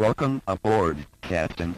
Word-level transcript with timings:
Welcome 0.00 0.40
aboard, 0.46 0.96
Captain. 1.20 1.74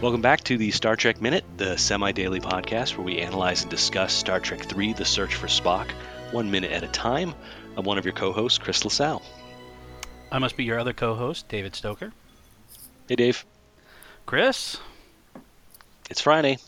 Welcome 0.00 0.20
back 0.20 0.44
to 0.44 0.56
the 0.56 0.70
Star 0.70 0.94
Trek 0.94 1.20
Minute, 1.20 1.44
the 1.56 1.76
semi 1.76 2.12
daily 2.12 2.38
podcast 2.38 2.96
where 2.96 3.04
we 3.04 3.18
analyze 3.18 3.62
and 3.62 3.70
discuss 3.72 4.12
Star 4.12 4.38
Trek 4.38 4.72
III 4.72 4.92
The 4.92 5.04
Search 5.04 5.34
for 5.34 5.48
Spock, 5.48 5.90
one 6.30 6.52
minute 6.52 6.70
at 6.70 6.84
a 6.84 6.86
time. 6.86 7.34
I'm 7.76 7.84
one 7.84 7.98
of 7.98 8.04
your 8.04 8.14
co 8.14 8.30
hosts, 8.30 8.58
Chris 8.58 8.84
LaSalle. 8.84 9.22
I 10.30 10.38
must 10.38 10.56
be 10.56 10.62
your 10.62 10.78
other 10.78 10.92
co 10.92 11.16
host, 11.16 11.48
David 11.48 11.74
Stoker. 11.74 12.12
Hey, 13.08 13.16
Dave. 13.16 13.44
Chris, 14.26 14.78
It's 16.10 16.20
Friday. 16.20 16.58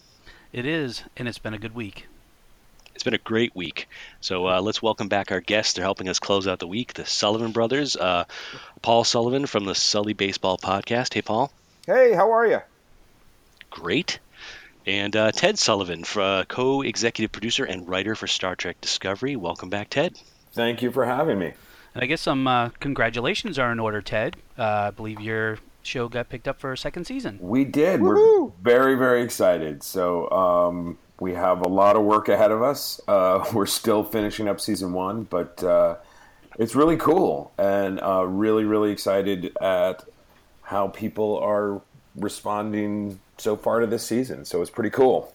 it 0.52 0.66
is, 0.66 1.02
and 1.16 1.28
it's 1.28 1.38
been 1.38 1.54
a 1.54 1.58
good 1.58 1.74
week. 1.74 2.06
It's 2.94 3.02
been 3.04 3.14
a 3.14 3.18
great 3.18 3.54
week. 3.54 3.88
So 4.20 4.46
uh, 4.48 4.60
let's 4.60 4.82
welcome 4.82 5.08
back 5.08 5.30
our 5.30 5.40
guests. 5.40 5.74
They're 5.74 5.84
helping 5.84 6.08
us 6.08 6.18
close 6.18 6.46
out 6.46 6.58
the 6.58 6.66
week, 6.66 6.94
the 6.94 7.04
Sullivan 7.06 7.52
brothers. 7.52 7.94
Uh, 7.96 8.24
Paul 8.82 9.04
Sullivan 9.04 9.46
from 9.46 9.64
the 9.64 9.74
Sully 9.74 10.12
Baseball 10.14 10.56
Podcast. 10.58 11.12
Hey, 11.14 11.22
Paul. 11.22 11.52
Hey, 11.86 12.12
how 12.14 12.32
are 12.32 12.46
you? 12.46 12.60
Great. 13.70 14.18
And 14.86 15.14
uh, 15.16 15.32
Ted 15.32 15.58
Sullivan, 15.58 16.04
uh, 16.16 16.44
co 16.48 16.82
executive 16.82 17.32
producer 17.32 17.64
and 17.64 17.86
writer 17.88 18.14
for 18.14 18.26
Star 18.26 18.54
Trek 18.56 18.80
Discovery. 18.80 19.36
Welcome 19.36 19.68
back, 19.68 19.90
Ted. 19.90 20.18
Thank 20.52 20.80
you 20.80 20.90
for 20.90 21.04
having 21.04 21.38
me. 21.38 21.52
And 21.94 22.02
I 22.02 22.06
guess 22.06 22.20
some 22.22 22.46
uh, 22.46 22.70
congratulations 22.80 23.58
are 23.58 23.72
in 23.72 23.78
order, 23.80 24.00
Ted. 24.00 24.36
Uh, 24.58 24.62
I 24.62 24.90
believe 24.90 25.20
your 25.20 25.58
show 25.86 26.08
got 26.08 26.28
picked 26.28 26.48
up 26.48 26.60
for 26.60 26.72
a 26.72 26.78
second 26.78 27.04
season. 27.04 27.38
We 27.40 27.64
did. 27.64 28.00
Woohoo! 28.00 28.46
We're 28.46 28.52
very, 28.62 28.94
very 28.96 29.22
excited. 29.22 29.82
So 29.82 30.30
um, 30.30 30.98
we 31.20 31.34
have 31.34 31.60
a 31.60 31.68
lot 31.68 31.96
of 31.96 32.02
work 32.02 32.28
ahead 32.28 32.50
of 32.50 32.62
us. 32.62 33.00
Uh, 33.08 33.44
we're 33.54 33.66
still 33.66 34.04
finishing 34.04 34.48
up 34.48 34.60
season 34.60 34.92
one, 34.92 35.24
but 35.24 35.62
uh, 35.62 35.96
it's 36.58 36.74
really 36.74 36.96
cool 36.96 37.52
and 37.58 38.00
uh, 38.00 38.24
really, 38.26 38.64
really 38.64 38.90
excited 38.90 39.56
at 39.60 40.04
how 40.62 40.88
people 40.88 41.38
are 41.38 41.80
responding 42.16 43.20
so 43.38 43.56
far 43.56 43.80
to 43.80 43.86
this 43.86 44.04
season. 44.04 44.44
So 44.44 44.62
it's 44.62 44.70
pretty 44.70 44.90
cool. 44.90 45.32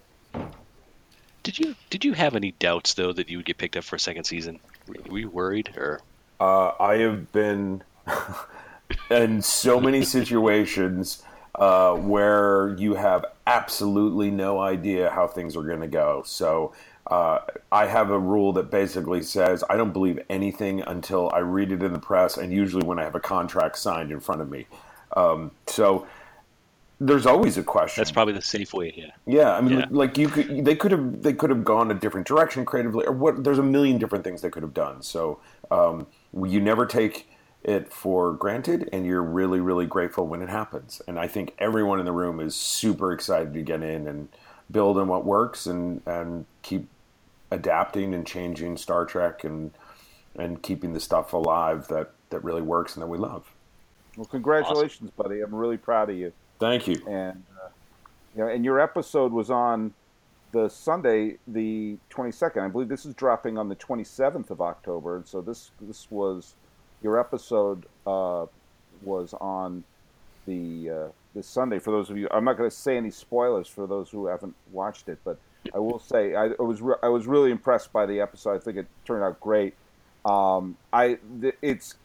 Did 1.44 1.58
you 1.58 1.76
did 1.90 2.06
you 2.06 2.14
have 2.14 2.36
any 2.36 2.52
doubts 2.52 2.94
though 2.94 3.14
that 3.14 3.30
you 3.30 3.38
would 3.38 3.46
get 3.46 3.58
picked 3.58 3.76
up 3.76 3.84
for 3.84 3.96
a 3.96 4.00
second 4.00 4.26
season? 4.26 4.60
Were 4.88 4.96
were 5.10 5.20
you 5.20 5.30
worried 5.30 5.74
or? 5.76 6.02
Uh, 6.40 6.74
I 6.80 6.98
have 6.98 7.32
been 7.32 7.84
in 9.10 9.42
so 9.42 9.80
many 9.80 10.04
situations 10.18 11.24
uh, 11.56 11.96
where 11.96 12.76
you 12.78 12.94
have 12.96 13.26
absolutely 13.48 14.32
no 14.32 14.60
idea 14.60 15.10
how 15.10 15.28
things 15.28 15.56
are 15.56 15.64
going 15.64 15.82
to 15.82 15.88
go. 15.88 16.24
So 16.26 16.74
uh, 17.08 17.40
I 17.72 17.88
have 17.88 18.10
a 18.10 18.20
rule 18.20 18.54
that 18.54 18.72
basically 18.72 19.22
says 19.22 19.64
I 19.70 19.76
don't 19.76 19.92
believe 19.92 20.20
anything 20.30 20.82
until 20.82 21.30
I 21.34 21.40
read 21.40 21.72
it 21.72 21.84
in 21.84 21.92
the 21.94 22.00
press, 22.00 22.38
and 22.38 22.54
usually 22.54 22.86
when 22.86 23.00
I 23.00 23.04
have 23.04 23.16
a 23.16 23.20
contract 23.20 23.78
signed 23.78 24.12
in 24.12 24.20
front 24.20 24.42
of 24.42 24.50
me. 24.50 24.66
Um, 25.18 25.52
so 25.68 26.08
there's 27.02 27.26
always 27.26 27.58
a 27.58 27.64
question. 27.64 28.00
That's 28.00 28.12
probably 28.12 28.36
the 28.36 28.42
safe 28.42 28.74
way. 28.74 28.94
Yeah. 28.96 29.12
Yeah, 29.26 29.54
I 29.54 29.62
mean, 29.62 29.80
Yeah. 29.80 29.86
like 29.90 30.18
you 30.18 30.30
could, 30.30 30.64
they 30.64 30.76
could 30.76 30.92
have, 30.92 31.22
they 31.24 31.34
could 31.34 31.50
have 31.50 31.66
gone 31.66 31.90
a 31.92 31.96
different 31.96 32.28
direction 32.28 32.64
creatively, 32.64 33.06
or 33.08 33.12
what? 33.12 33.44
There's 33.44 33.58
a 33.60 33.64
million 33.64 33.98
different 33.98 34.24
things 34.24 34.42
they 34.42 34.52
could 34.52 34.64
have 34.64 34.76
done. 34.76 35.02
So 35.02 35.40
um, 35.72 36.06
you 36.46 36.62
never 36.62 36.86
take 36.86 37.28
it 37.64 37.92
for 37.92 38.34
granted, 38.34 38.90
and 38.92 39.06
you're 39.06 39.22
really, 39.22 39.60
really 39.60 39.86
grateful 39.86 40.26
when 40.26 40.42
it 40.42 40.50
happens. 40.50 41.02
And 41.08 41.20
I 41.20 41.28
think 41.28 41.54
everyone 41.60 42.00
in 42.00 42.06
the 42.06 42.12
room 42.12 42.40
is 42.40 42.56
super 42.56 43.12
excited 43.12 43.54
to 43.54 43.62
get 43.62 43.84
in 43.84 44.08
and 44.08 44.30
build 44.70 44.98
on 44.98 45.08
what 45.08 45.26
works, 45.26 45.66
and 45.66 46.02
and 46.06 46.46
keep 46.64 46.88
adapting 47.52 48.14
and 48.14 48.26
changing 48.26 48.78
Star 48.78 49.06
Trek, 49.06 49.44
and 49.44 49.72
and 50.36 50.62
keeping 50.62 50.94
the 50.94 51.00
stuff 51.00 51.34
alive 51.34 51.88
that 51.90 52.12
that 52.30 52.44
really 52.44 52.62
works 52.62 52.96
and 52.96 53.04
that 53.04 53.08
we 53.08 53.18
love. 53.18 53.52
Well, 54.18 54.26
congratulations, 54.26 55.12
buddy. 55.12 55.42
I'm 55.42 55.54
really 55.54 55.78
proud 55.78 56.10
of 56.10 56.18
you. 56.18 56.34
Thank 56.60 56.88
you. 56.88 57.02
And 57.08 57.44
uh, 57.64 57.70
you 58.36 58.44
know, 58.44 58.50
and 58.50 58.66
your 58.66 58.80
episode 58.80 59.32
was 59.32 59.50
on 59.50 59.94
the 60.52 60.68
Sunday, 60.70 61.38
the 61.48 61.98
22nd. 62.10 62.64
I 62.64 62.68
believe 62.68 62.90
this 62.90 63.06
is 63.06 63.14
dropping 63.16 63.58
on 63.58 63.70
the 63.70 63.76
27th 63.76 64.50
of 64.50 64.62
October, 64.62 65.18
and 65.18 65.28
so 65.28 65.42
this 65.42 65.72
this 65.80 66.08
was 66.10 66.56
your 67.02 67.20
episode 67.20 67.86
uh, 68.06 68.46
was 69.04 69.34
on 69.42 69.84
the 70.46 70.90
uh, 70.90 71.08
this 71.36 71.48
Sunday. 71.48 71.80
For 71.80 71.92
those 71.92 72.10
of 72.10 72.18
you, 72.18 72.28
I'm 72.32 72.44
not 72.44 72.58
going 72.58 72.70
to 72.70 72.76
say 72.76 72.98
any 72.98 73.12
spoilers 73.12 73.68
for 73.68 73.88
those 73.88 74.10
who 74.10 74.28
haven't 74.28 74.56
watched 74.72 75.10
it, 75.10 75.20
but 75.24 75.38
I 75.74 75.80
will 75.80 76.00
say 76.00 76.36
I, 76.36 76.48
I 76.60 76.62
was 76.62 76.82
re- 76.82 76.96
I 77.04 77.10
was 77.10 77.28
really 77.28 77.52
impressed 77.52 77.92
by 77.94 78.06
the 78.06 78.20
episode. 78.22 78.56
I 78.56 78.60
think 78.60 78.78
it 78.78 78.88
turned 79.06 79.24
out 79.24 79.40
great. 79.40 79.74
Um, 80.26 80.78
I 80.94 81.18
th- 81.42 81.56
it's 81.62 81.96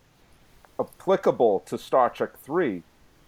applicable 0.78 1.60
to 1.66 1.78
Star 1.78 2.10
Trek 2.10 2.38
Three 2.38 2.82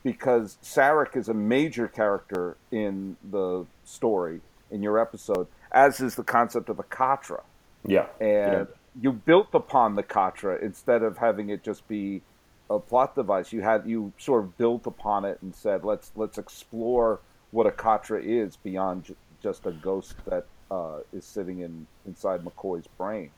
because 0.05 0.57
Sarek 0.63 1.17
is 1.17 1.29
a 1.29 1.35
major 1.35 1.89
character 1.89 2.57
in 2.71 3.17
the 3.31 3.67
story 3.85 4.41
in 4.71 4.83
your 4.83 4.99
episode, 4.99 5.47
as 5.73 6.01
is 6.01 6.15
the 6.15 6.23
concept 6.23 6.69
of 6.69 6.79
a 6.79 6.83
Katra, 6.85 7.43
Yeah. 7.85 8.07
and 8.21 8.69
you 9.01 9.13
built 9.13 9.49
upon 9.55 9.95
the 9.95 10.03
Katra 10.03 10.61
instead 10.63 11.03
of 11.03 11.19
having 11.19 11.51
it 11.51 11.63
just 11.63 11.87
be 11.89 12.23
a 12.71 12.79
plot 12.79 13.15
device. 13.15 13.53
You 13.53 13.63
had 13.63 13.87
you 13.87 14.13
sort 14.19 14.45
of 14.45 14.57
built 14.59 14.87
upon 14.87 15.25
it 15.25 15.39
and 15.43 15.55
said, 15.55 15.85
let's 15.85 16.11
let's 16.17 16.39
explore 16.39 17.21
what 17.51 17.67
a 17.67 17.71
Katra 17.71 18.23
is 18.23 18.57
beyond 18.57 19.05
ju- 19.05 19.17
just 19.43 19.67
a 19.67 19.71
ghost 19.73 20.15
that 20.27 20.47
uh, 20.71 20.99
is 21.13 21.25
sitting 21.25 21.61
in 21.61 21.87
inside 22.07 22.45
McCoy's 22.45 22.87
brain. 22.99 23.31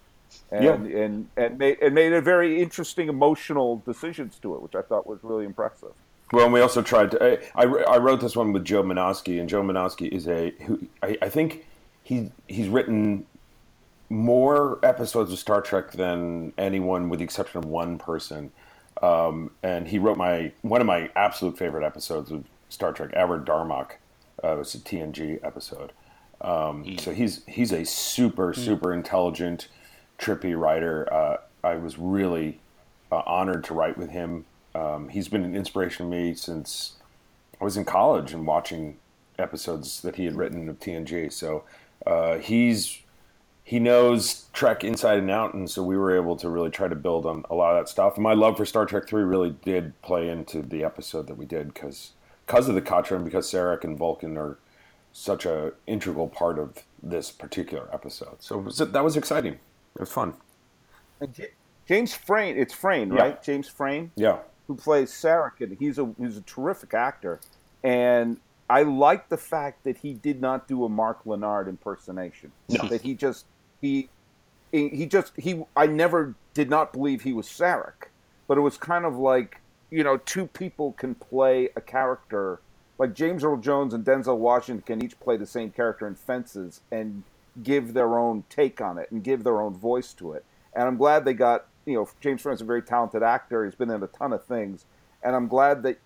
And, 0.50 0.65
Yeah. 0.65 0.75
and 0.75 1.28
and 1.37 1.59
made 1.59 1.78
and 1.81 1.94
made 1.94 2.12
a 2.12 2.21
very 2.21 2.60
interesting 2.62 3.09
emotional 3.09 3.82
decisions 3.84 4.38
to 4.42 4.54
it, 4.54 4.62
which 4.62 4.75
I 4.75 4.82
thought 4.82 5.06
was 5.06 5.19
really 5.22 5.44
impressive. 5.44 5.92
Well, 6.32 6.44
and 6.44 6.53
we 6.53 6.60
also 6.60 6.81
tried 6.82 7.10
to. 7.12 7.41
I, 7.56 7.65
I, 7.65 7.65
I 7.65 7.98
wrote 7.98 8.21
this 8.21 8.37
one 8.37 8.53
with 8.53 8.65
Joe 8.65 8.84
Menosky, 8.84 9.41
and 9.41 9.48
Joe 9.48 9.62
Menosky 9.62 10.09
is 10.09 10.28
a 10.28 10.50
who 10.62 10.87
I, 11.03 11.19
I 11.22 11.28
think 11.28 11.66
he 12.04 12.31
he's 12.47 12.69
written 12.69 13.27
more 14.10 14.78
episodes 14.82 15.32
of 15.32 15.38
Star 15.38 15.62
Trek 15.62 15.93
than 15.93 16.53
anyone, 16.59 17.09
with 17.09 17.21
the 17.21 17.25
exception 17.25 17.59
of 17.59 17.65
one 17.65 17.97
person. 17.97 18.50
Um, 19.00 19.53
and 19.62 19.88
he 19.88 19.98
wrote 19.98 20.19
my 20.19 20.53
one 20.60 20.81
of 20.82 20.87
my 20.87 21.10
absolute 21.16 21.56
favorite 21.56 21.87
episodes 21.87 22.31
of 22.31 22.44
Star 22.69 22.93
Trek 22.93 23.10
ever, 23.15 23.38
Darmok. 23.38 23.93
Uh, 24.43 24.53
it 24.54 24.59
was 24.59 24.75
a 24.75 24.78
TNG 24.78 25.38
episode. 25.43 25.93
Um, 26.41 26.98
So 26.98 27.12
he's 27.12 27.44
he's 27.47 27.72
a 27.72 27.84
super 27.84 28.53
super 28.53 28.93
intelligent, 28.93 29.69
trippy 30.19 30.59
writer. 30.59 31.10
Uh, 31.12 31.37
I 31.62 31.77
was 31.77 31.98
really 31.98 32.60
uh, 33.12 33.22
honored 33.27 33.65
to 33.65 33.75
write 33.75 33.97
with 33.97 34.10
him. 34.10 34.44
Um, 34.75 35.09
he's 35.09 35.28
been 35.28 35.44
an 35.44 35.56
inspiration 35.56 36.10
to 36.10 36.16
me 36.16 36.34
since 36.34 36.94
I 37.60 37.65
was 37.65 37.77
in 37.77 37.84
college 37.84 38.32
and 38.32 38.47
watching 38.47 38.97
episodes 39.38 40.03
that 40.03 40.16
he 40.16 40.25
had 40.25 40.37
written 40.37 40.69
of 40.69 40.78
TNG. 40.81 41.32
So 41.32 41.65
uh, 42.06 42.38
he's 42.38 42.98
he 43.70 43.78
knows 43.78 44.47
Trek 44.53 44.82
inside 44.82 45.19
and 45.20 45.31
out, 45.31 45.54
and 45.54 45.70
so 45.70 45.81
we 45.84 45.97
were 45.97 46.16
able 46.16 46.34
to 46.38 46.48
really 46.50 46.70
try 46.70 46.88
to 46.88 46.97
build 46.97 47.25
on 47.25 47.44
a 47.48 47.54
lot 47.54 47.76
of 47.76 47.81
that 47.81 47.88
stuff. 47.88 48.14
And 48.16 48.25
my 48.25 48.34
love 48.34 48.56
for 48.56 48.66
Star 48.66 48.84
Trek 48.84 49.06
Three 49.06 49.22
really 49.22 49.50
did 49.64 49.92
play 50.03 50.28
into 50.28 50.60
the 50.60 50.82
episode 50.82 51.28
that 51.28 51.36
we 51.36 51.47
did 51.47 51.72
because 51.72 52.10
because 52.47 52.69
of 52.69 52.75
the 52.75 52.82
Katra 52.82 53.14
and 53.14 53.25
because 53.25 53.48
Sarek 53.48 53.84
and 53.84 53.97
Vulcan 53.97 54.36
are 54.36 54.59
such 55.12 55.47
a 55.47 55.72
integral 55.86 56.26
part 56.26 56.59
of 56.59 56.78
this 57.00 57.30
particular 57.30 57.88
episode. 57.92 58.38
So 58.42 58.59
was, 58.59 58.78
that 58.78 59.04
was 59.04 59.16
exciting. 59.16 59.53
It 59.94 60.00
was 60.00 60.10
fun. 60.10 60.34
James 61.86 62.12
Frain, 62.12 62.56
it's 62.56 62.75
Frain, 62.75 63.12
Yeah. 63.12 63.20
right? 63.22 63.42
James 63.42 63.69
Frain, 63.69 64.10
Yeah. 64.16 64.38
who 64.66 64.75
plays 64.75 65.12
Sarek, 65.12 65.60
and 65.60 65.76
he's 65.78 65.97
a 65.97 66.12
he's 66.19 66.36
a 66.36 66.42
terrific 66.42 66.92
actor. 66.92 67.38
And 67.84 68.41
I 68.68 68.83
like 68.83 69.28
the 69.28 69.36
fact 69.36 69.84
that 69.84 69.98
he 69.98 70.12
did 70.15 70.41
not 70.41 70.66
do 70.66 70.84
a 70.84 70.89
Mark 70.89 71.21
Lenard 71.24 71.68
impersonation. 71.68 72.50
No. 72.68 72.89
That 72.89 73.03
he 73.03 73.15
just 73.15 73.47
he 73.80 74.09
he 74.72 75.06
just 75.06 75.32
he 75.36 75.65
I 75.77 75.86
never 75.86 76.34
did 76.54 76.71
not 76.71 76.92
believe 76.92 77.22
he 77.22 77.32
was 77.32 77.47
Sarek, 77.47 78.09
but 78.47 78.59
it 78.59 78.60
was 78.60 78.77
kind 78.77 79.04
of 79.04 79.16
like 79.16 79.60
you 79.91 80.04
know 80.04 80.16
two 80.18 80.47
people 80.47 80.92
can 80.92 81.15
play 81.15 81.71
a 81.77 81.80
character 81.80 82.60
like 83.00 83.15
James 83.15 83.42
Earl 83.42 83.56
Jones 83.56 83.94
and 83.94 84.04
Denzel 84.04 84.36
Washington 84.36 84.82
can 84.82 85.03
each 85.03 85.18
play 85.21 85.38
the 85.38 85.47
same 85.47 85.71
character 85.71 86.06
in 86.06 86.15
Fences 86.15 86.82
and 86.92 87.22
give 87.62 87.94
their 87.94 88.18
own 88.18 88.44
take 88.50 88.80
on 88.82 88.98
it 88.98 89.10
and 89.10 89.24
give 89.24 89.42
their 89.42 89.62
own 89.62 89.72
voice 89.72 90.12
to 90.12 90.34
it. 90.34 90.44
And 90.74 90.84
I'm 90.84 90.98
glad 90.98 91.24
they 91.24 91.33
got 91.33 91.66
you 91.86 91.94
know 91.94 92.09
James 92.21 92.42
Frain's 92.42 92.60
a 92.60 92.65
very 92.65 92.83
talented 92.83 93.22
actor. 93.22 93.65
He's 93.65 93.74
been 93.74 93.91
in 93.91 94.03
a 94.03 94.06
ton 94.06 94.33
of 94.33 94.44
things, 94.44 94.84
and 95.22 95.34
I'm 95.34 95.48
glad 95.48 95.83
that 95.83 95.98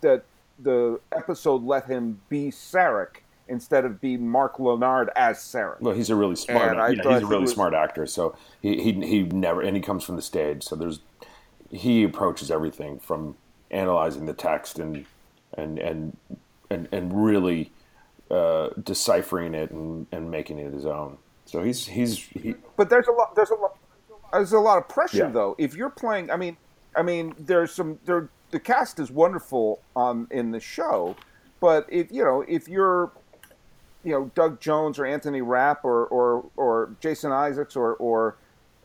that 0.00 0.24
the 0.58 1.00
episode 1.12 1.62
let 1.62 1.86
him 1.86 2.20
be 2.28 2.50
Sarek 2.50 3.16
instead 3.50 3.84
of 3.84 4.00
be 4.00 4.16
Mark 4.16 4.58
Lenard 4.58 5.10
as 5.16 5.38
Sarek. 5.38 5.80
Well, 5.80 5.94
he's 5.94 6.08
a 6.10 6.16
really 6.16 6.36
smart. 6.36 6.76
Yeah, 6.76 6.88
he's 6.90 7.22
a 7.22 7.26
really 7.26 7.42
was- 7.42 7.52
smart 7.52 7.74
actor. 7.74 8.06
So 8.06 8.36
he, 8.62 8.82
he 8.82 8.92
he 9.06 9.22
never 9.24 9.60
and 9.60 9.76
he 9.76 9.82
comes 9.82 10.04
from 10.04 10.16
the 10.16 10.22
stage. 10.22 10.62
So 10.62 10.76
there's 10.76 11.00
he 11.70 12.02
approaches 12.04 12.50
everything 12.50 12.98
from 12.98 13.36
analyzing 13.70 14.26
the 14.26 14.32
text 14.32 14.78
and 14.78 15.04
and 15.54 15.78
and 15.78 16.16
and, 16.70 16.88
and 16.92 17.24
really 17.26 17.70
uh, 18.30 18.68
deciphering 18.82 19.54
it 19.54 19.70
and, 19.72 20.06
and 20.12 20.30
making 20.30 20.58
it 20.58 20.72
his 20.72 20.86
own. 20.86 21.18
So 21.46 21.62
he's 21.62 21.86
he's 21.86 22.16
he, 22.18 22.54
But 22.76 22.88
there's 22.90 23.08
a 23.08 23.12
lot. 23.12 23.34
There's 23.34 23.50
a 23.50 23.54
lot. 23.56 23.76
There's 24.32 24.52
a 24.52 24.60
lot 24.60 24.78
of 24.78 24.88
pressure 24.88 25.18
Yeah. 25.18 25.30
though. 25.30 25.56
If 25.58 25.74
you're 25.74 25.90
playing, 25.90 26.30
I 26.30 26.36
mean, 26.36 26.56
I 26.96 27.02
mean, 27.02 27.34
there's 27.38 27.72
some. 27.72 27.98
There, 28.04 28.28
the 28.52 28.60
cast 28.60 28.98
is 29.00 29.10
wonderful 29.10 29.80
on 29.96 30.28
in 30.30 30.50
the 30.52 30.60
show, 30.60 31.16
but 31.60 31.86
if 31.88 32.10
you 32.12 32.24
know, 32.24 32.44
if 32.48 32.68
you're, 32.68 33.10
you 34.04 34.12
know, 34.12 34.30
Doug 34.34 34.60
Jones 34.60 34.98
or 34.98 35.06
Anthony 35.06 35.42
Rapp 35.42 35.84
or 35.84 36.06
or 36.06 36.46
or 36.56 36.96
Jason 37.00 37.32
Isaacs 37.32 37.76
or 37.76 37.94
or 37.94 38.36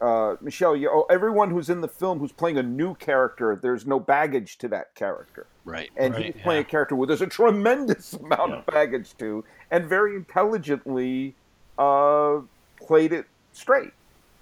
uh, 0.02 0.36
Michelle 0.42 0.76
Yeoh, 0.76 1.06
everyone 1.10 1.50
who's 1.52 1.70
in 1.70 1.80
the 1.82 1.88
film 1.88 2.20
who's 2.20 2.34
playing 2.34 2.58
a 2.58 2.64
new 2.64 2.96
character, 2.96 3.58
there's 3.62 3.86
no 3.88 3.98
baggage 4.00 4.58
to 4.58 4.68
that 4.68 4.94
character 4.94 5.48
Right. 5.64 5.90
and 5.96 6.14
Right, 6.14 6.34
he's 6.34 6.44
playing 6.44 6.62
yeah. 6.64 6.68
a 6.68 6.70
character 6.70 6.96
where 6.98 7.08
there's 7.08 7.22
a 7.22 7.28
tremendous 7.28 8.14
amount 8.22 8.54
of 8.54 8.66
baggage 8.66 9.16
to, 9.20 9.46
and 9.72 9.86
very 9.86 10.16
intelligently 10.18 11.34
uh, 11.78 12.40
played 12.86 13.14
it 13.14 13.26
straight. 13.54 13.92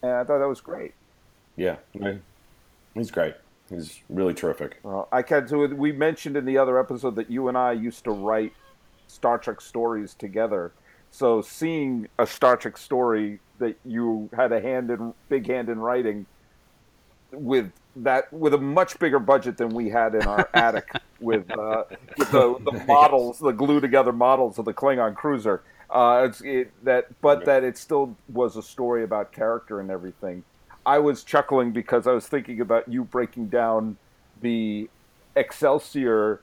And 0.02 0.12
I 0.12 0.24
thought 0.24 0.40
that 0.40 0.48
was 0.50 0.60
great. 0.62 0.94
yeah 1.56 1.75
he's 2.96 3.12
great. 3.12 3.36
He's 3.70 4.02
really 4.10 4.34
terrific. 4.34 4.80
Well, 4.84 5.08
I 5.12 5.22
can 5.22 5.48
so 5.48 5.66
we 5.68 5.92
mentioned 5.92 6.36
in 6.36 6.46
the 6.46 6.58
other 6.58 6.80
episode 6.80 7.16
that 7.16 7.30
you 7.30 7.48
and 7.48 7.58
I 7.58 7.72
used 7.72 8.04
to 8.06 8.12
write 8.12 8.54
Star 9.13 9.38
Trek 9.38 9.62
stories 9.62 10.13
together. 10.13 10.71
So 11.12 11.42
seeing 11.42 12.07
a 12.18 12.25
Star 12.25 12.57
Trek 12.57 12.77
story 12.77 13.39
that 13.60 13.77
you 13.86 14.30
had 14.36 14.51
a 14.51 14.60
hand 14.60 14.89
in, 14.89 15.13
big 15.30 15.48
hand 15.48 15.69
in 15.69 15.80
writing, 15.80 16.25
with 17.31 17.71
that 17.95 18.31
with 18.33 18.54
a 18.54 18.57
much 18.57 18.98
bigger 19.00 19.19
budget 19.19 19.57
than 19.57 19.69
we 19.69 19.89
had 19.89 20.15
in 20.15 20.24
our 20.24 20.50
attic 20.54 20.89
with, 21.19 21.50
uh, 21.51 21.83
with 22.18 22.31
the, 22.31 22.57
the 22.63 22.83
models, 22.88 23.39
the 23.39 23.51
glue 23.51 23.80
together 23.80 24.12
models 24.12 24.57
of 24.57 24.65
the 24.65 24.74
Klingon 24.74 25.15
cruiser. 25.15 25.62
Uh, 25.89 26.30
it, 26.44 26.71
that, 26.83 27.06
but 27.21 27.45
that 27.45 27.63
it 27.63 27.77
still 27.77 28.15
was 28.30 28.56
a 28.56 28.63
story 28.63 29.04
about 29.04 29.31
character 29.31 29.80
and 29.80 29.92
everything. 29.92 30.44
I 30.86 30.98
was 30.98 31.24
chuckling 31.24 31.71
because 31.71 32.07
I 32.07 32.12
was 32.13 32.27
thinking 32.27 32.60
about 32.62 32.88
you 32.92 33.04
breaking 33.04 33.50
down 33.50 33.98
the 34.42 34.89
Excelsior 35.36 36.42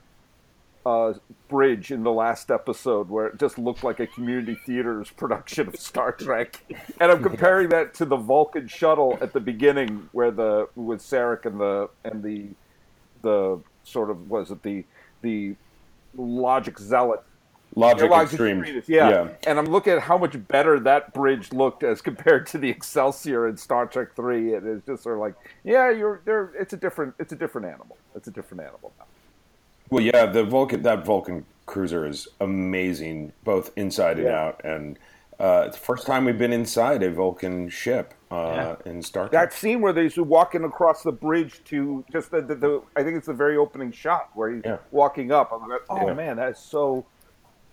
uh, 0.85 1.13
bridge 1.47 1.91
in 1.91 2.03
the 2.03 2.11
last 2.11 2.51
episode, 2.51 3.09
where 3.09 3.27
it 3.27 3.39
just 3.39 3.57
looked 3.57 3.83
like 3.83 3.99
a 3.99 4.07
community 4.07 4.57
theater's 4.65 5.09
production 5.17 5.67
of 5.67 5.75
Star 5.77 6.11
Trek, 6.11 6.59
and 6.99 7.11
I'm 7.11 7.23
comparing 7.29 7.69
that 7.69 7.93
to 7.95 8.05
the 8.05 8.17
Vulcan 8.17 8.67
shuttle 8.67 9.17
at 9.21 9.33
the 9.33 9.39
beginning, 9.39 10.09
where 10.11 10.31
the 10.31 10.69
with 10.75 11.01
Sarek 11.01 11.45
and 11.45 11.59
the 11.59 11.89
and 12.03 12.23
the 12.23 12.47
the 13.21 13.59
sort 13.83 14.09
of 14.09 14.29
was 14.29 14.51
it 14.51 14.63
the 14.63 14.85
the 15.21 15.55
logic 16.15 16.79
zealot 16.79 17.23
Logic 17.75 18.09
Logic 18.09 18.33
Extreme. 18.33 18.63
Extremes, 18.63 18.89
yeah. 18.89 19.29
And 19.47 19.57
I'm 19.57 19.65
looking 19.65 19.93
at 19.93 20.01
how 20.01 20.17
much 20.17 20.35
better 20.47 20.79
that 20.81 21.13
bridge 21.13 21.53
looked 21.53 21.83
as 21.83 22.01
compared 22.01 22.45
to 22.47 22.57
the 22.57 22.69
Excelsior 22.69 23.47
in 23.47 23.55
Star 23.57 23.85
Trek 23.85 24.13
Three. 24.15 24.53
It 24.53 24.65
is 24.65 24.81
just 24.85 25.03
sort 25.03 25.15
of 25.15 25.21
like, 25.21 25.35
yeah, 25.63 25.89
you're 25.89 26.21
there. 26.25 26.51
It's 26.59 26.73
a 26.73 26.77
different. 26.77 27.13
It's 27.17 27.31
a 27.31 27.35
different 27.35 27.67
animal. 27.67 27.97
It's 28.15 28.27
a 28.27 28.31
different 28.31 28.63
animal 28.63 28.91
now. 28.99 29.05
Well, 29.91 30.03
yeah, 30.03 30.25
the 30.25 30.43
Vulcan 30.45 30.81
that 30.83 31.05
Vulcan 31.05 31.45
cruiser 31.65 32.07
is 32.07 32.27
amazing, 32.39 33.33
both 33.43 33.71
inside 33.75 34.17
and 34.17 34.27
Yeah. 34.27 34.39
out. 34.39 34.61
And 34.63 34.97
uh, 35.37 35.65
it's 35.67 35.77
the 35.77 35.83
first 35.83 36.07
time 36.07 36.23
we've 36.25 36.37
been 36.37 36.53
inside 36.53 37.03
a 37.03 37.11
Vulcan 37.11 37.67
ship 37.67 38.13
uh, 38.31 38.77
in 38.85 39.01
Star 39.01 39.27
Trek. 39.27 39.31
That 39.31 39.53
scene 39.53 39.81
where 39.81 39.91
they're 39.91 40.09
walking 40.23 40.63
across 40.63 41.03
the 41.03 41.11
bridge 41.11 41.61
to 41.65 42.05
just 42.09 42.31
the, 42.31 42.41
the, 42.41 42.55
the 42.55 42.81
I 42.95 43.03
think 43.03 43.17
it's 43.17 43.27
the 43.27 43.33
very 43.33 43.57
opening 43.57 43.91
shot 43.91 44.29
where 44.33 44.49
he's 44.49 44.63
Yeah. 44.63 44.77
walking 44.91 45.33
up. 45.33 45.51
I'm 45.51 45.67
like, 45.69 45.81
oh 45.89 46.07
Yeah. 46.07 46.13
man, 46.13 46.37
that 46.37 46.51
is 46.51 46.57
so. 46.59 47.05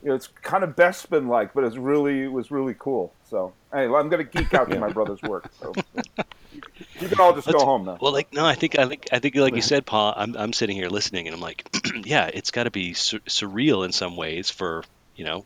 You 0.03 0.11
know, 0.11 0.15
it's 0.15 0.29
kind 0.29 0.62
of 0.62 0.76
Bespin 0.76 1.26
like, 1.29 1.53
but 1.55 1.65
it's 1.65 1.76
really 1.76 2.23
it 2.23 2.32
was 2.32 2.53
really 2.53 2.75
cool. 2.79 3.12
So 3.29 3.53
anyway, 3.75 3.99
I'm 3.99 4.09
going 4.09 4.25
to 4.25 4.31
geek 4.38 4.55
out 4.55 4.70
to 4.70 4.79
my 4.79 4.88
brother's 4.91 5.23
work. 5.25 5.50
So 5.61 5.75
you 6.52 7.08
can 7.08 7.20
all 7.20 7.34
just 7.34 7.48
go 7.48 7.64
home 7.64 7.84
now. 7.84 7.98
Well, 8.00 8.12
like 8.12 8.32
no, 8.32 8.44
I 8.44 8.54
think 8.54 8.78
I 8.78 8.86
think 8.86 9.08
I 9.12 9.18
think 9.18 9.34
like 9.36 9.54
you 9.54 9.62
said, 9.62 9.86
Paul. 9.86 10.14
I'm 10.16 10.36
I'm 10.36 10.52
sitting 10.52 10.76
here 10.76 10.88
listening, 10.88 11.26
and 11.26 11.34
I'm 11.34 11.40
like, 11.40 11.68
yeah, 12.04 12.30
it's 12.32 12.50
got 12.50 12.64
to 12.64 12.70
be 12.70 12.94
sur- 12.94 13.20
surreal 13.20 13.84
in 13.84 13.92
some 13.92 14.16
ways 14.16 14.50
for 14.50 14.84
you 15.16 15.24
know, 15.24 15.44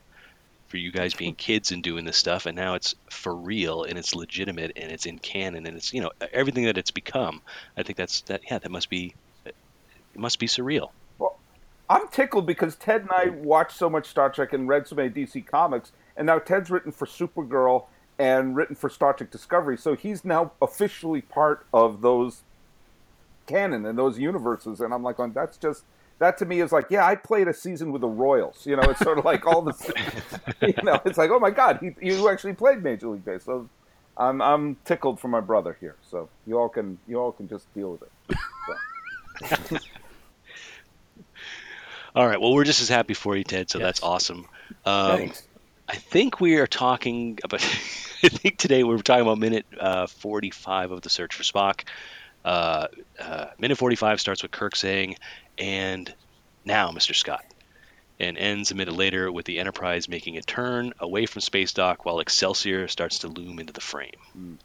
for 0.69 0.77
you 0.77 0.93
guys 0.93 1.15
being 1.15 1.35
kids 1.35 1.73
and 1.73 1.83
doing 1.83 2.05
this 2.05 2.17
stuff, 2.17 2.47
and 2.47 2.57
now 2.57 2.75
it's 2.75 2.95
for 3.11 3.35
real 3.35 3.85
and 3.85 3.99
it's 3.99 4.15
legitimate 4.15 4.73
and 4.77 4.93
it's 4.93 5.07
in 5.07 5.19
canon 5.19 5.67
and 5.67 5.77
it's 5.77 5.93
you 5.93 6.01
know 6.01 6.13
everything 6.33 6.65
that 6.65 6.79
it's 6.79 6.91
become. 6.91 7.43
I 7.77 7.83
think 7.83 7.97
that's 7.97 8.23
that. 8.23 8.43
Yeah, 8.51 8.59
that 8.59 8.71
must 8.71 8.89
be 8.89 9.15
it 9.45 9.55
must 10.15 10.39
be 10.39 10.47
surreal. 10.47 10.91
Well, 11.19 11.39
I'm 11.89 12.09
tickled 12.09 12.47
because 12.47 12.77
Ted 12.77 13.03
and 13.03 13.11
I 13.11 13.31
watched 13.31 13.77
so 13.77 13.91
much 13.91 14.07
Star 14.07 14.31
Trek 14.31 14.53
and 14.53 14.69
read 14.69 14.87
so 14.87 14.97
many 14.97 15.11
DC 15.11 15.47
comics, 15.47 15.93
and 16.17 16.27
now 16.27 16.39
Ted's 16.39 16.71
written 16.71 16.93
for 16.93 17.07
Supergirl 17.07 17.87
and 18.23 18.55
written 18.55 18.77
for 18.77 18.89
Star 18.89 19.13
Trek 19.13 19.33
Discovery, 19.33 19.77
so 19.77 19.97
he's 19.97 20.25
now 20.25 20.53
officially 20.63 21.23
part 21.23 21.67
of 21.75 22.03
those 22.03 22.43
canon 23.49 23.85
and 23.85 23.99
those 23.99 24.17
universes. 24.17 24.81
And 24.81 24.95
I'm 24.95 25.03
like, 25.03 25.17
going, 25.17 25.33
that's 25.33 25.57
just 25.57 25.83
that 26.21 26.39
to 26.39 26.47
me 26.47 26.61
is 26.61 26.71
like, 26.71 26.87
yeah, 26.89 27.05
I 27.05 27.17
played 27.17 27.49
a 27.49 27.53
season 27.53 27.91
with 27.91 28.01
the 28.01 28.09
Royals. 28.09 28.65
You 28.65 28.77
know, 28.77 28.83
it's 28.83 29.01
sort 29.01 29.19
of 29.19 29.25
like 29.25 29.45
all 29.45 29.61
the, 29.61 29.75
you 30.63 30.83
know, 30.85 31.01
it's 31.05 31.19
like, 31.19 31.31
oh 31.31 31.41
my 31.41 31.51
God, 31.51 31.81
he, 31.83 31.97
you 32.01 32.29
actually 32.29 32.53
played 32.53 32.85
Major 32.85 33.09
League 33.09 33.25
Baseball. 33.25 33.63
So 33.63 33.69
I'm 34.17 34.41
I'm 34.41 34.77
tickled 34.85 35.19
for 35.19 35.27
my 35.27 35.41
brother 35.41 35.77
here. 35.81 35.97
So 36.09 36.29
you 36.47 36.61
all 36.61 36.69
can 36.69 36.99
you 37.09 37.19
all 37.19 37.33
can 37.33 37.49
just 37.49 37.75
deal 37.75 37.91
with 37.91 38.03
it. 38.03 38.39
So. 39.49 39.79
All 42.15 42.27
right. 42.27 42.39
Well, 42.39 42.53
we're 42.53 42.65
just 42.65 42.83
as 42.83 42.91
happy 42.91 43.15
for 43.15 43.35
you, 43.35 43.43
Ted. 43.43 43.71
So 43.71 43.79
Yes. 43.79 43.87
that's 43.87 44.03
awesome. 44.03 44.47
Um, 44.85 45.17
Thanks. 45.17 45.49
I 45.89 45.97
think 45.97 46.41
we 46.41 46.57
are 46.57 46.67
talking 46.67 47.39
about. 47.45 47.63
I 48.25 48.29
think 48.29 48.57
today 48.57 48.85
we're 48.85 48.99
talking 48.99 49.23
about 49.23 49.39
minute 49.39 49.67
uh, 49.79 50.07
45 50.07 50.93
of 50.93 51.03
the 51.03 51.11
search 51.11 51.35
for 51.35 51.43
Spock. 51.43 51.85
Uh, 52.45 52.87
uh, 53.19 53.47
minute 53.59 53.79
45 53.79 54.21
starts 54.21 54.43
with 54.43 54.53
Kirk 54.53 54.77
saying, 54.77 55.17
"And 55.59 56.13
now, 56.65 56.91
Mr. 56.93 57.15
Scott," 57.15 57.45
and 58.21 58.39
ends 58.39 58.71
a 58.71 58.75
minute 58.75 58.95
later 58.95 59.31
with 59.31 59.45
the 59.45 59.59
Enterprise 59.59 60.09
making 60.09 60.37
a 60.37 60.43
turn 60.43 60.93
away 61.01 61.27
from 61.27 61.41
space 61.41 61.73
dock 61.73 62.05
while 62.05 62.21
Excelsior 62.21 62.89
starts 62.89 63.21
to 63.21 63.29
loom 63.29 63.59
into 63.59 63.73
the 63.73 63.81
frame. 63.81 64.57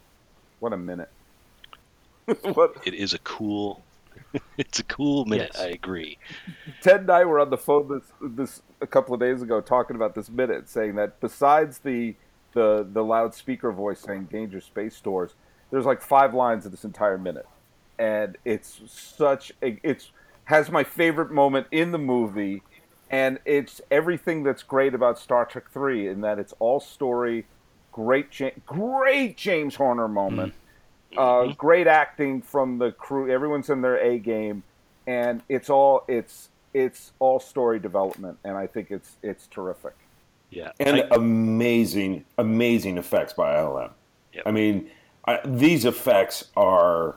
What 0.60 0.72
a 0.72 0.76
minute. 0.76 1.10
what 2.42 2.76
It 2.84 2.94
is 2.94 3.14
a 3.14 3.18
cool. 3.20 3.82
it's 4.58 4.78
a 4.78 4.84
cool 4.84 5.24
minute. 5.24 5.52
Yes. 5.54 5.62
I 5.62 5.68
agree. 5.68 6.18
Ted 6.82 7.00
and 7.00 7.10
I 7.10 7.24
were 7.24 7.40
on 7.40 7.50
the 7.50 7.58
phone 7.58 7.88
this 7.88 8.02
this 8.20 8.62
a 8.80 8.86
couple 8.86 9.14
of 9.14 9.20
days 9.20 9.42
ago 9.42 9.60
talking 9.60 9.96
about 9.96 10.14
this 10.14 10.28
minute, 10.28 10.68
saying 10.68 10.94
that 10.96 11.20
besides 11.20 11.78
the 11.78 12.14
the 12.54 12.86
the 12.90 13.04
loudspeaker 13.04 13.72
voice 13.72 14.00
saying 14.00 14.24
"danger 14.24 14.60
space 14.60 14.96
stores," 14.96 15.34
there's 15.70 15.86
like 15.86 16.00
five 16.02 16.34
lines 16.34 16.64
of 16.64 16.72
this 16.72 16.84
entire 16.84 17.18
minute, 17.18 17.46
and 17.98 18.36
it's 18.44 18.80
such 18.86 19.52
a 19.62 19.78
it's 19.82 20.10
has 20.44 20.70
my 20.70 20.84
favorite 20.84 21.30
moment 21.30 21.66
in 21.70 21.92
the 21.92 21.98
movie, 21.98 22.62
and 23.10 23.38
it's 23.44 23.80
everything 23.90 24.42
that's 24.42 24.62
great 24.62 24.94
about 24.94 25.18
Star 25.18 25.44
Trek 25.44 25.70
Three 25.70 26.08
in 26.08 26.20
that 26.22 26.38
it's 26.38 26.54
all 26.58 26.80
story, 26.80 27.46
great 27.92 28.30
great 28.66 29.36
James 29.36 29.74
Horner 29.76 30.08
moment. 30.08 30.54
Uh, 31.16 31.46
great 31.54 31.86
acting 31.86 32.42
from 32.42 32.78
the 32.78 32.92
crew. 32.92 33.30
Everyone's 33.30 33.70
in 33.70 33.80
their 33.80 33.96
A 33.96 34.18
game, 34.18 34.62
and 35.06 35.42
it's 35.48 35.70
all 35.70 36.04
it's 36.06 36.50
it's 36.74 37.12
all 37.18 37.40
story 37.40 37.78
development, 37.78 38.38
and 38.44 38.56
I 38.56 38.66
think 38.66 38.90
it's 38.90 39.16
it's 39.22 39.46
terrific. 39.46 39.94
Yeah. 40.50 40.72
and 40.80 40.96
I- 40.96 41.08
amazing, 41.10 42.24
amazing 42.38 42.96
effects 42.96 43.34
by 43.34 43.54
ILM. 43.56 43.90
Yep. 44.32 44.44
I 44.46 44.50
mean, 44.50 44.90
I, 45.26 45.40
these 45.44 45.84
effects 45.84 46.48
are 46.56 47.16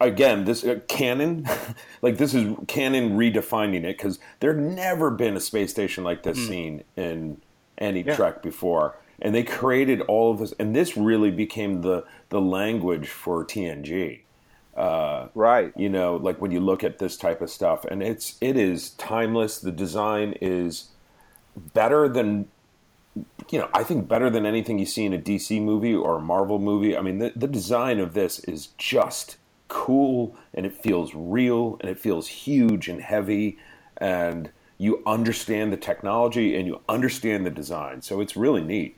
again 0.00 0.44
this 0.44 0.64
uh, 0.64 0.80
canon. 0.88 1.46
like 2.02 2.18
this 2.18 2.34
is 2.34 2.56
canon 2.66 3.16
redefining 3.16 3.84
it 3.84 3.96
because 3.96 4.18
there 4.40 4.54
never 4.54 5.10
been 5.10 5.36
a 5.36 5.40
space 5.40 5.70
station 5.70 6.04
like 6.04 6.22
this 6.22 6.46
seen 6.46 6.84
in 6.96 7.40
any 7.78 8.02
Trek 8.02 8.42
before, 8.42 8.96
and 9.20 9.34
they 9.34 9.42
created 9.42 10.00
all 10.02 10.32
of 10.32 10.38
this, 10.38 10.52
and 10.58 10.74
this 10.74 10.96
really 10.96 11.30
became 11.30 11.82
the 11.82 12.04
the 12.28 12.40
language 12.40 13.08
for 13.08 13.44
TNG 13.44 14.20
Right. 14.76 15.72
you 15.76 15.88
know 15.88 16.16
like 16.16 16.40
when 16.40 16.50
you 16.50 16.60
look 16.60 16.84
at 16.84 16.98
this 16.98 17.16
type 17.16 17.40
of 17.40 17.50
stuff 17.50 17.84
and 17.84 18.02
it's 18.02 18.36
it 18.40 18.56
is 18.56 18.90
timeless. 18.90 19.58
The 19.58 19.72
design 19.72 20.34
is 20.40 20.88
better 21.74 22.08
than 22.08 22.48
you 23.50 23.58
know 23.58 23.68
i 23.74 23.82
think 23.82 24.08
better 24.08 24.30
than 24.30 24.46
anything 24.46 24.78
you 24.78 24.86
see 24.86 25.04
in 25.04 25.12
a 25.12 25.18
dc 25.18 25.60
movie 25.60 25.94
or 25.94 26.16
a 26.16 26.20
marvel 26.20 26.58
movie. 26.58 26.96
I 26.96 27.02
mean 27.02 27.18
the, 27.18 27.32
the 27.34 27.48
design 27.48 27.98
of 27.98 28.14
this 28.14 28.38
is 28.40 28.68
just 28.78 29.36
cool 29.68 30.36
and 30.54 30.66
it 30.66 30.74
feels 30.74 31.14
real 31.14 31.76
and 31.80 31.90
it 31.90 31.98
feels 31.98 32.28
huge 32.28 32.88
and 32.88 33.00
heavy 33.00 33.58
and 33.96 34.50
you 34.78 35.02
understand 35.06 35.72
the 35.72 35.76
technology 35.76 36.56
and 36.56 36.66
you 36.66 36.80
understand 36.88 37.44
the 37.44 37.50
design. 37.50 38.00
So 38.00 38.20
it's 38.20 38.36
really 38.36 38.62
neat 38.62 38.96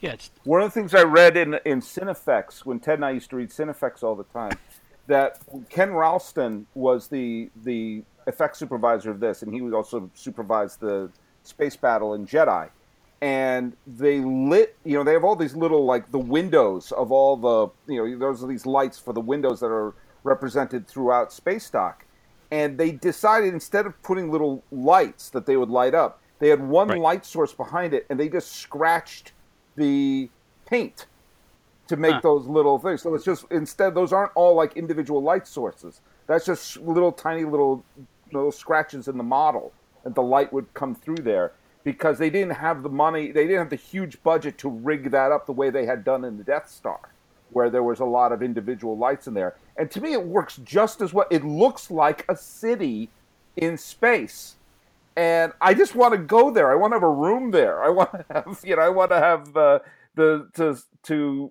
Yeah, 0.00 0.12
it's 0.12 0.30
One 0.44 0.60
of 0.62 0.72
the 0.72 0.78
things 0.80 0.94
I 0.94 1.02
read 1.02 1.36
in 1.36 1.54
in 1.64 1.80
Cinefex 1.80 2.64
when 2.64 2.80
Ted 2.80 2.94
and 2.94 3.04
I 3.04 3.10
used 3.12 3.30
to 3.30 3.36
read 3.36 3.50
Cinefex 3.50 4.02
all 4.02 4.14
the 4.14 4.24
time 4.24 4.58
that 5.06 5.38
Ken 5.70 5.92
Ralston 5.92 6.66
was 6.74 7.08
the 7.08 7.50
the 7.64 8.02
effects 8.26 8.58
supervisor 8.58 9.10
of 9.10 9.20
this, 9.20 9.42
and 9.42 9.54
he 9.54 9.60
would 9.60 9.74
also 9.74 10.10
supervise 10.14 10.76
the 10.76 11.10
space 11.42 11.76
battle 11.76 12.14
in 12.14 12.26
Jedi. 12.26 12.68
And 13.22 13.74
they 13.86 14.20
lit, 14.20 14.76
you 14.84 14.98
know, 14.98 15.02
they 15.04 15.14
have 15.14 15.24
all 15.24 15.36
these 15.36 15.56
little 15.56 15.86
like 15.86 16.10
the 16.10 16.18
windows 16.18 16.92
of 16.92 17.10
all 17.10 17.36
the, 17.36 17.68
you 17.92 18.04
know, 18.04 18.18
those 18.18 18.44
are 18.44 18.46
these 18.46 18.66
lights 18.66 18.98
for 18.98 19.14
the 19.14 19.20
windows 19.22 19.60
that 19.60 19.68
are 19.70 19.94
represented 20.22 20.86
throughout 20.86 21.32
space 21.32 21.70
dock. 21.70 22.04
And 22.50 22.76
they 22.76 22.92
decided 22.92 23.54
instead 23.54 23.86
of 23.86 24.00
putting 24.02 24.30
little 24.30 24.62
lights 24.70 25.30
that 25.30 25.46
they 25.46 25.56
would 25.56 25.70
light 25.70 25.94
up, 25.94 26.20
they 26.40 26.48
had 26.50 26.60
one 26.60 26.88
Right. 26.88 27.00
light 27.00 27.24
source 27.24 27.54
behind 27.54 27.94
it, 27.94 28.06
and 28.10 28.20
they 28.20 28.28
just 28.28 28.52
scratched 28.52 29.32
the 29.76 30.28
paint 30.66 31.06
to 31.88 31.96
make 31.96 32.14
Huh. 32.14 32.20
those 32.22 32.46
little 32.46 32.78
things. 32.78 33.02
So 33.02 33.14
it's 33.14 33.24
just 33.24 33.44
instead 33.50 33.94
those 33.94 34.12
aren't 34.12 34.32
all 34.34 34.54
like 34.54 34.76
individual 34.76 35.22
light 35.22 35.46
sources. 35.46 36.00
That's 36.26 36.44
just 36.44 36.78
little 36.78 37.12
tiny 37.12 37.44
little 37.44 37.84
little 38.32 38.50
scratches 38.52 39.06
in 39.06 39.16
the 39.16 39.22
model, 39.24 39.72
and 40.04 40.14
the 40.14 40.22
light 40.22 40.52
would 40.52 40.72
come 40.74 40.94
through 40.94 41.18
there 41.18 41.52
because 41.84 42.18
they 42.18 42.30
didn't 42.30 42.54
have 42.56 42.82
the 42.82 42.88
money. 42.88 43.30
They 43.30 43.44
didn't 43.46 43.58
have 43.60 43.70
the 43.70 43.76
huge 43.76 44.20
budget 44.24 44.58
to 44.58 44.68
rig 44.68 45.12
that 45.12 45.30
up 45.30 45.46
the 45.46 45.52
way 45.52 45.70
they 45.70 45.86
had 45.86 46.02
done 46.02 46.24
in 46.24 46.36
the 46.36 46.42
Death 46.42 46.68
Star, 46.68 46.98
where 47.50 47.70
there 47.70 47.84
was 47.84 48.00
a 48.00 48.04
lot 48.04 48.32
of 48.32 48.42
individual 48.42 48.98
lights 48.98 49.28
in 49.28 49.34
there. 49.34 49.54
And 49.76 49.88
to 49.92 50.00
me, 50.00 50.12
it 50.12 50.24
works 50.24 50.56
just 50.64 51.00
as 51.00 51.14
well. 51.14 51.26
It 51.30 51.44
looks 51.44 51.88
like 51.90 52.24
a 52.28 52.36
city 52.36 53.08
in 53.56 53.78
space 53.78 54.56
and 55.16 55.52
I 55.60 55.74
just 55.74 55.94
want 55.94 56.12
to 56.12 56.18
go 56.18 56.50
there. 56.50 56.70
I 56.70 56.74
want 56.74 56.92
to 56.92 56.96
have 56.96 57.02
a 57.02 57.10
room 57.10 57.50
there. 57.50 57.82
I 57.82 57.88
want 57.88 58.12
to 58.12 58.24
have, 58.32 58.60
you 58.64 58.76
know, 58.76 58.82
I 58.82 58.88
want 58.90 59.10
to 59.10 59.18
have 59.18 59.52
the 59.52 59.82
the 60.14 60.48
to 60.54 60.78
to 61.04 61.50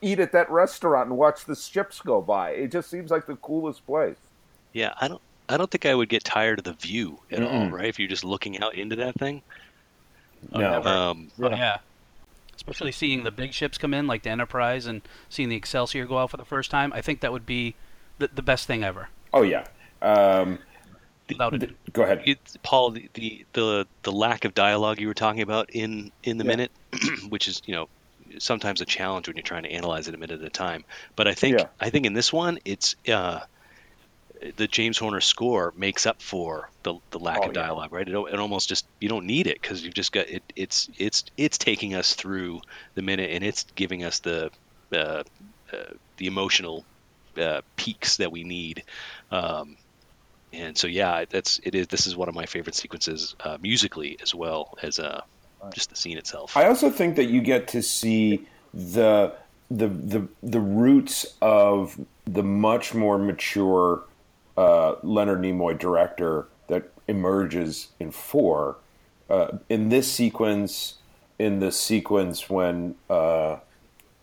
eat 0.00 0.20
at 0.20 0.32
that 0.32 0.50
restaurant 0.50 1.08
and 1.08 1.18
watch 1.18 1.44
the 1.44 1.56
ships 1.56 2.00
go 2.00 2.20
by. 2.20 2.50
It 2.50 2.70
just 2.70 2.90
seems 2.90 3.10
like 3.10 3.26
the 3.26 3.36
coolest 3.36 3.84
place. 3.86 4.16
Yeah, 4.72 4.94
I 5.00 5.08
don't. 5.08 5.20
I 5.48 5.58
don't 5.58 5.70
think 5.70 5.84
I 5.84 5.94
would 5.94 6.08
get 6.08 6.24
tired 6.24 6.58
of 6.58 6.64
the 6.64 6.72
view 6.72 7.18
at 7.30 7.42
all, 7.42 7.50
Mm-mm. 7.50 7.72
right? 7.72 7.86
If 7.86 7.98
you're 7.98 8.08
just 8.08 8.24
looking 8.24 8.60
out 8.62 8.74
into 8.74 8.96
that 8.96 9.14
thing. 9.16 9.42
No. 10.52 10.82
Um, 10.82 11.30
Oh, 11.40 11.50
yeah. 11.50 11.78
Especially 12.56 12.92
seeing 12.92 13.24
the 13.24 13.30
big 13.30 13.52
ships 13.52 13.76
come 13.76 13.92
in, 13.92 14.06
like 14.06 14.22
the 14.22 14.30
Enterprise, 14.30 14.86
and 14.86 15.02
seeing 15.28 15.50
the 15.50 15.56
Excelsior 15.56 16.06
go 16.06 16.18
out 16.18 16.30
for 16.30 16.38
the 16.38 16.46
first 16.46 16.70
time. 16.70 16.92
I 16.94 17.02
think 17.02 17.20
that 17.20 17.30
would 17.30 17.44
be 17.44 17.74
the, 18.18 18.28
the 18.28 18.40
best 18.42 18.66
thing 18.66 18.84
ever. 18.84 19.08
Oh 19.34 19.42
yeah. 19.42 19.66
Um, 20.00 20.60
Without 21.28 21.54
go 21.92 22.02
ahead. 22.02 22.22
It's, 22.26 22.56
Paul, 22.62 22.90
the, 22.92 23.08
the 23.14 23.46
the 23.54 23.86
the 24.02 24.12
lack 24.12 24.44
of 24.44 24.54
dialogue 24.54 25.00
you 25.00 25.08
were 25.08 25.14
talking 25.14 25.42
about 25.42 25.70
in 25.72 26.10
in 26.22 26.36
the 26.38 26.44
Yeah. 26.44 26.48
minute, 26.48 26.72
which 27.28 27.48
is 27.48 27.60
you 27.66 27.74
know 27.74 27.86
sometimes 28.38 28.80
a 28.80 28.86
challenge 28.86 29.28
when 29.28 29.36
you're 29.36 29.42
trying 29.42 29.64
to 29.64 29.72
analyze 29.72 30.08
it 30.08 30.14
a 30.14 30.18
minute 30.18 30.40
at 30.40 30.46
a 30.46 30.50
time. 30.50 30.84
But 31.16 31.28
I 31.28 31.34
think 31.34 31.58
Yeah. 31.58 31.66
I 31.80 31.90
think 31.90 32.06
in 32.06 32.12
this 32.14 32.32
one, 32.32 32.58
it's 32.64 32.94
uh, 33.08 33.40
the 34.56 34.66
James 34.66 34.98
Horner 34.98 35.20
score 35.20 35.72
makes 35.76 36.06
up 36.06 36.20
for 36.22 36.68
the 36.82 36.94
the 37.10 37.18
lack 37.18 37.38
Oh, 37.38 37.46
of 37.46 37.52
yeah. 37.54 37.62
dialogue, 37.62 37.92
right? 37.92 38.08
It, 38.08 38.14
it 38.14 38.38
almost 38.38 38.68
just 38.68 38.86
you 39.00 39.08
don't 39.08 39.26
need 39.26 39.46
it 39.46 39.58
because 39.60 39.82
you've 39.84 39.94
just 39.94 40.12
got 40.12 40.28
it. 40.28 40.42
It's 40.56 40.88
it's 40.98 41.24
it's 41.36 41.58
taking 41.58 41.94
us 41.94 42.14
through 42.14 42.60
the 42.94 43.02
minute 43.02 43.30
and 43.30 43.44
it's 43.44 43.64
giving 43.74 44.04
us 44.04 44.20
the 44.20 44.50
uh, 44.94 45.22
uh, 45.72 45.92
the 46.18 46.26
emotional 46.26 46.86
uh, 47.38 47.62
peaks 47.76 48.18
that 48.18 48.32
we 48.32 48.44
need. 48.44 48.84
Um, 49.30 49.76
and 50.54 50.76
so 50.76 50.86
yeah, 50.86 51.24
that's 51.28 51.60
it 51.62 51.74
is. 51.74 51.88
This 51.88 52.06
is 52.06 52.16
one 52.16 52.28
of 52.28 52.34
my 52.34 52.46
favorite 52.46 52.74
sequences 52.74 53.34
uh, 53.40 53.58
musically 53.60 54.16
as 54.22 54.34
well 54.34 54.76
as 54.82 54.98
uh, 54.98 55.22
just 55.72 55.90
the 55.90 55.96
scene 55.96 56.18
itself. 56.18 56.56
I 56.56 56.66
also 56.66 56.90
think 56.90 57.16
that 57.16 57.24
you 57.24 57.40
get 57.40 57.68
to 57.68 57.82
see 57.82 58.46
the 58.72 59.34
the 59.70 59.88
the 59.88 60.28
the 60.42 60.60
roots 60.60 61.34
of 61.40 61.98
the 62.26 62.42
much 62.42 62.94
more 62.94 63.18
mature 63.18 64.02
uh, 64.56 64.94
Leonard 65.02 65.40
Nimoy 65.40 65.78
director 65.78 66.46
that 66.68 66.90
emerges 67.08 67.88
in 67.98 68.10
four. 68.10 68.76
Uh, 69.28 69.58
in 69.68 69.88
this 69.88 70.10
sequence, 70.10 70.94
in 71.38 71.60
the 71.60 71.72
sequence 71.72 72.48
when 72.50 72.94
uh, 73.08 73.56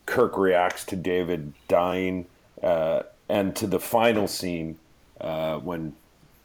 Kirk 0.06 0.38
reacts 0.38 0.86
to 0.86 0.96
David 0.96 1.54
dying, 1.68 2.28
uh, 2.62 3.04
and 3.28 3.56
to 3.56 3.66
the 3.66 3.80
final 3.80 4.28
scene 4.28 4.78
uh, 5.20 5.58
when 5.58 5.96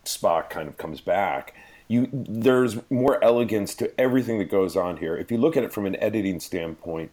Spock 0.06 0.50
kind 0.50 0.68
of 0.68 0.76
comes 0.76 1.00
back. 1.00 1.54
You 1.88 2.08
there's 2.12 2.78
more 2.90 3.22
elegance 3.22 3.74
to 3.76 4.00
everything 4.00 4.38
that 4.38 4.50
goes 4.50 4.76
on 4.76 4.96
here. 4.96 5.16
If 5.16 5.30
you 5.30 5.38
look 5.38 5.56
at 5.56 5.62
it 5.62 5.72
from 5.72 5.86
an 5.86 5.96
editing 6.02 6.40
standpoint, 6.40 7.10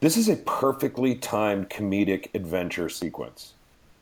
this 0.00 0.16
is 0.16 0.28
a 0.28 0.36
perfectly 0.36 1.14
timed 1.14 1.68
comedic 1.70 2.28
adventure 2.34 2.88
sequence. 2.88 3.54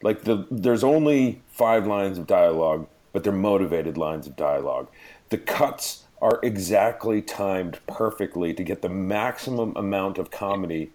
Like 0.02 0.22
the 0.22 0.46
there's 0.50 0.84
only 0.84 1.42
five 1.48 1.86
lines 1.86 2.18
of 2.18 2.26
dialogue, 2.26 2.86
but 3.12 3.24
they're 3.24 3.32
motivated 3.32 3.96
lines 3.96 4.26
of 4.26 4.36
dialogue. 4.36 4.88
The 5.30 5.38
cuts 5.38 6.04
are 6.20 6.38
exactly 6.42 7.20
timed 7.20 7.80
perfectly 7.88 8.54
to 8.54 8.62
get 8.62 8.82
the 8.82 8.88
maximum 8.88 9.76
amount 9.76 10.18
of 10.18 10.30
comedy 10.30 10.92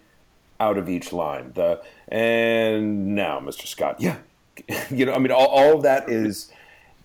out 0.58 0.78
of 0.78 0.88
each 0.88 1.12
line. 1.12 1.52
The 1.54 1.82
and 2.08 3.14
now, 3.14 3.38
Mr. 3.40 3.66
Scott, 3.66 4.00
yeah, 4.00 4.16
you 4.90 5.04
know, 5.06 5.12
I 5.12 5.18
mean, 5.18 5.32
all, 5.32 5.46
all 5.46 5.76
of 5.76 5.82
that 5.82 6.08
is 6.08 6.50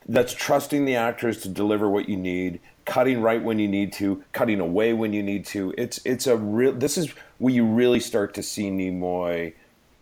that's 0.08 0.34
trusting 0.34 0.86
the 0.86 0.96
actors 0.96 1.42
to 1.42 1.50
deliver 1.50 1.90
what 1.90 2.10
you 2.10 2.18
need, 2.18 2.60
cutting 2.86 3.22
right 3.22 3.42
when 3.42 3.60
you 3.60 3.68
need 3.68 3.94
to, 3.94 4.24
cutting 4.32 4.60
away 4.60 4.94
when 4.94 5.14
you 5.14 5.24
need 5.24 5.46
to. 5.48 5.74
It's 5.78 6.00
it's 6.06 6.28
a 6.28 6.38
real. 6.38 6.74
This 6.74 6.98
is 6.98 7.14
where 7.38 7.54
you 7.54 7.66
really 7.66 8.00
start 8.00 8.34
to 8.36 8.44
see 8.44 8.70
Nimoy 8.70 9.54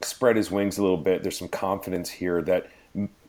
spread 0.02 0.36
his 0.36 0.50
wings 0.50 0.78
a 0.78 0.82
little 0.82 0.98
bit. 0.98 1.24
There's 1.24 1.38
some 1.38 1.48
confidence 1.48 2.10
here 2.10 2.42
that 2.44 2.70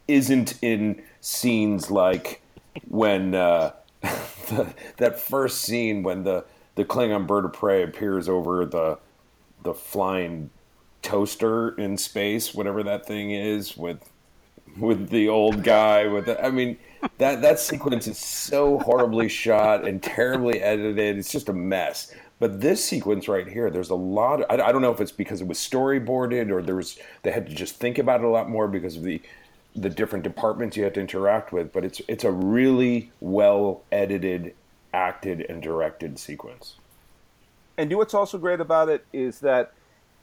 isn't 0.09 0.59
in 0.63 1.03
scenes 1.21 1.91
like 1.91 2.43
when 2.89 3.35
uh, 3.35 3.73
the, 4.03 4.75
that 4.97 5.21
first 5.21 5.63
scene 5.63 6.03
when 6.03 6.25
the 6.25 6.45
the 6.75 6.85
Klingon 6.85 7.27
bird 7.27 7.45
of 7.45 7.53
prey 7.53 7.83
appears 7.83 8.29
over 8.29 8.65
the 8.65 8.99
the 9.63 9.75
flying 9.75 10.51
toaster 11.03 11.71
in 11.77 11.97
space, 11.97 12.55
whatever 12.55 12.83
that 12.83 13.07
thing 13.07 13.31
is, 13.31 13.77
with 13.77 14.09
with 14.77 15.09
the 15.11 15.29
old 15.29 15.63
guy. 15.63 16.07
With 16.07 16.27
the, 16.27 16.45
I 16.45 16.51
mean, 16.51 16.79
that 17.19 17.43
that 17.43 17.59
sequence 17.59 18.07
is 18.07 18.19
so 18.19 18.79
horribly 18.79 19.29
shot 19.29 19.87
and 19.87 20.03
terribly 20.03 20.61
edited. 20.61 21.19
It's 21.19 21.33
just 21.33 21.49
a 21.49 21.53
mess. 21.53 22.15
But 22.39 22.61
this 22.61 22.85
sequence 22.85 23.29
right 23.29 23.47
here, 23.47 23.71
there's 23.71 23.91
a 23.91 23.95
lot. 23.95 24.41
Of, 24.43 24.61
I, 24.61 24.65
I 24.65 24.73
don't 24.73 24.83
know 24.83 24.93
if 24.93 25.01
it's 25.01 25.13
because 25.13 25.41
it 25.41 25.47
was 25.47 25.59
storyboarded 25.59 26.51
or 26.51 26.63
there 26.63 26.75
was 26.75 26.99
they 27.23 27.31
had 27.31 27.47
to 27.49 27.55
just 27.55 27.77
think 27.77 27.99
about 27.99 28.21
it 28.21 28.25
a 28.25 28.29
lot 28.29 28.51
more 28.51 28.69
because 28.69 28.97
of 28.97 29.05
the 29.05 29.23
the 29.75 29.89
different 29.89 30.23
departments 30.23 30.77
you 30.77 30.85
have 30.85 30.93
to 30.95 31.01
interact 31.01 31.53
with. 31.53 31.73
But 31.73 31.85
it's 31.85 32.01
it's 32.09 32.25
a 32.25 32.33
really 32.33 33.13
well 33.21 33.83
edited, 33.93 34.55
acted, 34.93 35.47
and 35.49 35.63
directed 35.63 36.19
sequence. 36.19 36.77
And 37.79 37.89
do 37.89 37.97
what's 37.97 38.15
also 38.15 38.39
great 38.39 38.61
about 38.61 38.89
it 38.89 39.07
is 39.13 39.41
that 39.41 39.73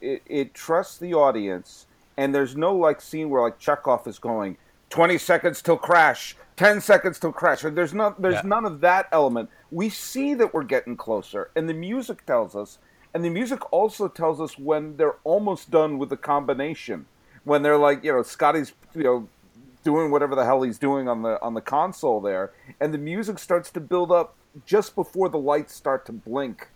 it, 0.01 0.21
it 0.25 0.53
trusts 0.53 0.97
the 0.97 1.13
audience, 1.13 1.87
and 2.19 2.35
there's 2.35 2.55
no 2.57 2.75
like 2.75 2.99
scene 2.99 3.29
where 3.29 3.41
like 3.41 3.57
Chekhov 3.59 4.05
is 4.05 4.19
going 4.19 4.57
twenty 4.89 5.17
seconds 5.17 5.61
till 5.61 5.77
crash, 5.77 6.35
ten 6.57 6.81
seconds 6.81 7.17
till 7.19 7.31
crash. 7.31 7.61
There's 7.61 7.93
not 7.93 8.21
there's 8.21 8.35
Yeah. 8.43 8.53
none 8.55 8.65
of 8.65 8.81
that 8.81 9.07
element. 9.11 9.49
We 9.71 9.87
see 9.89 10.33
that 10.33 10.53
we're 10.53 10.63
getting 10.75 10.97
closer, 10.97 11.49
and 11.55 11.69
the 11.69 11.73
music 11.73 12.25
tells 12.25 12.55
us, 12.55 12.79
and 13.13 13.23
the 13.23 13.29
music 13.29 13.61
also 13.71 14.07
tells 14.09 14.41
us 14.41 14.59
when 14.59 14.97
they're 14.97 15.15
almost 15.23 15.71
done 15.71 15.97
with 15.97 16.09
the 16.09 16.17
combination, 16.17 17.05
when 17.45 17.61
they're 17.63 17.77
like 17.77 18.03
you 18.03 18.11
know 18.11 18.21
Scotty's 18.23 18.73
you 18.93 19.03
know 19.03 19.27
doing 19.85 20.11
whatever 20.11 20.35
the 20.35 20.43
hell 20.43 20.61
he's 20.63 20.77
doing 20.77 21.07
on 21.07 21.21
the 21.21 21.41
on 21.41 21.53
the 21.53 21.61
console 21.61 22.19
there, 22.19 22.51
and 22.81 22.93
the 22.93 22.97
music 22.97 23.39
starts 23.39 23.71
to 23.71 23.79
build 23.79 24.11
up 24.11 24.35
just 24.65 24.93
before 24.93 25.29
the 25.29 25.37
lights 25.37 25.73
start 25.73 26.05
to 26.07 26.11
blink 26.11 26.67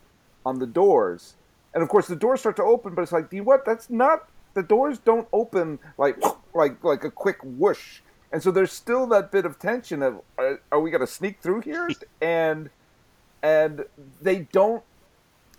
on 0.46 0.60
the 0.60 0.68
doors. 0.68 1.36
And 1.74 1.82
of 1.84 1.90
course, 1.90 2.08
the 2.08 2.16
doors 2.16 2.40
start 2.40 2.56
to 2.58 2.64
open, 2.64 2.94
but 2.94 3.02
it's 3.02 3.12
like, 3.12 3.30
do 3.32 3.36
you 3.36 3.44
what? 3.44 3.66
That's 3.66 3.90
not 3.90 4.30
the 4.54 4.64
doors 4.64 5.00
don't 5.00 5.28
open 5.34 5.80
like 5.98 6.18
like 6.54 6.84
like 6.84 7.04
a 7.04 7.12
quick 7.12 7.38
whoosh. 7.44 8.00
And 8.32 8.42
so 8.42 8.50
there's 8.50 8.72
still 8.72 9.06
that 9.08 9.32
bit 9.32 9.46
of 9.46 9.60
tension 9.60 10.02
of 10.02 10.22
are, 10.38 10.60
are 10.72 10.80
we 10.80 10.90
going 10.90 11.02
to 11.02 11.08
sneak 11.08 11.40
through 11.42 11.62
here? 11.62 11.90
And 12.22 12.70
and 13.44 13.86
they 14.22 14.48
don't 14.52 14.84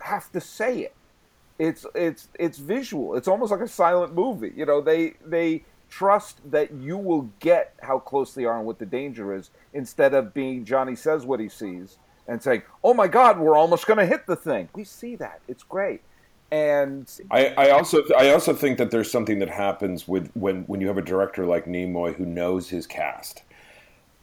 have 0.01 0.31
to 0.31 0.41
say 0.41 0.79
it. 0.79 0.95
It's 1.57 1.85
it's 1.95 2.27
it's 2.37 2.57
visual. 2.57 3.15
It's 3.15 3.27
almost 3.27 3.51
like 3.51 3.61
a 3.61 3.67
silent 3.67 4.13
movie. 4.13 4.51
You 4.55 4.65
know, 4.65 4.81
they 4.81 5.13
they 5.25 5.63
trust 5.89 6.39
that 6.51 6.73
you 6.73 6.97
will 6.97 7.29
get 7.39 7.73
how 7.81 7.99
close 7.99 8.33
they 8.33 8.43
are 8.43 8.57
and 8.57 8.65
what 8.65 8.79
the 8.79 8.85
danger 8.85 9.33
is 9.33 9.51
instead 9.73 10.13
of 10.13 10.33
being 10.33 10.65
Johnny 10.65 10.95
says 10.95 11.25
what 11.25 11.39
he 11.39 11.47
sees 11.47 11.97
and 12.27 12.41
saying, 12.41 12.63
"Oh 12.83 12.93
my 12.93 13.07
God, 13.07 13.39
we're 13.39 13.55
almost 13.55 13.87
going 13.87 13.99
to 13.99 14.05
hit 14.05 14.25
the 14.25 14.35
thing." 14.35 14.67
We 14.73 14.83
see 14.83 15.15
that. 15.17 15.41
It's 15.47 15.63
great. 15.63 16.01
And 16.51 17.11
I, 17.31 17.47
I 17.57 17.69
also 17.71 18.03
I 18.17 18.29
also 18.29 18.53
think 18.53 18.77
that 18.77 18.91
there's 18.91 19.11
something 19.11 19.39
that 19.39 19.49
happens 19.49 20.07
with 20.07 20.29
when 20.35 20.63
when 20.63 20.79
you 20.79 20.87
have 20.87 20.97
a 20.97 21.01
director 21.01 21.45
like 21.45 21.65
Nimoy 21.65 22.15
who 22.15 22.25
knows 22.25 22.69
his 22.69 22.85
cast. 22.85 23.41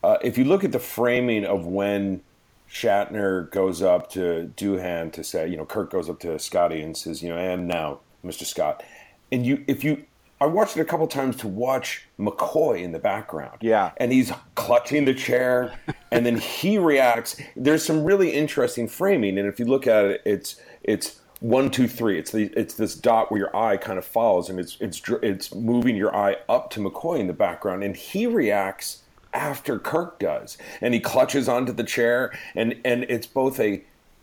Uh, 0.03 0.19
if 0.23 0.39
you 0.39 0.45
look 0.45 0.65
at 0.65 0.73
the 0.73 0.79
framing 0.79 1.45
of 1.45 1.67
when 1.67 2.23
Shatner 2.71 3.51
goes 3.51 3.83
up 3.83 4.11
to 4.13 4.51
Doohan 4.57 5.13
to 5.13 5.23
say, 5.23 5.47
you 5.47 5.57
know, 5.57 5.67
Kirk 5.67 5.91
goes 5.91 6.09
up 6.09 6.21
to 6.21 6.39
Scotty 6.39 6.81
and 6.81 6.97
says, 6.97 7.23
you 7.23 7.29
know, 7.29 7.37
and 7.37 7.69
now, 7.69 8.01
Mr. 8.25 8.45
Scott, 8.45 8.83
and 9.31 9.45
you 9.45 9.65
if 9.67 9.85
you 9.85 10.05
I 10.43 10.47
watched 10.47 10.77
it 10.77 10.81
a 10.81 10.85
couple 10.85 11.07
times 11.07 11.37
to 11.37 11.47
watch 11.47 12.05
McCoy 12.19 12.83
in 12.83 12.91
the 12.91 12.99
background. 12.99 13.59
Yeah. 13.61 13.93
And 13.99 14.11
he's 14.11 14.33
clutching 14.57 15.05
the 15.05 15.15
chair 15.15 15.73
and 16.11 16.27
then 16.27 16.37
he 16.37 16.79
reacts. 16.79 17.41
There's 17.55 17.85
some 17.85 18.03
really 18.03 18.31
interesting 18.33 18.89
framing. 18.89 19.39
And 19.39 19.47
if 19.47 19.61
you 19.61 19.67
look 19.67 19.87
at 19.87 20.05
it, 20.05 20.23
it's, 20.25 20.61
it's, 20.83 21.21
one, 21.43 21.71
two, 21.71 21.89
three. 21.89 22.19
It's 22.19 22.31
the 22.31 22.53
it's 22.57 22.75
this 22.75 22.95
dot 22.95 23.31
where 23.31 23.41
your 23.41 23.57
eye 23.57 23.77
kind 23.77 23.99
of 23.99 24.05
follows, 24.05 24.49
and 24.49 24.61
it's 24.61 24.77
it's 24.81 25.03
it's 25.23 25.53
moving 25.53 25.97
your 25.97 26.15
eye 26.15 26.37
up 26.49 26.71
to 26.71 26.81
McCoy 26.81 27.19
in 27.19 27.27
the 27.27 27.33
background, 27.33 27.83
and 27.83 27.97
he 27.97 28.27
reacts 28.29 29.03
after 29.35 29.79
Kirk 29.79 30.21
does, 30.21 30.57
and 30.81 30.95
he 30.95 31.01
clutches 31.01 31.49
onto 31.49 31.73
the 31.73 31.83
chair, 31.83 32.33
and 32.55 32.77
and 32.85 33.05
it's 33.09 33.27
both 33.27 33.59
a 33.59 33.83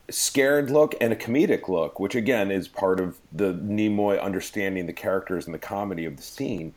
scared 0.10 0.72
look 0.72 0.96
and 1.02 1.12
a 1.12 1.16
comedic 1.16 1.68
look, 1.68 2.00
which 2.00 2.16
again 2.16 2.52
is 2.52 2.70
part 2.70 3.02
of 3.02 3.18
the 3.34 3.54
Nimoy 3.54 4.22
understanding 4.22 4.86
the 4.86 4.94
characters 4.94 5.46
and 5.46 5.54
the 5.54 5.60
comedy 5.60 6.06
of 6.06 6.16
the 6.16 6.24
scene. 6.24 6.74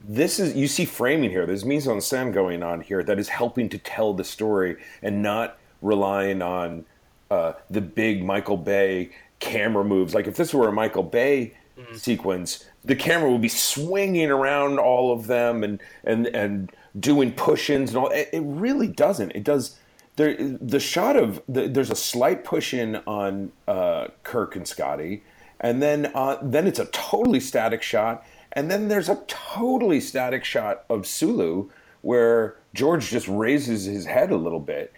This 0.00 0.40
is 0.40 0.56
you 0.56 0.66
see 0.66 0.86
framing 0.86 1.30
here. 1.30 1.46
There's 1.46 1.64
mise 1.64 1.86
en 1.86 1.98
scène 1.98 2.32
going 2.32 2.64
on 2.64 2.80
here 2.80 3.04
that 3.04 3.20
is 3.20 3.28
helping 3.28 3.68
to 3.68 3.78
tell 3.78 4.12
the 4.12 4.24
story 4.24 4.76
and 5.02 5.22
not 5.22 5.56
relying 5.80 6.42
on 6.42 6.84
uh, 7.30 7.52
the 7.70 7.80
big 7.80 8.24
Michael 8.24 8.56
Bay 8.56 9.10
camera 9.44 9.84
moves. 9.84 10.14
Like 10.14 10.26
if 10.26 10.36
this 10.36 10.54
were 10.54 10.68
a 10.68 10.72
Michael 10.72 11.02
Bay 11.02 11.54
mm-hmm. 11.78 11.94
sequence, 11.94 12.64
the 12.84 12.96
camera 12.96 13.30
would 13.30 13.42
be 13.42 13.48
swinging 13.48 14.30
around 14.30 14.78
all 14.78 15.12
of 15.12 15.26
them 15.26 15.62
and 15.62 15.80
and 16.02 16.26
and 16.28 16.72
doing 16.98 17.32
push-ins 17.32 17.90
and 17.90 17.98
all. 17.98 18.10
It, 18.10 18.30
it 18.32 18.42
really 18.44 18.88
doesn't. 18.88 19.32
It 19.32 19.44
does 19.44 19.78
there 20.16 20.36
the 20.36 20.80
shot 20.80 21.16
of 21.16 21.42
the, 21.48 21.68
there's 21.68 21.90
a 21.90 21.96
slight 21.96 22.44
push 22.44 22.72
in 22.72 22.96
on 23.06 23.52
uh, 23.66 24.08
Kirk 24.22 24.56
and 24.56 24.66
Scotty, 24.66 25.22
and 25.60 25.82
then 25.82 26.10
uh, 26.14 26.38
then 26.42 26.66
it's 26.66 26.78
a 26.78 26.86
totally 26.86 27.40
static 27.40 27.82
shot, 27.82 28.24
and 28.52 28.70
then 28.70 28.88
there's 28.88 29.08
a 29.08 29.22
totally 29.26 30.00
static 30.00 30.44
shot 30.44 30.84
of 30.88 31.06
Sulu 31.06 31.70
where 32.02 32.56
George 32.74 33.08
just 33.08 33.26
raises 33.26 33.84
his 33.84 34.04
head 34.04 34.30
a 34.30 34.36
little 34.36 34.60
bit, 34.60 34.92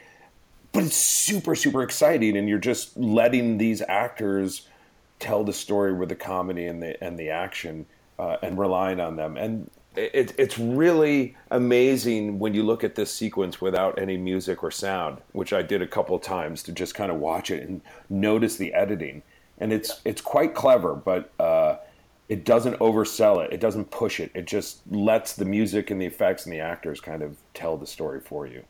but 0.77 0.85
it's 0.85 0.97
super 0.97 1.55
super 1.55 1.83
exciting, 1.83 2.37
and 2.37 2.51
you're 2.51 2.59
just 2.59 2.95
letting 2.99 3.57
these 3.57 3.81
actors 3.89 4.69
tell 5.19 5.43
the 5.43 5.53
story 5.55 5.95
with 5.95 6.11
the 6.11 6.15
comedy 6.15 6.67
and 6.67 6.83
the 6.83 7.03
and 7.03 7.19
the 7.19 7.31
action, 7.31 7.87
uh, 8.19 8.37
and 8.43 8.59
relying 8.59 9.01
on 9.01 9.17
them 9.17 9.39
and 9.39 9.71
it, 9.97 10.35
it's 10.37 10.59
really 10.59 11.35
amazing 11.51 12.39
when 12.39 12.53
you 12.53 12.63
look 12.63 12.85
at 12.85 12.95
this 12.95 13.11
sequence 13.11 13.63
without 13.63 13.99
any 13.99 14.19
music 14.19 14.63
or 14.63 14.71
sound, 14.71 15.23
which 15.33 15.55
I 15.55 15.63
did 15.63 15.81
a 15.81 15.87
couple 15.87 16.15
of 16.15 16.21
times 16.21 16.63
to 16.65 16.73
just 16.73 16.95
kind 16.95 17.11
of 17.11 17.19
watch 17.19 17.51
it 17.51 17.67
and 17.67 17.81
notice 18.11 18.57
the 18.57 18.75
editing. 18.75 19.23
And 19.57 19.73
it's 19.73 20.03
it's 20.05 20.21
quite 20.21 20.55
clever, 20.55 20.95
but 20.95 21.33
uh, 21.41 21.77
it 22.29 22.45
doesn't 22.45 22.79
oversell 22.79 23.43
it. 23.43 23.55
It 23.55 23.61
doesn't 23.61 23.91
push 23.91 24.21
it. 24.21 24.31
It 24.35 24.47
just 24.47 24.81
lets 24.91 25.33
the 25.33 25.47
music 25.47 25.91
and 25.91 25.99
the 25.99 26.05
effects 26.05 26.45
and 26.45 26.53
the 26.53 26.61
actors 26.61 27.01
kind 27.01 27.23
of 27.23 27.39
tell 27.55 27.79
the 27.79 27.87
story 27.87 28.21
for 28.21 28.47
you 28.47 28.63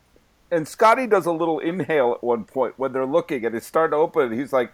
and 0.49 0.67
Scotty 0.67 1.07
does 1.07 1.25
a 1.25 1.31
little 1.31 1.59
inhale 1.59 2.13
at 2.13 2.23
one 2.23 2.45
point 2.45 2.75
when 2.77 2.93
they're 2.93 3.05
looking 3.05 3.45
and 3.45 3.53
it's 3.53 3.65
starting 3.65 3.91
to 3.91 3.97
open. 3.97 4.31
He's 4.31 4.53
like, 4.53 4.71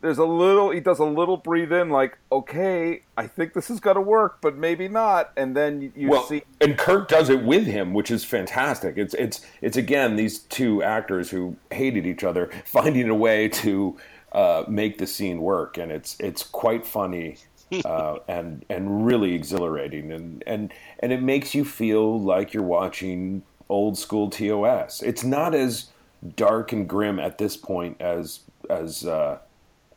there's 0.00 0.18
a 0.18 0.24
little, 0.24 0.70
he 0.70 0.80
does 0.80 0.98
a 0.98 1.04
little 1.04 1.36
breathe 1.36 1.72
in, 1.72 1.90
like, 1.90 2.18
okay, 2.30 3.02
I 3.16 3.26
think 3.28 3.52
this 3.52 3.70
is 3.70 3.78
going 3.78 3.94
to 3.96 4.02
work, 4.02 4.38
but 4.40 4.56
maybe 4.56 4.88
not. 4.88 5.32
And 5.36 5.56
then 5.56 5.92
you 5.94 6.08
well, 6.08 6.24
see. 6.24 6.42
And 6.60 6.76
Kirk 6.76 7.08
does 7.08 7.30
it 7.30 7.44
with 7.44 7.66
him, 7.66 7.94
which 7.94 8.10
is 8.10 8.24
fantastic. 8.24 8.98
It's, 8.98 9.14
it's, 9.14 9.46
it's 9.60 9.76
again, 9.76 10.16
these 10.16 10.40
two 10.40 10.82
actors 10.82 11.30
who 11.30 11.56
hated 11.70 12.06
each 12.06 12.24
other 12.24 12.50
finding 12.64 13.08
a 13.08 13.14
way 13.14 13.48
to 13.48 13.96
uh, 14.32 14.64
make 14.66 14.98
the 14.98 15.06
scene 15.06 15.40
work. 15.40 15.78
And 15.78 15.92
it's, 15.92 16.16
it's 16.18 16.42
quite 16.42 16.84
funny. 16.84 17.36
uh, 17.86 18.18
and 18.28 18.64
and 18.68 19.06
really 19.06 19.32
exhilarating, 19.34 20.12
and 20.12 20.44
and 20.46 20.72
and 20.98 21.10
it 21.10 21.22
makes 21.22 21.54
you 21.54 21.64
feel 21.64 22.20
like 22.20 22.52
you're 22.52 22.62
watching 22.62 23.42
old 23.72 23.98
school 23.98 24.28
TOS. 24.30 25.02
It's 25.02 25.24
not 25.24 25.54
as 25.54 25.88
dark 26.36 26.72
and 26.72 26.88
grim 26.88 27.18
at 27.18 27.38
this 27.38 27.56
point 27.56 28.00
as 28.00 28.40
as 28.70 29.04
uh, 29.06 29.38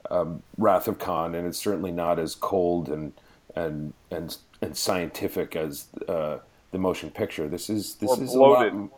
um, 0.09 0.41
Wrath 0.57 0.87
of 0.87 0.97
Khan, 0.97 1.35
and 1.35 1.45
it's 1.47 1.57
certainly 1.57 1.91
not 1.91 2.17
as 2.17 2.33
cold 2.33 2.89
and 2.89 3.13
and 3.55 3.93
and 4.09 4.35
and 4.61 4.75
scientific 4.75 5.55
as 5.55 5.87
uh, 6.07 6.37
the 6.71 6.79
motion 6.79 7.11
picture. 7.11 7.47
This 7.47 7.69
is 7.69 7.95
this 7.95 8.09
or 8.09 8.23
is 8.23 8.31
bloated. 8.31 8.73
a 8.73 8.77
lot. 8.77 8.89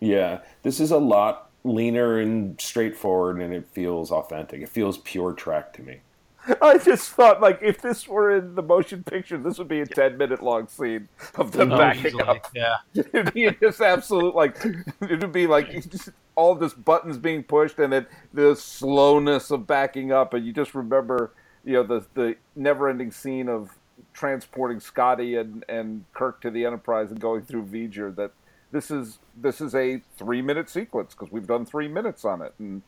Yeah, 0.00 0.40
this 0.62 0.80
is 0.80 0.90
a 0.90 0.98
lot 0.98 1.50
leaner 1.62 2.18
and 2.18 2.60
straightforward, 2.60 3.40
and 3.40 3.54
it 3.54 3.66
feels 3.68 4.10
authentic. 4.10 4.60
It 4.60 4.68
feels 4.68 4.98
pure 4.98 5.32
Trek 5.32 5.72
to 5.74 5.82
me. 5.82 6.00
I 6.62 6.78
just 6.78 7.10
thought, 7.10 7.40
like, 7.40 7.60
if 7.62 7.80
this 7.80 8.06
were 8.06 8.36
in 8.36 8.54
the 8.54 8.62
motion 8.62 9.02
picture, 9.04 9.38
this 9.38 9.58
would 9.58 9.68
be 9.68 9.80
a 9.80 9.86
ten 9.86 10.18
minute 10.18 10.42
long 10.42 10.68
scene 10.68 11.08
of 11.36 11.52
them 11.52 11.70
Oh, 11.70 11.78
backing 11.78 12.18
easily, 12.18 12.22
up. 12.22 12.46
Yeah. 12.54 12.76
It'd 12.94 13.32
be 13.32 13.50
just 13.60 13.80
absolute, 13.80 14.34
like, 14.34 14.58
it'd 15.02 15.32
be 15.32 15.46
like 15.46 15.70
just 15.88 16.10
all 16.36 16.54
this 16.54 16.74
buttons 16.74 17.18
being 17.18 17.42
pushed, 17.44 17.78
and 17.78 17.92
then 17.92 18.06
the 18.32 18.54
slowness 18.56 19.50
of 19.50 19.66
backing 19.66 20.12
up, 20.12 20.34
and 20.34 20.44
you 20.44 20.52
just 20.52 20.74
remember, 20.74 21.32
you 21.64 21.74
know, 21.74 21.82
the 21.82 22.06
the 22.14 22.36
never 22.56 22.88
ending 22.88 23.10
scene 23.10 23.48
of 23.48 23.70
transporting 24.12 24.80
Scotty 24.80 25.36
and 25.36 25.64
and 25.68 26.04
Kirk 26.12 26.40
to 26.42 26.50
the 26.50 26.66
Enterprise 26.66 27.10
and 27.10 27.20
going 27.20 27.42
through 27.42 27.64
V'ger. 27.66 28.14
That 28.14 28.32
this 28.72 28.90
is 28.90 29.18
this 29.36 29.60
is 29.60 29.74
a 29.74 30.02
three 30.18 30.42
minute 30.42 30.68
sequence 30.68 31.14
because 31.14 31.32
we've 31.32 31.46
done 31.46 31.64
three 31.64 31.88
minutes 31.88 32.24
on 32.24 32.42
it, 32.42 32.52
and 32.58 32.82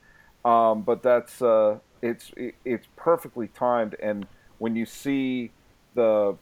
um, 0.45 0.83
but 0.83 1.03
that's 1.03 1.41
uh, 1.43 1.79
it's 2.03 2.33
it, 2.37 2.55
it's 2.65 2.87
perfectly 2.97 3.49
timed. 3.49 3.95
And 4.01 4.27
when 4.59 4.77
you 4.77 4.87
see 4.87 5.51
the 5.95 6.37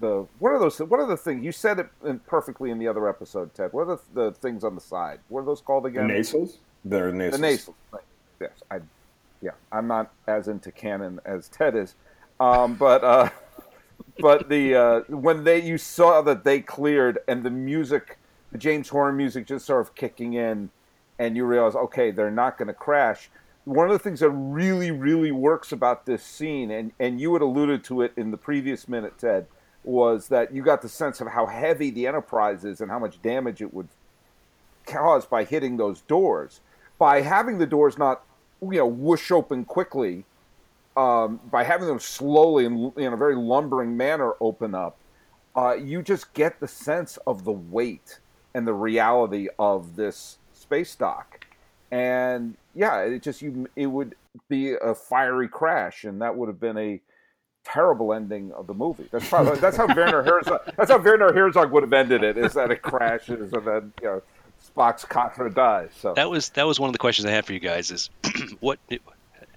the 0.00 0.26
what 0.38 0.50
are 0.50 0.58
those? 0.58 0.78
What 0.78 1.00
are 1.00 1.06
the 1.06 1.16
things 1.16 1.44
you 1.44 1.52
said 1.52 1.78
it 1.78 2.26
perfectly 2.26 2.70
in 2.70 2.78
the 2.78 2.88
other 2.88 3.08
episode, 3.08 3.54
Ted? 3.54 3.72
What 3.72 3.88
are 3.88 3.98
the, 4.14 4.30
the 4.30 4.32
things 4.32 4.64
on 4.64 4.74
the 4.74 4.80
side? 4.80 5.20
What 5.28 5.42
are 5.42 5.44
those 5.44 5.60
called 5.60 5.84
The 5.84 5.88
again? 5.88 6.08
nacelles, 6.08 6.58
they're 6.84 7.12
nacelles. 7.12 7.30
The 7.32 7.38
nacelles. 7.38 7.74
Right. 7.90 8.02
Yes, 8.40 8.52
I. 8.70 8.80
Yeah, 9.40 9.52
I'm 9.72 9.88
not 9.88 10.12
as 10.28 10.46
into 10.46 10.70
canon 10.70 11.20
as 11.24 11.48
Ted 11.48 11.74
is, 11.74 11.96
um, 12.38 12.74
but 12.74 13.02
uh, 13.02 13.28
but 14.20 14.48
the 14.48 14.74
uh, 14.74 15.00
when 15.08 15.44
they 15.44 15.60
you 15.60 15.78
saw 15.78 16.22
that 16.22 16.44
they 16.44 16.60
cleared 16.60 17.18
and 17.26 17.42
the 17.42 17.50
music, 17.50 18.18
the 18.52 18.58
James 18.58 18.88
Horner 18.88 19.12
music 19.12 19.46
just 19.46 19.66
sort 19.66 19.80
of 19.80 19.94
kicking 19.96 20.34
in, 20.34 20.70
and 21.18 21.36
you 21.36 21.44
realize 21.44 21.74
okay 21.74 22.12
they're 22.12 22.30
not 22.30 22.56
going 22.56 22.68
to 22.68 22.74
crash. 22.74 23.30
One 23.64 23.86
of 23.86 23.92
the 23.92 23.98
things 23.98 24.20
that 24.20 24.30
really 24.30 24.90
really 24.90 25.32
works 25.32 25.72
about 25.72 26.06
this 26.06 26.22
scene, 26.22 26.70
and 26.70 26.92
and 26.98 27.20
you 27.20 27.32
had 27.34 27.42
alluded 27.42 27.84
to 27.84 28.02
it 28.02 28.12
in 28.16 28.30
the 28.30 28.36
previous 28.36 28.88
minute, 28.88 29.18
Ted, 29.18 29.46
was 29.84 30.28
that 30.28 30.52
you 30.52 30.62
got 30.62 30.82
the 30.82 30.88
sense 30.88 31.20
of 31.20 31.28
how 31.28 31.46
heavy 31.46 31.90
the 31.90 32.06
Enterprise 32.06 32.64
is 32.64 32.80
and 32.80 32.90
how 32.90 32.98
much 32.98 33.22
damage 33.22 33.62
it 33.62 33.72
would 33.72 33.88
cause 34.86 35.26
by 35.26 35.44
hitting 35.44 35.76
those 35.76 36.00
doors. 36.02 36.60
By 36.98 37.22
having 37.22 37.58
the 37.58 37.66
doors 37.66 37.98
not 37.98 38.24
you 38.70 38.78
know 38.78 38.86
whoosh 38.86 39.30
open 39.30 39.64
quickly 39.64 40.24
um, 40.96 41.40
by 41.50 41.64
having 41.64 41.88
them 41.88 41.98
slowly 41.98 42.66
and 42.66 42.96
in 42.96 43.12
a 43.12 43.16
very 43.16 43.34
lumbering 43.34 43.96
manner 43.96 44.34
open 44.40 44.74
up 44.74 44.96
uh, 45.56 45.74
you 45.74 46.02
just 46.02 46.32
get 46.32 46.60
the 46.60 46.68
sense 46.68 47.18
of 47.26 47.44
the 47.44 47.52
weight 47.52 48.20
and 48.54 48.66
the 48.66 48.72
reality 48.72 49.48
of 49.58 49.96
this 49.96 50.38
space 50.52 50.94
dock 50.94 51.46
and 51.92 52.56
yeah 52.74 53.02
it 53.02 53.22
just 53.22 53.42
you 53.42 53.68
it 53.76 53.86
would 53.86 54.16
be 54.48 54.72
a 54.72 54.94
fiery 54.94 55.46
crash 55.46 56.04
and 56.04 56.22
that 56.22 56.34
would 56.34 56.48
have 56.48 56.58
been 56.58 56.78
a 56.78 57.00
terrible 57.64 58.12
ending 58.12 58.50
of 58.52 58.66
the 58.66 58.74
movie 58.74 59.06
that's 59.12 59.28
probably 59.28 59.56
that's 59.60 59.76
how 59.76 59.86
Werner 59.86 60.22
Herzog 60.22 60.60
that's 60.76 60.90
how 60.90 60.98
Werner 60.98 61.32
Herzog 61.32 61.70
would 61.70 61.84
have 61.84 61.92
ended 61.92 62.24
it 62.24 62.36
is 62.36 62.54
that 62.54 62.72
it 62.72 62.82
crashes 62.82 63.52
and 63.52 63.64
then 63.64 63.92
you 64.00 64.08
know 64.08 64.22
Spock's 64.74 65.04
Katra 65.04 65.54
dies 65.54 65.90
so 65.98 66.14
That 66.14 66.30
was 66.30 66.50
that 66.50 66.66
was 66.66 66.80
one 66.80 66.88
of 66.88 66.92
the 66.92 66.98
questions 66.98 67.26
I 67.26 67.30
had 67.30 67.44
for 67.44 67.52
you 67.52 67.60
guys. 67.60 67.90
Is 67.90 68.10
what, 68.60 68.78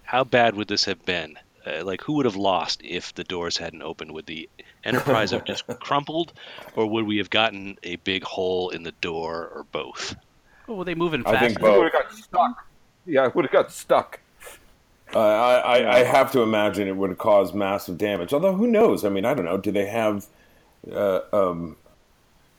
how 0.03 0.23
bad 0.23 0.55
would 0.55 0.67
this 0.67 0.85
have 0.85 1.03
been? 1.05 1.37
Uh, 1.65 1.83
like, 1.83 2.01
who 2.01 2.13
would 2.13 2.25
have 2.25 2.35
lost 2.35 2.81
if 2.83 3.13
the 3.15 3.23
doors 3.23 3.57
hadn't 3.57 3.81
opened? 3.81 4.11
Would 4.11 4.25
the 4.25 4.49
Enterprise 4.83 5.31
have 5.31 5.45
just 5.45 5.65
crumpled, 5.79 6.33
or 6.75 6.87
would 6.87 7.05
we 7.05 7.17
have 7.17 7.29
gotten 7.29 7.77
a 7.83 7.95
big 7.97 8.23
hole 8.23 8.69
in 8.69 8.83
the 8.83 8.91
door, 8.93 9.49
or 9.53 9.65
both? 9.71 10.15
Oh, 10.67 10.75
were 10.75 10.83
they 10.85 10.95
moving 10.95 11.21
I 11.25 11.31
fast? 11.31 11.39
think 11.45 11.57
it 11.57 11.61
both. 11.61 11.77
would 11.77 11.93
have 11.93 12.03
got 12.03 12.11
stuck 12.13 12.67
yeah 13.05 13.25
it 13.27 13.35
would 13.35 13.45
have 13.45 13.51
got 13.51 13.71
stuck 13.71 14.19
Uh, 15.13 15.19
I, 15.19 15.57
I, 15.79 15.95
I 15.97 16.03
have 16.03 16.31
to 16.31 16.41
imagine 16.41 16.87
it 16.87 16.95
would 16.97 17.09
have 17.11 17.19
caused 17.19 17.53
massive 17.53 17.97
damage. 17.97 18.33
Although, 18.33 18.55
who 18.55 18.67
knows? 18.67 19.05
I 19.05 19.09
mean, 19.09 19.23
I 19.23 19.33
don't 19.35 19.45
know. 19.45 19.57
Do 19.57 19.71
they 19.71 19.85
have, 19.85 20.25
uh, 20.91 21.21
um, 21.31 21.77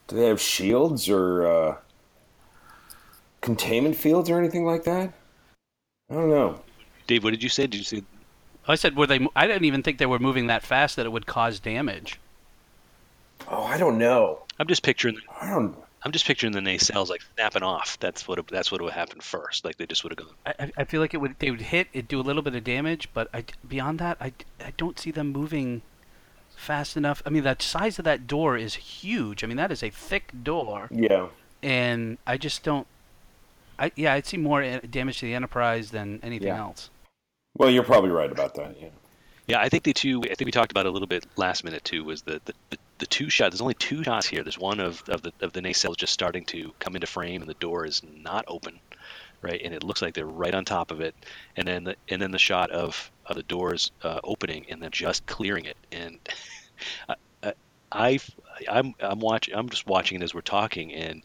do 0.06 0.16
they 0.16 0.26
have 0.28 0.40
shields 0.40 1.08
or 1.08 1.46
uh, 1.46 1.76
containment 3.40 3.96
fields 3.96 4.30
or 4.30 4.38
anything 4.38 4.64
like 4.64 4.84
that? 4.84 5.12
I 6.10 6.14
don't 6.14 6.30
know. 6.30 6.60
Dave, 7.08 7.24
what 7.24 7.30
did 7.32 7.42
you 7.42 7.48
say? 7.48 7.66
Did 7.66 7.78
you 7.78 7.84
say 7.84 8.02
I 8.68 8.76
said, 8.76 8.96
were 8.96 9.06
they? 9.08 9.26
I 9.36 9.46
didn't 9.46 9.64
even 9.64 9.82
think 9.82 9.98
they 9.98 10.06
were 10.06 10.18
moving 10.20 10.46
that 10.46 10.62
fast 10.62 10.96
that 10.96 11.04
it 11.06 11.10
would 11.12 11.26
cause 11.26 11.60
damage. 11.60 12.18
Oh, 13.48 13.64
I 13.64 13.76
don't 13.76 13.98
know. 13.98 14.42
I'm 14.58 14.66
just 14.68 14.82
picturing. 14.82 15.18
I 15.40 15.50
don't. 15.50 15.76
I'm 16.06 16.12
just 16.12 16.24
picturing 16.24 16.52
the 16.52 16.60
nacelles 16.60 17.08
like 17.08 17.20
snapping 17.34 17.64
off. 17.64 17.98
That's 17.98 18.28
what. 18.28 18.46
That's 18.46 18.70
what 18.70 18.80
would 18.80 18.92
happen 18.92 19.20
first. 19.20 19.64
Like 19.64 19.76
they 19.76 19.86
just 19.86 20.04
would 20.04 20.12
have 20.16 20.24
gone. 20.24 20.36
I, 20.46 20.54
I- 20.60 20.72
I 20.78 20.84
feel 20.84 21.00
like 21.00 21.14
it 21.14 21.16
would. 21.16 21.34
They 21.40 21.50
would 21.50 21.60
hit. 21.62 21.88
It 21.92 22.06
do 22.06 22.20
a 22.20 22.22
little 22.22 22.42
bit 22.42 22.54
of 22.54 22.62
damage, 22.62 23.08
but 23.12 23.28
I, 23.34 23.44
beyond 23.66 23.98
that, 23.98 24.16
I, 24.20 24.32
I 24.64 24.72
don't 24.76 25.00
see 25.00 25.10
them 25.10 25.32
moving 25.32 25.82
fast 26.54 26.96
enough. 26.96 27.24
I 27.26 27.30
mean, 27.30 27.42
the 27.42 27.56
size 27.58 27.98
of 27.98 28.04
that 28.04 28.28
door 28.28 28.56
is 28.56 28.74
huge. 28.76 29.42
I 29.42 29.48
mean, 29.48 29.56
that 29.56 29.72
is 29.72 29.82
a 29.82 29.90
thick 29.90 30.30
door, 30.44 30.88
Yeah. 30.92 31.26
and 31.60 32.18
I 32.24 32.36
just 32.36 32.62
don't. 32.62 32.86
I 33.76 33.90
yeah, 33.96 34.14
I'd 34.14 34.26
see 34.26 34.36
more 34.36 34.62
uh, 34.62 34.78
damage 34.88 35.18
to 35.18 35.26
the 35.26 35.34
Enterprise 35.34 35.90
than 35.90 36.20
anything 36.22 36.48
Yeah. 36.48 36.60
else. 36.60 36.88
Well, 37.58 37.68
you're 37.68 37.82
probably 37.82 38.10
right 38.10 38.30
about 38.30 38.54
that. 38.54 38.76
Yeah. 38.80 38.88
Yeah, 39.46 39.60
I 39.60 39.68
think 39.68 39.84
the 39.84 39.92
two. 39.92 40.22
I 40.24 40.34
think 40.34 40.46
we 40.46 40.50
talked 40.50 40.72
about 40.72 40.86
a 40.86 40.90
little 40.90 41.06
bit 41.06 41.24
last 41.36 41.62
minute 41.62 41.84
too. 41.84 42.04
Was 42.04 42.22
the 42.22 42.40
the, 42.44 42.78
the, 42.98 43.06
two 43.06 43.30
shot? 43.30 43.52
There's 43.52 43.60
only 43.60 43.74
two 43.74 44.02
shots 44.02 44.26
here. 44.26 44.42
There's 44.42 44.58
one 44.58 44.80
of, 44.80 45.02
of 45.08 45.22
the 45.22 45.32
of 45.40 45.52
the 45.52 45.60
nacelles 45.60 45.96
just 45.96 46.12
starting 46.12 46.44
to 46.46 46.72
come 46.80 46.96
into 46.96 47.06
frame, 47.06 47.42
and 47.42 47.48
the 47.48 47.54
door 47.54 47.86
is 47.86 48.02
not 48.02 48.44
open, 48.48 48.80
right? 49.42 49.60
And 49.62 49.72
it 49.72 49.84
looks 49.84 50.02
like 50.02 50.14
they're 50.14 50.26
right 50.26 50.54
on 50.54 50.64
top 50.64 50.90
of 50.90 51.00
it. 51.00 51.14
And 51.56 51.66
then 51.66 51.84
the 51.84 51.96
and 52.08 52.20
then 52.20 52.32
the 52.32 52.38
shot 52.38 52.70
of, 52.70 53.10
of 53.24 53.36
the 53.36 53.44
doors 53.44 53.92
uh, 54.02 54.20
opening 54.24 54.66
and 54.68 54.82
then 54.82 54.90
just 54.90 55.26
clearing 55.26 55.66
it. 55.66 55.76
And 55.92 56.18
I, 57.08 57.14
I 57.92 58.18
I'm 58.68 58.94
I'm 58.98 59.20
watching. 59.20 59.54
I'm 59.54 59.68
just 59.68 59.86
watching 59.86 60.20
it 60.20 60.24
as 60.24 60.34
we're 60.34 60.40
talking, 60.40 60.92
and 60.92 61.22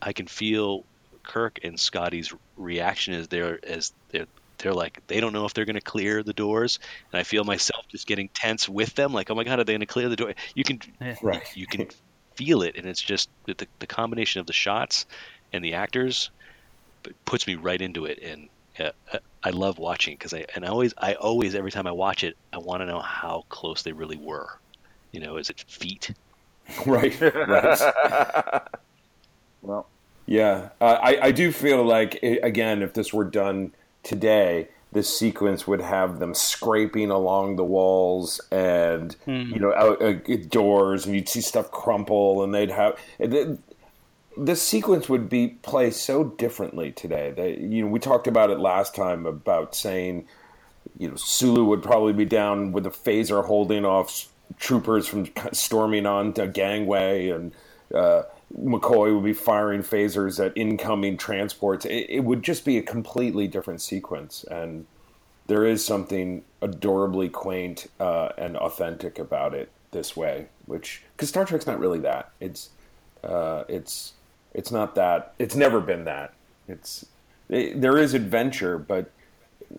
I 0.00 0.12
can 0.12 0.28
feel 0.28 0.84
Kirk 1.24 1.58
and 1.64 1.80
Scotty's 1.80 2.32
reaction 2.56 3.14
as 3.14 3.26
they're 3.26 3.58
as 3.64 3.92
they're 4.10 4.26
they're 4.58 4.72
like 4.74 5.02
they 5.06 5.20
don't 5.20 5.32
know 5.32 5.44
if 5.46 5.54
they're 5.54 5.64
going 5.64 5.74
to 5.76 5.80
clear 5.80 6.22
the 6.22 6.32
doors. 6.32 6.78
And 7.12 7.20
i 7.20 7.22
feel 7.22 7.44
myself 7.44 7.86
just 7.88 8.06
getting 8.06 8.28
tense 8.34 8.68
with 8.68 8.94
them 8.94 9.12
like 9.12 9.30
oh 9.30 9.34
my 9.34 9.44
god 9.44 9.58
are 9.60 9.64
they 9.64 9.72
going 9.74 9.80
to 9.80 9.86
clear 9.86 10.08
the 10.08 10.16
door? 10.16 10.34
You 10.54 10.64
can 10.64 10.80
Right. 11.22 11.42
you 11.56 11.66
can 11.66 11.88
feel 12.34 12.62
it 12.62 12.76
and 12.76 12.86
it's 12.86 13.00
just 13.00 13.30
the, 13.46 13.66
the 13.78 13.86
combination 13.86 14.40
of 14.40 14.46
the 14.46 14.52
shots 14.52 15.06
and 15.52 15.64
the 15.64 15.74
actors 15.74 16.30
puts 17.24 17.46
me 17.46 17.54
right 17.54 17.80
into 17.80 18.04
it. 18.06 18.18
And 18.22 18.48
uh, 18.78 18.90
I- 19.12 19.18
i 19.44 19.50
love 19.50 19.78
watching 19.78 20.14
because 20.14 20.34
i 20.34 20.44
and 20.54 20.64
i 20.64 20.68
always 20.68 20.92
i 20.98 21.14
always 21.14 21.54
every 21.54 21.70
time 21.70 21.86
i 21.86 21.92
watch 21.92 22.24
it 22.24 22.36
i 22.52 22.58
want 22.58 22.80
to 22.82 22.86
know 22.86 22.98
how 23.00 23.44
close 23.48 23.82
they 23.82 23.92
really 23.92 24.16
were. 24.18 24.48
You 25.12 25.20
know 25.20 25.36
is 25.36 25.50
it 25.50 25.60
feet? 25.68 26.12
Right. 26.84 27.14
Right. 27.20 28.62
Well, 29.62 29.88
Yeah, 30.26 30.70
uh, 30.80 30.98
I 31.00 31.26
I 31.26 31.30
do 31.32 31.52
feel 31.52 31.84
like 31.84 32.18
i 32.22 32.38
again, 32.42 32.82
if 32.82 32.92
this 32.94 33.12
were 33.12 33.24
done 33.24 33.72
today, 34.06 34.68
this 34.92 35.18
sequence 35.18 35.66
would 35.66 35.80
have 35.80 36.20
them 36.20 36.32
scraping 36.32 37.10
along 37.10 37.56
the 37.56 37.64
walls 37.64 38.40
and 38.50 39.14
you 39.26 39.58
know 39.58 39.74
out, 39.74 40.00
uh, 40.00 40.14
doors, 40.48 41.04
and 41.04 41.14
you'd 41.14 41.28
see 41.28 41.40
stuff 41.40 41.70
crumple, 41.70 42.42
and 42.42 42.54
they'd 42.54 42.70
have. 42.70 42.98
The, 43.18 43.58
this 44.38 44.62
sequence 44.62 45.08
would 45.08 45.28
be 45.28 45.48
played 45.48 45.94
so 45.94 46.24
differently 46.24 46.92
today. 46.92 47.32
that 47.36 47.58
you 47.58 47.82
know, 47.82 47.88
we 47.88 47.98
talked 47.98 48.26
about 48.26 48.50
it 48.50 48.58
last 48.58 48.94
time 48.94 49.26
about 49.26 49.74
saying, 49.74 50.26
you 50.98 51.08
know, 51.08 51.16
Sulu 51.16 51.64
would 51.64 51.82
probably 51.82 52.12
be 52.12 52.26
down 52.26 52.72
with 52.72 52.86
a 52.86 52.90
phaser 52.90 53.44
holding 53.44 53.84
off 53.84 54.28
troopers 54.58 55.08
from 55.08 55.28
storming 55.52 56.06
on 56.06 56.32
a 56.38 56.46
gangway, 56.46 57.30
and 57.30 57.52
uh, 57.94 58.22
McCoy 58.54 59.14
would 59.14 59.24
be 59.24 59.32
firing 59.32 59.82
phasers 59.82 60.44
at 60.44 60.52
incoming 60.56 61.16
transports. 61.16 61.84
It, 61.84 62.06
it 62.08 62.24
would 62.24 62.42
just 62.42 62.64
be 62.64 62.78
a 62.78 62.82
completely 62.82 63.48
different 63.48 63.80
sequence, 63.80 64.44
and 64.44 64.86
there 65.46 65.64
is 65.64 65.84
something 65.84 66.44
adorably 66.62 67.28
quaint 67.28 67.88
uh, 67.98 68.30
and 68.38 68.56
authentic 68.56 69.18
about 69.18 69.54
it 69.54 69.70
this 69.90 70.16
way. 70.16 70.46
Which 70.66 71.02
because 71.16 71.28
Star 71.28 71.44
Trek's 71.44 71.66
not 71.66 71.80
really 71.80 71.98
that. 72.00 72.30
It's 72.40 72.70
uh, 73.24 73.64
it's 73.68 74.12
it's 74.54 74.70
not 74.70 74.94
that. 74.94 75.34
It's 75.38 75.56
never 75.56 75.80
been 75.80 76.04
that. 76.04 76.32
It's 76.68 77.06
it, 77.48 77.80
there 77.80 77.98
is 77.98 78.14
adventure, 78.14 78.78
but 78.78 79.10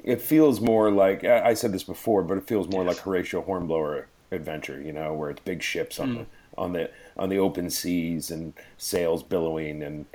it 0.04 0.22
feels 0.22 0.60
more 0.60 0.92
like 0.92 1.24
I 1.24 1.50
I 1.50 1.54
said 1.54 1.72
this 1.72 1.84
before, 1.84 2.22
but 2.22 2.38
it 2.38 2.48
feels 2.48 2.68
more 2.68 2.84
like 2.84 2.98
Horatio 2.98 3.42
Hornblower 3.42 4.08
adventure. 4.32 4.82
You 4.82 4.92
know, 4.92 5.14
where 5.14 5.30
it's 5.30 5.42
big 5.42 5.64
ships 5.64 6.00
on 6.00 6.14
the 6.16 6.26
on 6.58 6.74
the 6.74 6.90
on 7.18 7.30
the 7.30 7.38
open 7.38 7.70
seas 7.70 8.32
and 8.32 8.54
sails 8.78 9.24
billowing 9.24 9.84
and 9.84 10.06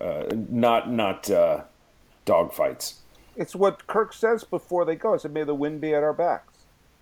uh, 0.00 0.24
not 0.48 0.90
not 0.90 1.30
uh, 1.30 1.62
dogfights. 2.26 2.94
it's 3.36 3.54
what 3.54 3.86
Kirk 3.86 4.12
says 4.12 4.44
before 4.44 4.84
they 4.84 4.96
go. 4.96 5.12
He 5.14 5.18
said, 5.18 5.32
"May 5.32 5.44
the 5.44 5.54
wind 5.54 5.80
be 5.80 5.94
at 5.94 6.02
our 6.02 6.12
backs." 6.12 6.58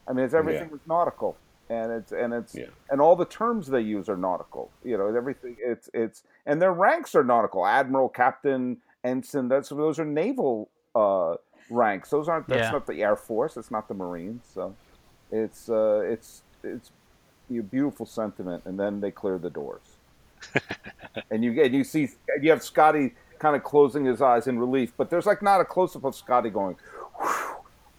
I 0.07 0.13
mean, 0.13 0.25
it's 0.25 0.35
everything 0.35 0.69
Yeah. 0.71 0.75
is 0.77 0.81
nautical, 0.87 1.37
and 1.69 1.93
it's 1.93 2.13
and 2.13 2.33
it's 2.33 2.55
Yeah. 2.55 2.67
and 2.91 3.01
all 3.01 3.17
the 3.17 3.25
terms 3.25 3.67
they 3.69 3.81
use 3.81 4.09
are 4.09 4.17
nautical. 4.17 4.71
You 4.85 4.97
know, 4.99 5.15
everything. 5.15 5.57
It's 5.61 5.89
it's 5.95 6.23
and 6.47 6.61
their 6.63 6.73
ranks 6.73 7.15
are 7.15 7.25
nautical: 7.25 7.67
admiral, 7.67 8.09
captain, 8.09 8.79
ensign. 9.05 9.49
That's 9.49 9.69
those 9.69 9.99
are 9.99 10.05
naval 10.05 10.69
uh, 10.95 11.37
ranks. 11.71 12.11
Those 12.11 12.29
aren't. 12.29 12.49
That's 12.49 12.67
Yeah. 12.67 12.71
not 12.73 12.87
the 12.87 13.03
air 13.03 13.17
force. 13.17 13.57
It's 13.57 13.71
not 13.71 13.87
the 13.89 13.95
marines. 13.95 14.43
So 14.53 14.75
it's 15.31 15.69
uh, 15.69 16.01
it's 16.05 16.43
it's 16.63 16.91
a 17.57 17.63
beautiful 17.63 18.05
sentiment. 18.05 18.65
And 18.67 18.79
then 18.79 19.01
they 19.01 19.11
clear 19.11 19.39
the 19.39 19.51
doors, 19.51 19.81
and 21.31 21.43
you 21.43 21.63
and 21.63 21.75
you 21.75 21.85
see 21.85 22.11
you 22.43 22.51
have 22.51 22.63
Scotty 22.63 23.15
kind 23.39 23.57
of 23.57 23.63
closing 23.63 24.05
his 24.05 24.21
eyes 24.21 24.47
in 24.47 24.59
relief, 24.59 24.93
but 24.97 25.11
there's 25.11 25.27
like 25.27 25.43
not 25.43 25.61
a 25.61 25.65
close 25.65 25.97
up 25.97 26.05
of 26.05 26.15
Scotty 26.15 26.51
going, 26.51 26.77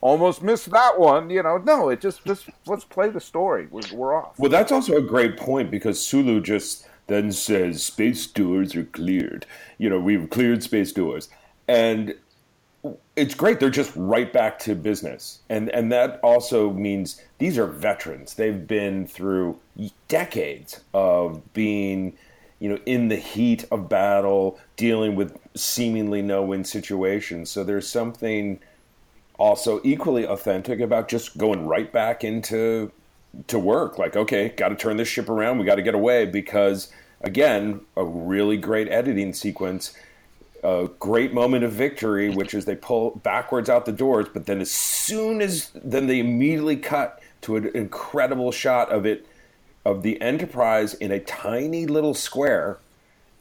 almost 0.01 0.41
missed 0.41 0.69
that 0.71 0.99
one. 0.99 1.29
You 1.29 1.43
know, 1.43 1.57
no, 1.57 1.89
it 1.89 2.01
just 2.01 2.25
just 2.25 2.49
let's 2.67 2.85
play 2.85 3.09
the 3.09 3.19
story. 3.19 3.67
We're, 3.71 3.81
we're 3.93 4.15
off. 4.15 4.37
Well, 4.37 4.51
that's 4.51 4.71
also 4.71 4.97
a 4.97 5.01
great 5.01 5.37
point 5.37 5.71
because 5.71 6.05
Sulu 6.05 6.41
just 6.41 6.87
then 7.07 7.31
says 7.31 7.83
space 7.83 8.27
doors 8.27 8.75
are 8.75 8.83
cleared. 8.83 9.45
You 9.77 9.89
know, 9.89 9.99
we've 9.99 10.29
cleared 10.29 10.63
space 10.63 10.91
doors, 10.91 11.29
and 11.67 12.15
it's 13.19 13.35
great. 13.35 13.59
They're 13.59 13.69
just 13.69 13.91
right 13.95 14.31
back 14.31 14.59
to 14.59 14.75
business, 14.75 15.39
and 15.49 15.69
and 15.69 15.91
that 15.91 16.19
also 16.23 16.71
means 16.71 17.21
these 17.37 17.57
are 17.57 17.67
veterans. 17.67 18.33
They've 18.33 18.65
been 18.65 19.07
through 19.07 19.59
decades 20.07 20.81
of 20.93 21.53
being, 21.53 22.17
you 22.59 22.69
know, 22.69 22.79
in 22.85 23.09
the 23.09 23.15
heat 23.15 23.65
of 23.71 23.89
battle, 23.89 24.59
dealing 24.75 25.15
with 25.15 25.37
seemingly 25.55 26.21
no-win 26.21 26.63
situations. 26.63 27.49
So 27.49 27.63
there's 27.63 27.87
something 27.87 28.59
also 29.37 29.79
equally 29.83 30.25
authentic 30.25 30.79
about 30.79 31.07
just 31.07 31.37
going 31.37 31.65
right 31.65 31.91
back 31.91 32.23
into 32.23 32.91
to 33.47 33.59
work. 33.59 33.97
Like, 33.97 34.15
okay, 34.15 34.49
got 34.49 34.69
to 34.69 34.75
turn 34.75 34.97
this 34.97 35.07
ship 35.07 35.29
around. 35.29 35.59
We 35.59 35.65
got 35.65 35.75
to 35.75 35.81
get 35.81 35.95
away 35.95 36.25
because, 36.25 36.91
again, 37.21 37.81
a 37.95 38.03
really 38.03 38.57
great 38.57 38.89
editing 38.89 39.33
sequence, 39.33 39.93
a 40.63 40.89
great 40.99 41.33
moment 41.33 41.63
of 41.63 41.71
victory, 41.71 42.29
which 42.29 42.53
is 42.53 42.65
they 42.65 42.75
pull 42.75 43.11
backwards 43.23 43.69
out 43.69 43.85
the 43.85 43.91
doors, 43.91 44.27
but 44.33 44.45
then 44.45 44.61
as 44.61 44.71
soon 44.71 45.41
as 45.41 45.71
then 45.73 46.07
they 46.07 46.19
immediately 46.19 46.77
cut 46.77 47.21
to 47.41 47.55
an 47.55 47.67
incredible 47.75 48.51
shot 48.51 48.89
of 48.89 49.05
it 49.05 49.25
of 49.85 50.03
the 50.03 50.21
Enterprise 50.21 50.93
in 50.95 51.11
a 51.11 51.19
tiny 51.19 51.85
little 51.85 52.13
square 52.13 52.77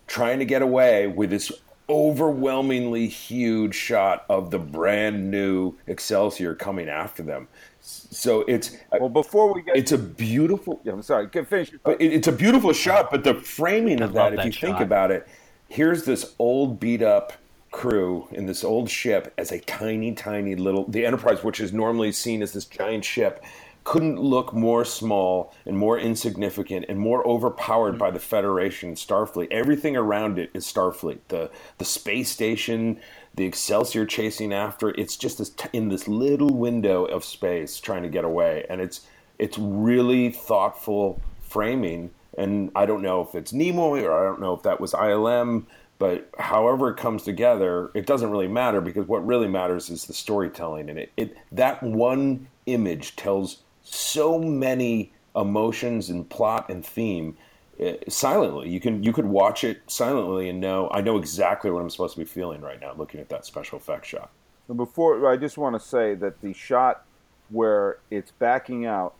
trying 0.07 0.39
to 0.39 0.45
get 0.45 0.63
away 0.63 1.07
with 1.07 1.31
this 1.31 1.53
overwhelmingly 1.91 3.07
huge 3.07 3.75
shot 3.75 4.25
of 4.29 4.51
the 4.51 4.59
brand 4.59 5.31
new 5.31 5.75
Excelsior 5.87 6.55
coming 6.55 6.89
after 6.89 7.23
them. 7.23 7.49
So 7.81 8.41
it's 8.43 8.75
uh, 8.93 8.99
Well, 9.01 9.09
before 9.09 9.53
we 9.55 9.63
get, 9.63 9.77
it's 9.77 9.93
a 9.93 9.99
beautiful 9.99 10.81
yeah, 10.85 10.93
I'm 10.93 11.03
sorry, 11.03 11.27
get 11.27 11.47
finish. 11.47 11.73
but 11.83 12.01
it, 12.01 12.13
it's 12.13 12.29
a 12.29 12.33
beautiful 12.33 12.73
shot. 12.73 13.11
But 13.11 13.25
the 13.25 13.35
framing 13.35 14.03
of 14.03 14.13
love 14.13 14.33
that, 14.33 14.33
if 14.35 14.37
that 14.39 14.47
you 14.47 14.53
think 14.53 14.81
about 14.81 15.11
it, 15.11 15.27
here's 15.69 16.05
this 16.05 16.35
old 16.39 16.81
beat 16.81 17.03
up 17.03 17.35
crew 17.71 18.27
in 18.33 18.47
this 18.47 18.65
old 18.65 18.91
ship 18.91 19.33
as 19.37 19.53
a 19.53 19.61
tiny, 19.61 20.13
tiny 20.13 20.55
little 20.57 20.85
the 20.89 21.07
Enterprise, 21.07 21.45
which 21.45 21.61
is 21.61 21.73
normally 21.73 22.13
seen 22.13 22.43
as 22.43 22.53
this 22.53 22.65
giant 22.65 23.05
ship, 23.05 23.45
couldn't 23.85 24.21
look 24.21 24.53
more 24.53 24.85
small 24.85 25.55
and 25.65 25.79
more 25.79 25.99
insignificant 25.99 26.85
and 26.89 26.99
more 26.99 27.27
overpowered 27.27 27.99
by 27.99 28.11
the 28.11 28.19
Federation 28.19 28.95
Starfleet. 28.95 29.49
Everything 29.51 29.97
around 29.97 30.39
it 30.39 30.51
is 30.53 30.67
Starfleet. 30.67 31.21
The 31.29 31.51
the 31.79 31.85
space 31.85 32.31
station, 32.31 33.01
the 33.35 33.45
Excelsior 33.45 34.05
chasing 34.05 34.53
after. 34.53 34.91
it. 34.91 34.99
It's 34.99 35.17
just 35.17 35.39
this 35.39 35.51
t- 35.51 35.69
in 35.73 35.89
this 35.89 36.09
little 36.09 36.51
window 36.51 37.05
of 37.05 37.25
space 37.25 37.79
trying 37.81 38.03
to 38.03 38.09
get 38.09 38.25
away, 38.25 38.67
and 38.69 38.81
it's 38.81 39.03
it's 39.39 39.59
really 39.59 40.31
thoughtful 40.31 41.23
framing. 41.41 42.11
And 42.39 42.71
I 42.75 42.87
don't 42.87 43.03
know 43.03 43.21
if 43.21 43.35
it's 43.35 43.53
Nimoy 43.53 44.03
or 44.03 44.13
I 44.13 44.25
don't 44.25 44.41
know 44.41 44.55
if 44.55 44.63
that 44.63 44.81
was 44.81 44.93
ILM, 44.93 45.67
but 45.99 46.31
however 46.39 46.91
it 46.91 46.97
comes 46.97 47.25
together, 47.25 47.91
it 47.95 48.07
doesn't 48.07 48.31
really 48.31 48.49
matter 48.49 48.81
because 48.81 49.07
what 49.07 49.27
really 49.27 49.49
matters 49.49 49.91
is 49.91 50.05
the 50.05 50.15
storytelling. 50.15 50.89
And 50.89 50.99
it, 51.01 51.13
it 51.17 51.37
that 51.53 51.83
one 51.83 52.47
image 52.67 53.17
tells 53.17 53.59
so 53.83 54.39
many 54.39 55.13
emotions 55.35 56.11
and 56.11 56.29
plot 56.29 56.69
and 56.69 56.87
theme 56.87 57.37
uh, 57.85 57.93
silently. 58.09 58.69
You 58.69 58.81
can 58.81 59.03
you 59.03 59.13
could 59.13 59.27
watch 59.27 59.65
it 59.65 59.83
silently 59.89 60.49
and 60.49 60.61
know 60.61 60.89
I 60.93 61.01
know 61.01 61.19
exactly 61.19 61.71
what 61.71 61.83
I'm 61.83 61.91
supposed 61.91 62.15
to 62.15 62.21
be 62.21 62.25
feeling 62.25 62.61
right 62.61 62.81
now 62.81 62.95
looking 62.97 63.21
at 63.21 63.29
that 63.31 63.45
special 63.45 63.79
effects 63.79 64.09
shot. 64.09 64.31
Before 64.75 65.29
I 65.31 65.37
just 65.37 65.59
want 65.59 65.75
to 65.75 65.81
say 65.81 66.15
that 66.15 66.41
the 66.41 66.53
shot 66.53 67.05
where 67.49 67.99
it's 68.11 68.31
backing 68.31 68.85
out 68.87 69.15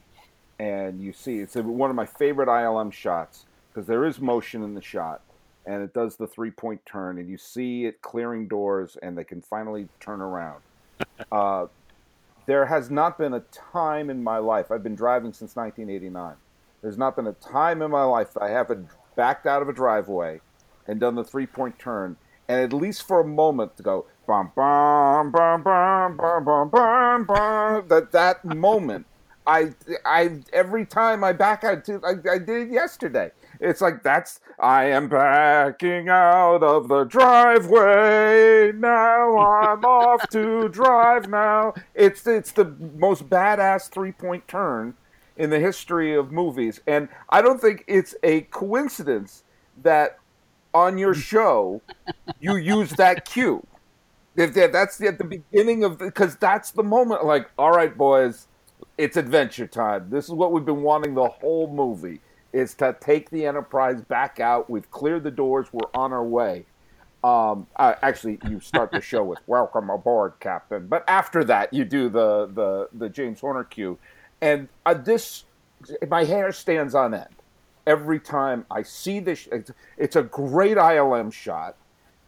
and 0.59 1.01
you 1.01 1.13
see 1.13 1.39
it's 1.39 1.55
one 1.55 1.91
of 1.91 1.97
my 1.97 2.07
favorite 2.07 2.49
ILM 2.49 2.93
shots 2.93 3.47
because 3.69 3.87
there 3.87 4.05
is 4.05 4.21
motion 4.21 4.63
in 4.63 4.75
the 4.75 4.83
shot 4.83 5.21
and 5.67 5.83
it 5.83 5.93
does 5.93 6.17
the 6.17 6.27
three 6.27 6.51
point 6.51 6.85
turn 6.87 7.19
and 7.19 7.29
you 7.29 7.37
see 7.37 7.85
it 7.85 8.01
clearing 8.03 8.49
doors 8.49 8.97
and 9.03 9.17
they 9.17 9.25
can 9.25 9.43
finally 9.43 9.89
turn 10.01 10.21
around. 10.21 10.63
uh, 11.33 11.67
there 12.47 12.67
has 12.67 12.91
not 12.91 13.19
been 13.19 13.35
a 13.35 13.41
time 13.41 14.09
in 14.09 14.25
my 14.25 14.39
life 14.39 14.71
I've 14.71 14.83
been 14.83 14.97
driving 14.97 15.33
since 15.33 15.55
1989. 15.55 16.35
There's 16.81 16.99
not 16.99 17.17
been 17.17 17.27
a 17.27 17.33
time 17.33 17.83
in 17.83 17.91
my 17.91 18.05
life 18.05 18.37
I 18.41 18.49
haven't 18.49 18.89
backed 19.17 19.47
out 19.47 19.63
of 19.63 19.69
a 19.69 19.73
driveway 19.73 20.41
and 20.87 20.99
done 20.99 21.15
the 21.15 21.25
three 21.25 21.47
point 21.47 21.79
turn, 21.79 22.17
and 22.49 22.61
at 22.61 22.73
least 22.73 23.07
for 23.07 23.21
a 23.21 23.27
moment 23.27 23.77
to 23.77 23.83
go 23.83 24.07
bum 24.27 24.53
bum 24.55 25.31
bum 25.31 25.63
bum 25.63 26.17
bum 26.17 26.45
bum 26.45 26.69
bum 26.71 27.25
bum. 27.25 27.89
That 27.89 28.13
that 28.13 28.45
moment, 28.45 29.07
I 29.49 29.73
I 30.05 30.41
every 30.53 30.85
time 30.85 31.25
I 31.25 31.33
back 31.33 31.65
out, 31.65 31.89
I, 31.89 32.13
I 32.31 32.39
did 32.39 32.69
it 32.69 32.71
yesterday. 32.71 33.33
It's 33.61 33.81
like 33.81 34.03
that's 34.03 34.41
I 34.61 34.85
am 34.85 35.09
backing 35.09 36.11
out 36.11 36.63
of 36.63 36.89
the 36.89 37.05
driveway 37.05 38.73
now. 38.73 39.39
I'm 39.39 39.85
off 39.87 40.29
to 40.31 40.69
drive 40.69 41.29
now. 41.31 41.73
It's 41.95 42.27
it's 42.27 42.53
the 42.53 42.67
most 42.99 43.31
badass 43.31 43.89
three 43.89 44.13
point 44.13 44.47
turn 44.47 44.95
in 45.39 45.49
the 45.49 45.59
history 45.59 46.15
of 46.15 46.31
movies, 46.31 46.81
and 46.87 47.09
I 47.31 47.41
don't 47.41 47.61
think 47.61 47.85
it's 47.87 48.15
a 48.23 48.43
coincidence 48.43 49.45
that 49.83 50.19
on 50.75 50.99
your 50.99 51.15
show 51.31 51.81
you 52.39 52.57
use 52.57 52.91
that 52.93 53.25
cue. 53.25 53.67
If 54.37 54.53
that's 54.55 55.01
at 55.01 55.17
the 55.19 55.25
beginning 55.25 55.85
of 55.85 55.99
because 55.99 56.37
that's 56.37 56.71
the 56.73 56.83
moment. 56.83 57.25
Like, 57.25 57.51
all 57.59 57.71
right, 57.71 57.97
boys, 57.97 58.48
it's 58.99 59.17
adventure 59.17 59.67
time. 59.67 60.11
This 60.11 60.27
is 60.27 60.33
what 60.33 60.53
we've 60.53 60.65
been 60.65 60.83
wanting 60.83 61.15
the 61.15 61.29
whole 61.29 61.73
movie 61.73 62.21
is 62.53 62.75
to 62.75 62.97
take 63.01 63.31
the 63.31 63.47
Enterprise 63.47 64.03
back 64.03 64.41
out. 64.41 64.69
We've 64.69 64.91
cleared 64.91 65.23
the 65.23 65.31
doors. 65.31 65.69
We're 65.73 65.89
on 65.95 66.13
our 66.13 66.25
way. 66.25 66.67
Um, 67.23 67.67
uh, 67.77 67.95
actually, 68.03 68.39
you 68.49 68.61
start 68.61 68.91
the 68.91 69.01
show 69.01 69.25
with 69.25 69.39
"Welcome 69.47 69.91
aboard, 69.91 70.35
Captain," 70.41 70.87
but 70.87 71.05
after 71.09 71.43
that, 71.45 71.73
you 71.73 71.85
do 71.85 72.09
the 72.09 72.47
the 72.47 72.89
the 72.93 73.09
James 73.09 73.41
Horner 73.41 73.65
cue, 73.65 73.99
and 74.41 74.69
uh, 74.87 74.95
this 74.95 75.45
my 76.09 76.25
hair 76.25 76.53
stands 76.53 76.95
on 76.95 77.15
end 77.15 77.35
every 77.87 78.21
time 78.21 78.67
I 78.71 78.83
see 78.83 79.19
this. 79.19 79.49
It's, 79.51 79.73
it's 79.97 80.15
a 80.17 80.23
great 80.23 80.77
ILM 80.77 81.33
shot. 81.33 81.77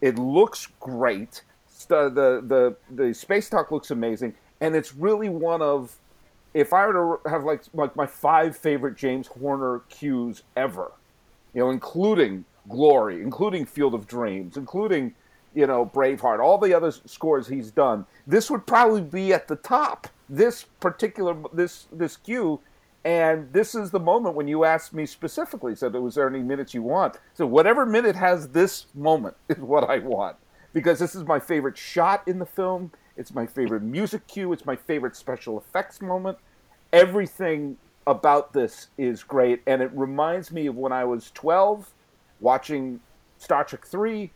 It 0.00 0.18
looks 0.18 0.66
great. 0.80 1.42
The, 1.88 2.08
the 2.08 2.76
the 2.90 3.04
the 3.04 3.14
space 3.14 3.48
dock 3.48 3.70
looks 3.70 3.92
amazing, 3.92 4.34
and 4.60 4.74
it's 4.74 4.94
really 4.94 5.28
one 5.28 5.62
of 5.62 5.96
if 6.54 6.72
I 6.72 6.86
were 6.86 7.20
to 7.24 7.30
have 7.30 7.44
like 7.44 7.62
like 7.72 7.94
my 7.96 8.06
five 8.06 8.56
favorite 8.56 8.96
James 8.96 9.26
Horner 9.26 9.82
cues 9.88 10.42
ever, 10.56 10.92
you 11.54 11.60
know, 11.60 11.70
including 11.70 12.44
Glory, 12.68 13.22
including 13.22 13.64
Field 13.64 13.94
of 13.94 14.06
Dreams, 14.06 14.56
including 14.56 15.14
you 15.54 15.66
know 15.66 15.86
Braveheart, 15.86 16.40
all 16.40 16.58
the 16.58 16.74
other 16.74 16.90
scores 16.90 17.48
he's 17.48 17.70
done, 17.70 18.06
this 18.26 18.50
would 18.50 18.66
probably 18.66 19.02
be 19.02 19.32
at 19.32 19.48
the 19.48 19.56
top. 19.56 20.08
This 20.28 20.64
particular 20.80 21.36
this 21.52 21.86
this 21.92 22.16
cue, 22.16 22.60
and 23.04 23.52
this 23.52 23.74
is 23.74 23.90
the 23.90 24.00
moment 24.00 24.34
when 24.34 24.48
you 24.48 24.64
asked 24.64 24.92
me 24.92 25.06
specifically, 25.06 25.74
said, 25.74 25.94
"Was 25.94 26.14
there 26.14 26.28
any 26.28 26.42
minutes 26.42 26.74
you 26.74 26.82
want?" 26.82 27.18
So 27.34 27.46
whatever 27.46 27.86
minute 27.86 28.16
has 28.16 28.48
this 28.48 28.86
moment 28.94 29.36
is 29.48 29.58
what 29.58 29.88
I 29.88 29.98
want 29.98 30.36
because 30.72 30.98
this 30.98 31.14
is 31.14 31.24
my 31.24 31.38
favorite 31.40 31.76
shot 31.76 32.22
in 32.26 32.38
the 32.38 32.46
film. 32.46 32.92
It's 33.20 33.34
my 33.34 33.44
favorite 33.44 33.82
music 33.82 34.26
cue. 34.26 34.50
It's 34.54 34.64
my 34.64 34.76
favorite 34.76 35.14
special 35.14 35.58
effects 35.58 36.00
moment. 36.00 36.38
Everything 36.90 37.76
about 38.06 38.54
this 38.54 38.88
is 38.96 39.22
great, 39.22 39.60
and 39.66 39.82
it 39.82 39.90
reminds 39.92 40.50
me 40.50 40.66
of 40.66 40.76
when 40.76 40.90
I 40.90 41.04
was 41.04 41.30
12 41.32 41.92
watching 42.40 42.98
Star 43.36 43.62
Trek 43.62 43.84
3, 43.84 44.30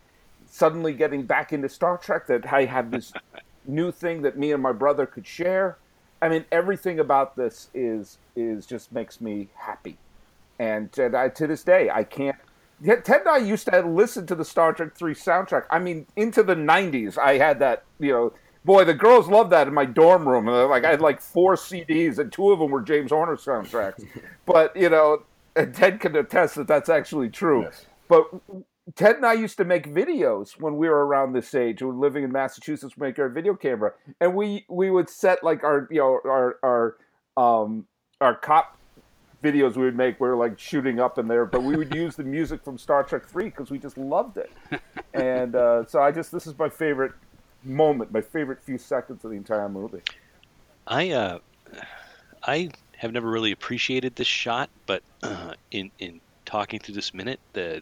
suddenly 0.45 0.93
getting 0.93 1.23
back 1.23 1.51
into 1.51 1.67
Star 1.67 1.97
Trek, 1.97 2.27
that 2.27 2.53
I 2.53 2.65
had 2.65 2.91
this 2.91 3.11
new 3.65 3.91
thing 3.91 4.21
that 4.21 4.37
me 4.37 4.51
and 4.51 4.61
my 4.61 4.71
brother 4.71 5.07
could 5.07 5.25
share. 5.25 5.79
I 6.21 6.29
mean, 6.29 6.45
everything 6.51 6.99
about 6.99 7.35
this 7.35 7.69
is 7.73 8.19
is 8.35 8.67
just 8.67 8.91
makes 8.91 9.19
me 9.19 9.49
happy, 9.55 9.97
and, 10.59 10.95
and 10.99 11.15
I, 11.15 11.29
to 11.29 11.47
this 11.47 11.63
day, 11.63 11.89
I 11.89 12.03
can't. 12.03 12.37
Ted 12.85 13.21
and 13.21 13.29
I 13.29 13.37
used 13.37 13.67
to 13.67 13.81
listen 13.81 14.27
to 14.27 14.35
the 14.35 14.45
Star 14.45 14.73
Trek 14.73 14.95
Three 14.95 15.15
soundtrack. 15.15 15.63
I 15.71 15.79
mean, 15.79 16.05
into 16.15 16.43
the 16.43 16.55
'90s, 16.55 17.17
I 17.17 17.39
had 17.39 17.57
that. 17.59 17.83
You 17.99 18.11
know, 18.11 18.33
boy, 18.65 18.83
the 18.83 18.93
girls 18.93 19.27
loved 19.27 19.51
that 19.51 19.67
in 19.67 19.73
my 19.73 19.85
dorm 19.85 20.27
room. 20.27 20.47
Like 20.47 20.83
I 20.83 20.89
had 20.89 21.01
like 21.01 21.21
four 21.21 21.55
CDs, 21.55 22.17
and 22.17 22.31
two 22.31 22.51
of 22.51 22.59
them 22.59 22.71
were 22.71 22.81
James 22.81 23.11
Horner 23.11 23.37
soundtracks. 23.37 24.05
but 24.45 24.75
you 24.75 24.89
know, 24.89 25.23
Ted 25.73 25.99
can 25.99 26.15
attest 26.15 26.55
that 26.55 26.67
that's 26.67 26.89
actually 26.89 27.29
true. 27.29 27.63
Yes. 27.63 27.85
But 28.07 28.25
Ted 28.95 29.15
and 29.15 29.25
I 29.25 29.33
used 29.33 29.57
to 29.57 29.65
make 29.65 29.91
videos 29.91 30.59
when 30.59 30.77
we 30.77 30.89
were 30.89 31.05
around 31.05 31.33
this 31.33 31.55
age. 31.55 31.81
We 31.81 31.87
were 31.87 31.93
living 31.93 32.23
in 32.23 32.31
Massachusetts, 32.31 32.97
make 32.97 33.17
our 33.19 33.29
video 33.29 33.55
camera, 33.55 33.93
and 34.19 34.35
we 34.35 34.65
we 34.67 34.91
would 34.91 35.09
set 35.09 35.43
like 35.43 35.63
our 35.63 35.87
you 35.91 35.99
know 35.99 36.19
our 36.25 36.57
our 36.63 36.97
um 37.37 37.85
our 38.19 38.35
cop 38.35 38.77
videos 39.43 39.75
we 39.75 39.85
would 39.85 39.95
make. 39.95 40.19
We 40.19 40.27
were 40.27 40.35
like 40.35 40.59
shooting 40.59 40.99
up 40.99 41.17
in 41.17 41.27
there, 41.27 41.45
but 41.45 41.63
we 41.63 41.75
would 41.75 41.93
use 41.93 42.15
the 42.15 42.23
music 42.23 42.63
from 42.63 42.77
Star 42.77 43.03
Trek 43.03 43.25
Three 43.27 43.45
because 43.45 43.71
we 43.71 43.79
just 43.79 43.97
loved 43.97 44.37
it. 44.37 44.51
And 45.13 45.55
uh, 45.55 45.85
so 45.85 46.01
I 46.01 46.11
just 46.11 46.29
this 46.29 46.45
is 46.45 46.59
my 46.59 46.67
favorite 46.67 47.13
moment, 47.65 48.11
my 48.11 48.21
favorite 48.21 48.61
few 48.61 48.77
seconds 48.77 49.23
of 49.23 49.31
the 49.31 49.37
entire 49.37 49.69
movie. 49.69 50.01
I 50.87 51.11
uh, 51.11 51.39
I 52.43 52.69
have 52.97 53.11
never 53.11 53.29
really 53.29 53.51
appreciated 53.51 54.15
this 54.15 54.27
shot, 54.27 54.69
but 54.85 55.03
uh, 55.23 55.53
in 55.71 55.91
in 55.99 56.21
talking 56.45 56.79
through 56.79 56.95
this 56.95 57.13
minute, 57.13 57.39
the 57.53 57.81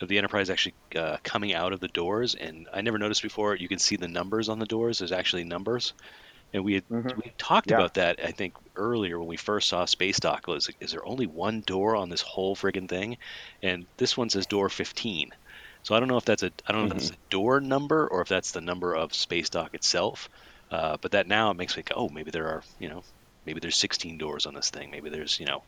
of 0.00 0.08
the 0.08 0.18
Enterprise 0.18 0.50
actually 0.50 0.74
uh, 0.96 1.16
coming 1.22 1.54
out 1.54 1.72
of 1.72 1.80
the 1.80 1.88
doors, 1.88 2.34
and 2.34 2.68
I 2.72 2.82
never 2.82 2.98
noticed 2.98 3.22
before. 3.22 3.54
You 3.54 3.68
can 3.68 3.78
see 3.78 3.96
the 3.96 4.08
numbers 4.08 4.48
on 4.48 4.58
the 4.58 4.66
doors. 4.66 4.98
There's 4.98 5.12
actually 5.12 5.44
numbers, 5.44 5.94
and 6.52 6.64
we 6.64 6.74
had, 6.74 6.88
mm-hmm. 6.88 7.20
we 7.24 7.32
talked 7.38 7.70
yeah. 7.70 7.76
about 7.76 7.94
that. 7.94 8.20
I 8.22 8.32
think 8.32 8.54
earlier 8.76 9.18
when 9.18 9.28
we 9.28 9.36
first 9.36 9.68
saw 9.68 9.84
Space 9.84 10.20
Dock 10.20 10.46
was 10.46 10.70
is 10.80 10.92
there 10.92 11.04
only 11.04 11.26
one 11.26 11.60
door 11.60 11.96
on 11.96 12.08
this 12.08 12.20
whole 12.20 12.54
friggin' 12.54 12.88
thing, 12.88 13.16
and 13.62 13.86
this 13.96 14.16
one 14.16 14.30
says 14.30 14.46
door 14.46 14.68
15. 14.68 15.32
So 15.84 15.94
I 15.94 16.00
don't 16.00 16.08
know 16.08 16.16
if 16.16 16.24
that's 16.24 16.42
a 16.42 16.50
I 16.66 16.72
don't 16.72 16.82
know 16.82 16.88
mm-hmm. 16.88 16.98
if 16.98 17.08
that's 17.08 17.16
a 17.16 17.30
door 17.30 17.60
number 17.60 18.06
or 18.06 18.20
if 18.22 18.28
that's 18.28 18.50
the 18.50 18.60
number 18.60 18.94
of 18.94 19.14
Space 19.14 19.48
Dock 19.50 19.74
itself. 19.74 20.28
Uh, 20.70 20.96
but 21.00 21.12
that 21.12 21.28
now 21.28 21.50
it 21.50 21.54
makes 21.54 21.76
me 21.76 21.84
go, 21.84 21.94
oh, 21.96 22.08
maybe 22.08 22.32
there 22.32 22.48
are 22.48 22.62
you 22.80 22.88
know 22.88 23.04
maybe 23.46 23.60
there's 23.60 23.76
16 23.76 24.18
doors 24.18 24.46
on 24.46 24.54
this 24.54 24.70
thing. 24.70 24.90
Maybe 24.90 25.10
there's 25.10 25.38
you 25.38 25.46
know, 25.46 25.62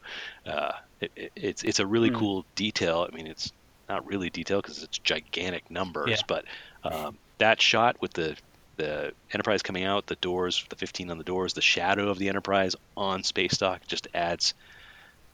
uh, 0.47 0.73
it, 1.01 1.13
it, 1.15 1.33
it's 1.37 1.63
it's 1.63 1.79
a 1.79 1.87
really 1.87 2.11
mm. 2.11 2.17
cool 2.17 2.45
detail. 2.55 3.07
I 3.11 3.15
mean, 3.15 3.27
it's 3.27 3.53
not 3.89 4.07
really 4.07 4.31
detail 4.31 4.61
because 4.61 4.83
it's 4.83 4.99
gigantic 4.99 5.71
numbers, 5.71 6.11
yeah. 6.11 6.17
but 6.27 6.45
um, 6.83 7.17
that 7.39 7.61
shot 7.61 8.01
with 8.01 8.13
the 8.13 8.37
the 8.77 9.13
Enterprise 9.33 9.63
coming 9.63 9.85
out, 9.85 10.07
the 10.07 10.17
doors, 10.17 10.65
the 10.69 10.77
15 10.77 11.11
on 11.11 11.19
the 11.19 11.25
doors, 11.25 11.55
the 11.55 11.63
shadow 11.63 12.11
of 12.11 12.19
the 12.19 12.29
Enterprise 12.29 12.77
on 12.97 13.23
space 13.23 13.57
dock 13.57 13.81
just 13.87 14.07
adds 14.15 14.55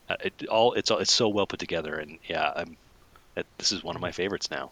uh, 0.08 0.16
it 0.22 0.46
all. 0.48 0.74
It's 0.74 0.90
all, 0.90 0.98
it's 0.98 1.12
so 1.12 1.28
well 1.28 1.46
put 1.46 1.60
together, 1.60 1.94
and 1.94 2.18
yeah, 2.28 2.52
I'm. 2.54 2.76
It, 3.36 3.46
this 3.58 3.72
is 3.72 3.82
one 3.82 3.96
of 3.96 4.02
my 4.02 4.12
favorites 4.12 4.50
now. 4.50 4.70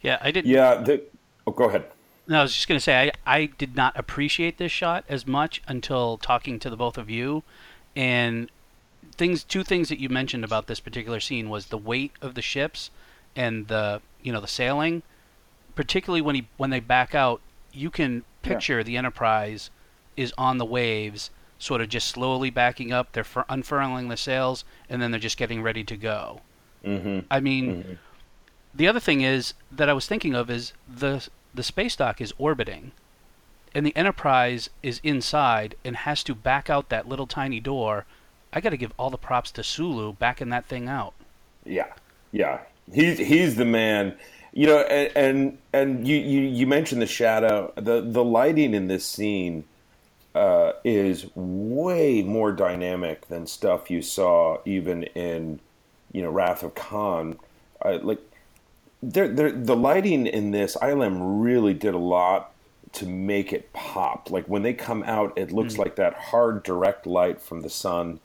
Yeah, 0.00 0.18
I 0.20 0.30
didn't. 0.30 0.50
Yeah, 0.50 0.76
the, 0.76 1.02
oh, 1.46 1.52
go 1.52 1.64
ahead. 1.64 1.86
No, 2.26 2.40
I 2.40 2.42
was 2.42 2.54
just 2.54 2.68
going 2.68 2.78
to 2.78 2.82
say 2.82 3.10
I, 3.26 3.36
I 3.40 3.46
did 3.46 3.74
not 3.74 3.96
appreciate 3.96 4.58
this 4.58 4.72
shot 4.72 5.04
as 5.08 5.26
much 5.26 5.62
until 5.66 6.18
talking 6.18 6.58
to 6.60 6.70
the 6.70 6.76
both 6.76 6.96
of 6.96 7.10
you, 7.10 7.42
and 7.96 8.50
things 9.16 9.44
two 9.44 9.64
things 9.64 9.88
that 9.88 9.98
you 9.98 10.08
mentioned 10.08 10.44
about 10.44 10.66
this 10.66 10.80
particular 10.80 11.20
scene 11.20 11.48
was 11.48 11.66
the 11.66 11.78
weight 11.78 12.12
of 12.20 12.34
the 12.34 12.42
ships 12.42 12.90
and 13.36 13.68
the 13.68 14.00
you 14.22 14.32
know 14.32 14.40
the 14.40 14.48
sailing 14.48 15.02
particularly 15.74 16.20
when 16.20 16.34
he 16.34 16.48
when 16.56 16.70
they 16.70 16.80
back 16.80 17.14
out 17.14 17.40
you 17.72 17.90
can 17.90 18.24
picture 18.42 18.78
yeah. 18.78 18.82
the 18.82 18.96
enterprise 18.96 19.70
is 20.16 20.32
on 20.38 20.58
the 20.58 20.64
waves 20.64 21.30
sort 21.58 21.80
of 21.80 21.88
just 21.88 22.08
slowly 22.08 22.50
backing 22.50 22.92
up 22.92 23.12
they're 23.12 23.26
unfurling 23.48 24.08
the 24.08 24.16
sails 24.16 24.64
and 24.88 25.00
then 25.00 25.10
they're 25.10 25.20
just 25.20 25.36
getting 25.36 25.62
ready 25.62 25.84
to 25.84 25.96
go 25.96 26.40
mm-hmm. 26.84 27.20
i 27.30 27.40
mean 27.40 27.76
mm-hmm. 27.76 27.92
the 28.74 28.88
other 28.88 29.00
thing 29.00 29.20
is 29.20 29.54
that 29.70 29.88
i 29.88 29.92
was 29.92 30.06
thinking 30.06 30.34
of 30.34 30.50
is 30.50 30.72
the 30.88 31.28
the 31.54 31.62
space 31.62 31.96
dock 31.96 32.20
is 32.20 32.32
orbiting 32.38 32.92
and 33.74 33.86
the 33.86 33.96
enterprise 33.96 34.68
is 34.82 35.00
inside 35.02 35.74
and 35.84 35.96
has 35.96 36.22
to 36.22 36.34
back 36.34 36.68
out 36.68 36.90
that 36.90 37.08
little 37.08 37.26
tiny 37.26 37.60
door 37.60 38.04
I 38.52 38.60
got 38.60 38.70
to 38.70 38.76
give 38.76 38.92
all 38.98 39.10
the 39.10 39.18
props 39.18 39.50
to 39.52 39.64
Sulu 39.64 40.12
backing 40.14 40.50
that 40.50 40.66
thing 40.66 40.88
out. 40.88 41.14
Yeah, 41.64 41.92
yeah, 42.32 42.60
he's 42.92 43.18
he's 43.18 43.56
the 43.56 43.64
man. 43.64 44.16
You 44.52 44.66
know, 44.66 44.78
and 44.80 45.16
and, 45.16 45.58
and 45.72 46.08
you, 46.08 46.16
you 46.16 46.40
you 46.42 46.66
mentioned 46.66 47.00
the 47.00 47.06
shadow. 47.06 47.72
the 47.76 48.02
The 48.02 48.22
lighting 48.22 48.74
in 48.74 48.88
this 48.88 49.06
scene 49.06 49.64
uh, 50.34 50.72
is 50.84 51.34
way 51.34 52.22
more 52.22 52.52
dynamic 52.52 53.28
than 53.28 53.46
stuff 53.46 53.90
you 53.90 54.02
saw 54.02 54.58
even 54.66 55.04
in 55.04 55.60
you 56.12 56.22
know 56.22 56.30
Wrath 56.30 56.62
of 56.62 56.74
Khan. 56.74 57.38
Uh, 57.84 57.98
like, 58.02 58.20
they're, 59.02 59.28
they're, 59.28 59.50
the 59.50 59.74
lighting 59.74 60.26
in 60.26 60.52
this 60.52 60.76
ILM 60.76 61.42
really 61.42 61.74
did 61.74 61.94
a 61.94 61.98
lot 61.98 62.52
to 62.92 63.06
make 63.06 63.52
it 63.52 63.72
pop. 63.72 64.30
Like 64.30 64.46
when 64.46 64.62
they 64.62 64.74
come 64.74 65.02
out, 65.02 65.32
it 65.36 65.50
looks 65.50 65.74
mm. 65.74 65.78
like 65.78 65.96
that 65.96 66.14
hard 66.14 66.62
direct 66.62 67.06
light 67.06 67.40
from 67.40 67.62
the 67.62 67.70
sun 67.70 68.20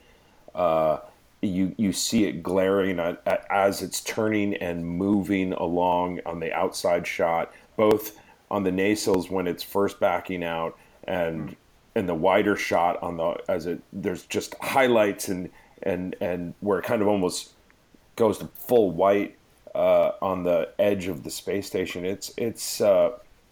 uh, 0.58 1.00
you 1.42 1.76
you 1.78 1.94
see 1.94 2.26
it 2.26 2.42
glaring 2.42 3.00
at, 3.00 3.22
at, 3.26 3.46
as 3.50 3.82
it's 3.84 4.02
turning 4.02 4.56
and 4.56 4.86
moving 4.86 5.54
along 5.54 6.20
on 6.26 6.40
the 6.40 6.52
outside 6.52 7.06
shot, 7.06 7.54
both 7.78 8.20
on 8.50 8.64
the 8.64 8.72
nacelles 8.72 9.30
when 9.30 9.48
it's 9.48 9.62
first 9.62 10.00
backing 10.00 10.44
out, 10.44 10.76
and 11.04 11.56
in 11.96 12.08
the 12.08 12.16
wider 12.16 12.56
shot 12.56 13.02
on 13.04 13.18
the 13.18 13.38
as 13.48 13.68
it 13.68 13.82
there's 13.94 14.26
just 14.26 14.56
highlights 14.62 15.30
and 15.30 15.52
and 15.84 16.16
and 16.20 16.56
where 16.60 16.80
it 16.80 16.86
kind 16.86 17.04
of 17.04 17.08
almost 17.08 17.54
goes 18.18 18.40
to 18.40 18.48
full 18.48 18.92
white 18.92 19.38
uh, 19.74 20.12
on 20.22 20.44
the 20.44 20.70
edge 20.78 21.08
of 21.08 21.24
the 21.24 21.30
space 21.30 21.68
station. 21.68 22.04
It's 22.04 22.34
it's 22.36 22.82
uh, 22.82 23.12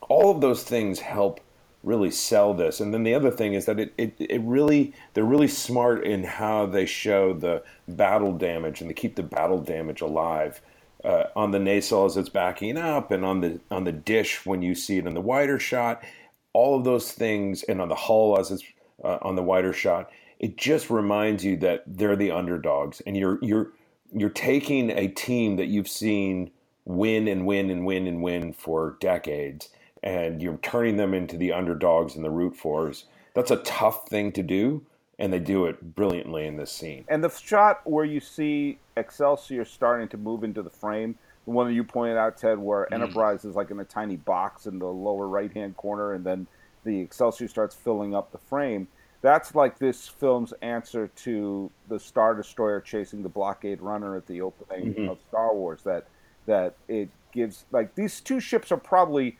all 0.09 0.29
of 0.29 0.41
those 0.41 0.63
things 0.63 0.99
help 0.99 1.39
really 1.83 2.11
sell 2.11 2.53
this. 2.53 2.79
And 2.79 2.93
then 2.93 3.03
the 3.03 3.13
other 3.13 3.29
thing 3.29 3.53
is 3.53 3.65
that 3.67 3.79
it, 3.79 3.93
it, 3.97 4.15
it 4.19 4.41
really 4.41 4.93
they're 5.13 5.23
really 5.23 5.47
smart 5.47 6.03
in 6.03 6.23
how 6.23 6.65
they 6.65 6.85
show 6.85 7.33
the 7.33 7.63
battle 7.87 8.33
damage 8.33 8.81
and 8.81 8.89
they 8.89 8.95
keep 8.95 9.15
the 9.15 9.23
battle 9.23 9.61
damage 9.61 10.01
alive. 10.01 10.61
Uh, 11.03 11.29
on 11.35 11.51
the 11.51 11.59
nacelle 11.59 12.05
as 12.05 12.17
it's 12.17 12.29
backing 12.29 12.77
up, 12.77 13.11
and 13.11 13.23
on 13.23 13.39
the 13.39 13.59
on 13.69 13.83
the 13.83 13.91
dish 13.91 14.43
when 14.43 14.63
you 14.63 14.73
see 14.73 14.97
it 14.97 15.05
in 15.05 15.13
the 15.13 15.21
wider 15.21 15.59
shot, 15.59 16.03
all 16.51 16.75
of 16.75 16.83
those 16.83 17.11
things, 17.11 17.61
and 17.61 17.79
on 17.79 17.89
the 17.89 17.95
hull 17.95 18.39
as 18.39 18.49
it's 18.49 18.63
uh, 19.03 19.19
on 19.21 19.35
the 19.35 19.43
wider 19.43 19.71
shot, 19.71 20.09
it 20.39 20.57
just 20.57 20.89
reminds 20.89 21.45
you 21.45 21.57
that 21.57 21.83
they're 21.85 22.15
the 22.15 22.31
underdogs, 22.31 23.01
and 23.05 23.15
you're 23.15 23.37
you're 23.43 23.71
you're 24.13 24.29
taking 24.29 24.89
a 24.91 25.07
team 25.07 25.55
that 25.57 25.67
you've 25.67 25.87
seen 25.87 26.51
win 26.85 27.27
and 27.27 27.45
win 27.45 27.69
and 27.69 27.85
win 27.85 28.07
and 28.07 28.21
win 28.21 28.53
for 28.53 28.97
decades, 28.99 29.69
and 30.03 30.41
you're 30.41 30.57
turning 30.57 30.97
them 30.97 31.13
into 31.13 31.37
the 31.37 31.51
underdogs 31.51 32.15
and 32.15 32.23
the 32.23 32.29
root 32.29 32.55
fours. 32.55 33.05
That's 33.33 33.51
a 33.51 33.57
tough 33.57 34.07
thing 34.07 34.31
to 34.33 34.43
do, 34.43 34.85
and 35.19 35.33
they 35.33 35.39
do 35.39 35.65
it 35.65 35.95
brilliantly 35.95 36.45
in 36.45 36.57
this 36.57 36.71
scene. 36.71 37.05
And 37.07 37.23
the 37.23 37.29
shot 37.29 37.81
where 37.83 38.05
you 38.05 38.19
see 38.19 38.77
Excelsior 38.95 39.65
starting 39.65 40.07
to 40.09 40.17
move 40.17 40.43
into 40.43 40.61
the 40.61 40.69
frame, 40.69 41.17
the 41.45 41.51
one 41.51 41.67
that 41.67 41.73
you 41.73 41.83
pointed 41.83 42.17
out, 42.17 42.37
Ted, 42.37 42.57
where 42.57 42.87
mm. 42.89 42.93
Enterprise 42.93 43.45
is 43.45 43.55
like 43.55 43.71
in 43.71 43.79
a 43.79 43.85
tiny 43.85 44.15
box 44.15 44.67
in 44.67 44.79
the 44.79 44.85
lower 44.85 45.27
right 45.27 45.51
hand 45.51 45.75
corner, 45.75 46.13
and 46.13 46.23
then 46.23 46.47
the 46.83 46.99
Excelsior 46.99 47.47
starts 47.47 47.75
filling 47.75 48.15
up 48.15 48.31
the 48.31 48.37
frame. 48.37 48.87
That's 49.25 49.55
like 49.55 49.79
this 49.79 50.07
film's 50.07 50.53
answer 50.61 51.07
to 51.23 51.71
the 51.89 51.99
Star 51.99 52.35
Destroyer 52.35 52.79
chasing 52.79 53.23
the 53.23 53.29
blockade 53.29 53.81
runner 53.81 54.15
at 54.15 54.27
the 54.27 54.41
opening 54.41 54.93
mm-hmm. 54.93 55.09
of 55.09 55.17
Star 55.29 55.51
Wars. 55.51 55.81
That 55.81 56.05
that 56.45 56.75
it 56.87 57.09
gives 57.31 57.65
like 57.71 57.95
these 57.95 58.21
two 58.21 58.39
ships 58.39 58.71
are 58.71 58.77
probably 58.77 59.39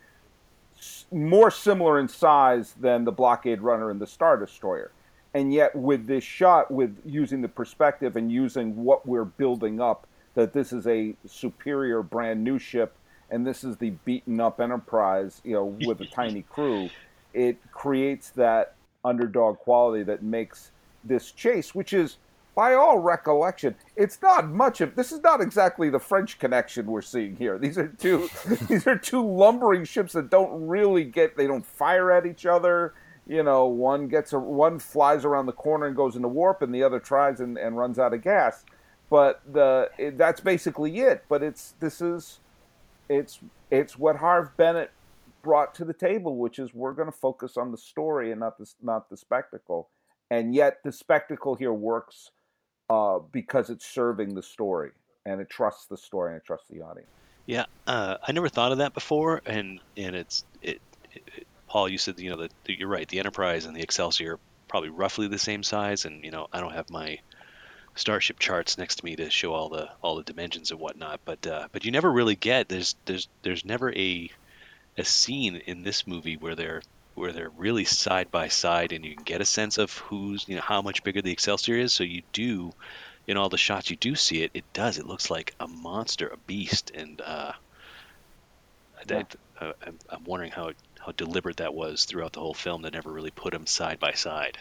more 1.12 1.52
similar 1.52 2.00
in 2.00 2.08
size 2.08 2.74
than 2.80 3.06
the 3.06 3.12
blockade 3.12 3.62
runner 3.62 3.92
and 3.92 4.02
the 4.02 4.08
Star 4.08 4.38
Destroyer. 4.38 4.90
And 5.36 5.54
yet, 5.54 5.76
with 5.76 6.08
this 6.08 6.24
shot, 6.24 6.72
with 6.72 6.98
using 7.06 7.44
the 7.44 7.48
perspective 7.48 8.16
and 8.16 8.32
using 8.32 8.84
what 8.84 9.08
we're 9.08 9.24
building 9.24 9.80
up, 9.80 10.08
that 10.34 10.52
this 10.52 10.74
is 10.74 10.88
a 10.88 11.14
superior, 11.28 12.02
brand 12.02 12.44
new 12.44 12.58
ship, 12.58 12.96
and 13.30 13.46
this 13.46 13.64
is 13.64 13.78
the 13.78 13.92
beaten 14.04 14.40
up 14.40 14.60
Enterprise, 14.60 15.42
you 15.44 15.54
know, 15.54 15.78
with 15.86 16.02
a 16.02 16.08
tiny 16.08 16.42
crew, 16.42 16.90
it 17.36 17.60
creates 17.72 18.32
that 18.32 18.74
underdog 19.06 19.58
quality 19.60 20.04
that 20.04 20.24
makes 20.24 20.72
this 21.04 21.32
chase, 21.32 21.76
which 21.76 21.94
is, 21.94 22.18
by 22.56 22.74
all 22.74 23.00
recollection, 23.00 23.76
it's 23.96 24.22
not 24.22 24.50
much 24.50 24.82
of. 24.82 24.96
This 24.96 25.12
is 25.12 25.22
not 25.22 25.42
exactly 25.42 25.90
the 25.90 26.00
French 26.00 26.40
connection 26.40 26.86
we're 26.86 27.02
seeing 27.02 27.36
here. 27.36 27.58
These 27.58 27.78
are 27.78 27.88
two, 27.88 28.30
these 28.68 28.88
are 28.88 28.98
two 28.98 29.26
lumbering 29.26 29.84
ships 29.84 30.14
that 30.14 30.30
don't 30.30 30.68
really 30.68 31.04
get. 31.04 31.38
They 31.38 31.48
don't 31.48 31.66
fire 31.66 32.12
at 32.12 32.26
each 32.26 32.46
other. 32.46 32.94
You 33.28 33.44
know, 33.44 33.66
one 33.66 34.08
gets 34.08 34.34
a 34.34 34.40
one 34.40 34.80
flies 34.80 35.26
around 35.26 35.48
the 35.48 35.52
corner 35.54 35.88
and 35.88 35.96
goes 35.96 36.16
into 36.16 36.28
warp, 36.28 36.62
and 36.62 36.74
the 36.74 36.84
other 36.84 37.00
tries 37.00 37.40
and, 37.40 37.58
and 37.58 37.78
runs 37.78 38.00
out 38.00 38.14
of 38.14 38.22
gas. 38.22 38.64
But 39.10 39.42
the 39.52 39.90
it, 39.98 40.18
that's 40.18 40.40
basically 40.40 41.00
it. 41.00 41.26
But 41.28 41.44
it's 41.44 41.74
this 41.80 42.02
is 42.02 42.40
it's 43.10 43.40
it's 43.70 44.00
what 44.00 44.18
Harv 44.18 44.56
Bennett 44.58 44.92
brought 45.46 45.76
to 45.76 45.86
the 45.86 45.94
table, 45.94 46.38
which 46.38 46.58
is 46.58 46.74
we're 46.74 46.94
going 46.94 47.12
to 47.12 47.18
focus 47.18 47.56
on 47.56 47.72
the 47.72 47.78
story 47.78 48.32
and 48.32 48.40
not 48.40 48.58
the 48.58 48.66
not 48.82 49.10
the 49.10 49.16
spectacle. 49.16 49.90
And 50.32 50.56
yet 50.56 50.80
the 50.84 50.92
spectacle 50.92 51.54
here 51.54 51.72
works 51.72 52.32
uh, 52.90 53.20
because 53.32 53.70
it's 53.70 53.86
serving 53.86 54.34
the 54.34 54.42
story 54.42 54.90
and 55.24 55.40
it 55.40 55.50
trusts 55.50 55.86
the 55.86 55.98
story 55.98 56.32
and 56.34 56.42
it 56.42 56.46
trusts 56.46 56.68
the 56.70 56.82
audience. 56.82 57.12
Yeah, 57.46 57.66
uh, 57.86 58.18
I 58.28 58.32
never 58.32 58.50
thought 58.50 58.72
of 58.72 58.80
that 58.80 58.96
before, 58.96 59.44
and 59.46 59.80
and 59.96 60.16
it's 60.16 60.44
it, 60.64 60.82
it, 61.14 61.22
it- 61.38 61.48
Paul, 61.68 61.90
you 61.90 61.98
said 61.98 62.20
you 62.20 62.32
know 62.32 62.38
that 62.38 62.52
you're 62.68 62.88
right. 62.90 63.08
The 63.08 63.20
Enterprise 63.20 63.66
and 63.66 63.76
the 63.76 63.82
Excelsior 63.82 64.40
probably 64.68 64.90
roughly 64.90 65.28
the 65.28 65.38
same 65.38 65.62
size, 65.62 66.06
and 66.06 66.24
you 66.24 66.32
know 66.32 66.48
I 66.52 66.60
don't 66.60 66.74
have 66.74 66.90
my 66.90 67.20
starship 67.96 68.40
charts 68.40 68.78
next 68.78 68.96
to 68.98 69.06
me 69.06 69.16
to 69.16 69.30
show 69.30 69.54
all 69.54 69.70
the 69.70 69.90
all 70.02 70.16
the 70.16 70.24
dimensions 70.24 70.72
and 70.72 70.80
whatnot, 70.80 71.20
but 71.24 71.46
uh, 71.46 71.68
but 71.72 71.86
you 71.86 71.92
never 71.92 72.12
really 72.12 72.36
get 72.36 72.68
there's 72.68 72.96
there's 73.06 73.28
there's 73.44 73.64
never 73.64 73.94
a 73.94 74.32
a 74.98 75.06
scene 75.06 75.58
in 75.66 75.84
this 75.84 76.08
movie 76.08 76.38
where 76.38 76.56
they're 76.56 76.82
where 77.16 77.32
they're 77.32 77.50
really 77.50 77.86
side 77.86 78.30
by 78.30 78.50
side 78.50 78.92
and 78.92 79.06
you 79.06 79.16
can 79.16 79.24
get 79.24 79.42
a 79.42 79.46
sense 79.46 79.78
of 79.78 79.98
who's 79.98 80.48
you 80.48 80.56
know 80.56 80.62
how 80.62 80.82
much 80.82 81.04
bigger 81.04 81.22
the 81.22 81.32
Excelsior 81.32 81.76
is. 81.76 81.94
So 81.94 82.04
you 82.04 82.22
do 82.34 82.74
in 83.28 83.38
all 83.38 83.50
the 83.50 83.58
shots 83.58 83.90
you 83.90 83.96
do 83.96 84.16
see 84.16 84.44
it, 84.44 84.52
it 84.54 84.66
does. 84.74 84.98
It 84.98 85.08
looks 85.08 85.30
like 85.30 85.56
a 85.60 85.68
monster, 85.68 86.28
a 86.28 86.38
beast, 86.38 86.92
and 86.94 87.20
uh, 87.22 87.54
that, 89.08 89.36
uh, 89.60 89.74
I'm, 89.86 90.00
I'm 90.10 90.24
wondering 90.26 90.52
how 90.52 90.72
how 91.00 91.12
deliberate 91.12 91.58
that 91.58 91.74
was 91.74 92.06
throughout 92.06 92.34
the 92.34 92.40
whole 92.40 92.54
film. 92.54 92.82
They 92.82 92.90
never 92.90 93.12
really 93.12 93.32
put 93.32 93.54
them 93.54 93.68
side 93.68 94.00
by 94.00 94.14
side. 94.14 94.58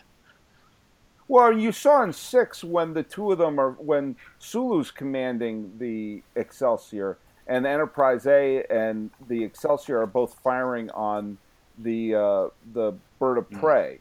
Well, 1.26 1.56
you 1.56 1.72
saw 1.72 2.02
in 2.02 2.12
six 2.12 2.62
when 2.62 2.92
the 2.92 3.02
two 3.02 3.32
of 3.32 3.38
them 3.38 3.58
are 3.58 3.70
when 3.72 4.16
Sulu's 4.38 4.90
commanding 4.90 5.78
the 5.78 6.22
Excelsior 6.36 7.16
and 7.46 7.64
the 7.64 7.68
Enterprise 7.68 8.26
A 8.26 8.64
and 8.70 9.10
the 9.28 9.44
Excelsior 9.44 10.00
are 10.00 10.06
both 10.06 10.38
firing 10.42 10.90
on 10.90 11.38
the 11.78 12.14
uh, 12.14 12.48
the 12.72 12.92
bird 13.18 13.38
of 13.38 13.50
prey. 13.50 13.98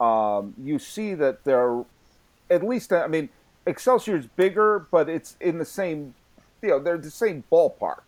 Um, 0.00 0.54
you 0.62 0.78
see 0.78 1.14
that 1.14 1.44
they're 1.44 1.84
at 2.50 2.62
least. 2.62 2.92
I 2.92 3.06
mean, 3.06 3.28
Excelsior's 3.66 4.26
bigger, 4.26 4.86
but 4.90 5.08
it's 5.08 5.36
in 5.40 5.58
the 5.58 5.64
same. 5.64 6.14
You 6.62 6.70
know, 6.70 6.78
they're 6.80 6.98
the 6.98 7.10
same 7.10 7.44
ballpark. 7.50 8.02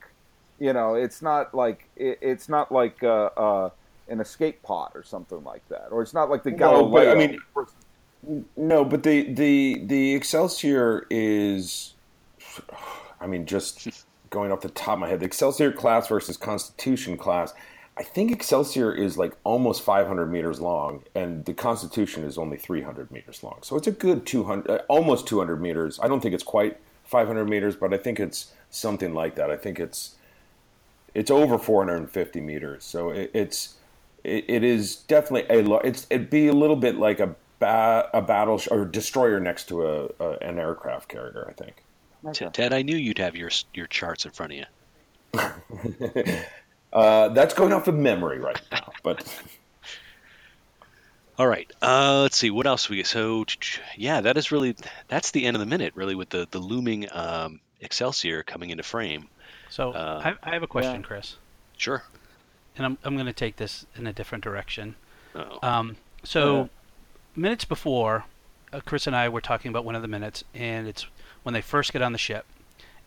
You 0.59 0.73
know, 0.73 0.95
it's 0.95 1.23
not 1.23 1.55
like 1.55 1.89
it, 1.97 2.19
it's 2.21 2.49
not 2.49 2.71
like 2.71 3.03
uh, 3.03 3.31
uh, 3.37 3.71
an 4.09 4.21
escape 4.21 4.63
pod 4.63 4.91
or 4.95 5.03
something 5.03 5.43
like 5.45 5.67
that, 5.69 5.89
or 5.91 6.03
it's 6.03 6.15
not 6.15 6.29
like 6.29 6.43
the 6.43 6.51
No, 6.51 6.57
Galileo. 6.57 6.91
but, 6.91 7.09
I 7.09 7.15
mean, 7.15 8.47
No, 8.57 8.85
but 8.85 9.03
the 9.03 9.33
the 9.33 9.83
the 9.85 10.15
Excelsior 10.15 11.07
is, 11.11 11.95
I 13.21 13.27
mean, 13.27 13.47
just 13.47 14.05
going 14.31 14.53
off 14.53 14.61
the 14.61 14.69
top 14.69 14.95
of 14.95 14.99
my 15.01 15.09
head, 15.09 15.21
the 15.21 15.27
Excelsior 15.27 15.73
class 15.73 16.09
versus 16.09 16.37
Constitution 16.37 17.17
class. 17.17 17.53
I 17.97 18.03
think 18.03 18.33
Excelsior 18.33 18.95
is 18.95 19.19
like 19.19 19.35
almost 19.45 19.83
500 19.83 20.27
meters 20.27 20.61
long, 20.61 21.03
and 21.15 21.45
the 21.45 21.53
Constitution 21.53 22.25
is 22.25 22.39
only 22.39 22.57
300 22.57 23.11
meters 23.11 23.43
long. 23.43 23.59
So 23.63 23.77
it's 23.77 23.87
a 23.87 23.93
good 23.93 24.25
200, 24.25 24.71
uh, 24.71 24.83
almost 24.89 25.27
200 25.27 25.61
meters. 25.61 25.99
I 26.03 26.09
don't 26.09 26.21
think 26.21 26.35
it's 26.35 26.45
quite 26.45 26.79
500 27.05 27.45
meters, 27.47 27.77
but 27.77 27.93
I 27.93 27.99
think 27.99 28.19
it's 28.21 28.53
something 28.71 29.13
like 29.13 29.35
that. 29.35 29.51
I 29.51 29.57
think 29.57 29.79
it's 29.79 30.15
it's 31.13 31.31
over 31.31 31.59
450 31.59 32.41
meters. 32.41 32.85
So 32.85 33.11
it, 33.11 33.31
it's 33.35 33.75
it, 34.23 34.45
it 34.49 34.65
is 34.65 34.97
definitely 34.97 35.55
a 35.55 35.79
it's 35.81 36.07
it'd 36.09 36.31
be 36.31 36.47
a 36.47 36.53
little 36.53 36.77
bit 36.77 36.97
like 36.97 37.21
a 37.21 37.35
ba- 37.59 38.09
a 38.15 38.23
battle 38.23 38.61
or 38.71 38.85
destroyer 38.85 39.41
next 39.41 39.69
to 39.69 39.87
a, 39.87 40.05
a 40.21 40.31
an 40.41 40.59
aircraft 40.59 41.09
carrier. 41.09 41.47
I 41.49 41.53
think. 41.53 41.83
T- 42.33 42.47
Ted, 42.53 42.73
I 42.73 42.83
knew 42.83 42.97
you'd 42.97 43.19
have 43.19 43.37
your 43.37 43.51
your 43.75 43.87
charts 43.87 44.25
in 44.25 44.31
front 44.31 44.53
of 44.53 44.59
you. 44.59 44.65
Uh, 46.93 47.29
that's 47.29 47.55
going 47.55 47.73
off 47.73 47.87
of 47.87 47.95
memory 47.95 48.41
right 48.41 48.61
now, 48.73 48.91
but 49.05 49.25
All 51.39 51.47
right. 51.47 51.71
Uh, 51.81 52.23
let's 52.23 52.37
see 52.37 52.51
what 52.51 52.67
else 52.67 52.89
we 52.89 52.97
get. 52.97 53.07
So 53.07 53.45
yeah, 53.97 54.21
that 54.23 54.37
is 54.37 54.51
really 54.51 54.75
that's 55.09 55.31
the 55.31 55.47
end 55.47 55.55
of 55.57 55.61
the 55.61 55.67
minute, 55.67 55.93
really, 55.95 56.15
with 56.17 56.31
the 56.31 56.49
the 56.51 56.59
looming 56.59 57.07
um, 57.13 57.61
Excelsior 57.81 58.43
coming 58.43 58.71
into 58.71 58.83
frame. 58.83 59.29
So 59.69 59.93
Uh, 59.93 60.35
I, 60.43 60.51
I 60.51 60.55
have 60.55 60.65
a 60.65 60.67
question, 60.67 61.01
yeah. 61.01 61.07
Chris, 61.07 61.37
Sure. 61.77 62.03
and 62.77 62.85
I'm 62.85 62.99
I'm 63.05 63.15
going 63.15 63.27
to 63.27 63.33
take 63.33 63.55
this 63.57 63.87
in 63.95 64.09
a 64.09 64.13
different 64.13 64.43
direction. 64.43 64.97
Oh. 65.37 65.59
Um, 65.63 65.97
so 66.25 66.69
minutes 67.37 67.65
before, 67.65 68.25
uh, 68.73 68.81
Chris 68.85 69.07
and 69.07 69.15
I 69.15 69.29
were 69.29 69.41
talking 69.41 69.69
about 69.69 69.85
one 69.85 69.95
of 69.95 70.03
the 70.03 70.09
minutes, 70.09 70.43
and 70.55 70.89
it's 70.89 71.07
when 71.43 71.53
they 71.53 71.61
first 71.61 71.93
get 71.93 72.03
on 72.03 72.13
the 72.13 72.19
ship, 72.19 72.47